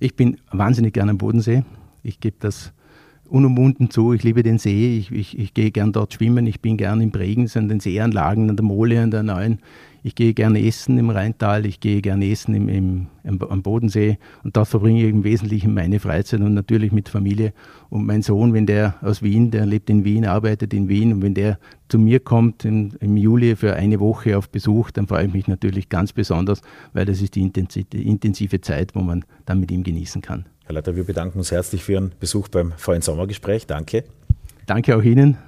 Ich 0.00 0.16
bin 0.16 0.38
wahnsinnig 0.50 0.92
gerne 0.92 1.12
am 1.12 1.18
Bodensee. 1.18 1.62
Ich 2.02 2.18
gebe 2.18 2.34
das 2.40 2.72
unumwunden 3.28 3.90
zu. 3.90 4.12
Ich 4.12 4.22
liebe 4.22 4.42
den 4.42 4.58
See, 4.58 4.98
ich, 4.98 5.10
ich, 5.10 5.38
ich 5.38 5.54
gehe 5.54 5.70
gern 5.70 5.92
dort 5.92 6.14
schwimmen, 6.14 6.46
ich 6.46 6.60
bin 6.60 6.76
gern 6.76 7.00
in 7.00 7.10
Bregenz 7.10 7.56
an 7.56 7.68
den 7.68 7.80
Seeanlagen, 7.80 8.50
an 8.50 8.56
der 8.56 8.64
Mole, 8.64 9.00
an 9.00 9.10
der 9.10 9.22
Neuen. 9.22 9.60
Ich 10.02 10.14
gehe 10.14 10.34
gerne 10.34 10.64
essen 10.64 10.98
im 10.98 11.10
Rheintal, 11.10 11.66
ich 11.66 11.80
gehe 11.80 12.00
gerne 12.00 12.30
essen 12.30 12.54
im, 12.54 12.68
im, 12.68 13.06
im, 13.24 13.42
am 13.42 13.62
Bodensee 13.62 14.18
und 14.44 14.56
dort 14.56 14.68
verbringe 14.68 15.02
ich 15.02 15.10
im 15.10 15.24
Wesentlichen 15.24 15.74
meine 15.74 15.98
Freizeit 15.98 16.40
und 16.42 16.54
natürlich 16.54 16.92
mit 16.92 17.08
Familie. 17.08 17.52
Und 17.90 18.06
mein 18.06 18.22
Sohn, 18.22 18.52
wenn 18.52 18.66
der 18.66 18.94
aus 19.02 19.22
Wien, 19.22 19.50
der 19.50 19.66
lebt 19.66 19.90
in 19.90 20.04
Wien, 20.04 20.24
arbeitet 20.24 20.72
in 20.72 20.88
Wien 20.88 21.12
und 21.12 21.22
wenn 21.22 21.34
der 21.34 21.58
zu 21.88 21.98
mir 21.98 22.20
kommt 22.20 22.64
im, 22.64 22.92
im 23.00 23.16
Juli 23.16 23.56
für 23.56 23.74
eine 23.74 23.98
Woche 23.98 24.38
auf 24.38 24.48
Besuch, 24.48 24.92
dann 24.92 25.08
freue 25.08 25.26
ich 25.26 25.32
mich 25.32 25.48
natürlich 25.48 25.88
ganz 25.88 26.12
besonders, 26.12 26.62
weil 26.92 27.04
das 27.04 27.20
ist 27.20 27.34
die 27.34 27.42
intensive 27.42 28.60
Zeit, 28.60 28.94
wo 28.94 29.00
man 29.00 29.24
dann 29.44 29.58
mit 29.58 29.72
ihm 29.72 29.82
genießen 29.82 30.22
kann. 30.22 30.44
Herr 30.66 30.74
Leiter, 30.74 30.96
wir 30.96 31.04
bedanken 31.04 31.38
uns 31.38 31.52
herzlich 31.52 31.84
für 31.84 31.92
Ihren 31.92 32.12
Besuch 32.18 32.48
beim 32.48 32.72
VN 32.76 33.00
Sommergespräch. 33.00 33.68
Danke. 33.68 34.02
Danke 34.66 34.96
auch 34.96 35.02
Ihnen. 35.02 35.38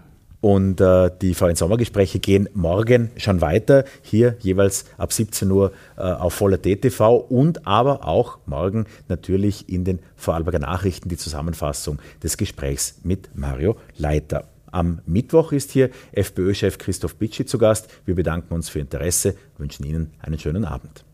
Und 0.40 0.80
äh, 0.80 1.10
die 1.20 1.34
VN 1.34 1.56
Sommergespräche 1.56 2.20
gehen 2.20 2.48
morgen 2.54 3.10
schon 3.16 3.40
weiter, 3.40 3.84
hier 4.02 4.36
jeweils 4.38 4.84
ab 4.96 5.12
17 5.12 5.50
Uhr 5.50 5.72
äh, 5.96 6.02
auf 6.02 6.34
Voller 6.34 6.62
TV 6.62 7.16
und 7.16 7.66
aber 7.66 8.06
auch 8.06 8.38
morgen 8.46 8.86
natürlich 9.08 9.68
in 9.68 9.84
den 9.84 9.98
Vorarlberger 10.14 10.60
Nachrichten 10.60 11.08
die 11.08 11.16
Zusammenfassung 11.16 11.98
des 12.22 12.36
Gesprächs 12.36 13.00
mit 13.02 13.30
Mario 13.34 13.76
Leiter. 13.96 14.44
Am 14.70 15.00
Mittwoch 15.06 15.50
ist 15.50 15.72
hier 15.72 15.90
FPÖ-Chef 16.12 16.78
Christoph 16.78 17.16
Bitschi 17.16 17.44
zu 17.44 17.58
Gast. 17.58 17.88
Wir 18.04 18.14
bedanken 18.14 18.54
uns 18.54 18.68
für 18.68 18.78
Ihr 18.78 18.82
Interesse, 18.82 19.34
wünschen 19.56 19.84
Ihnen 19.84 20.12
einen 20.20 20.38
schönen 20.38 20.64
Abend. 20.64 21.04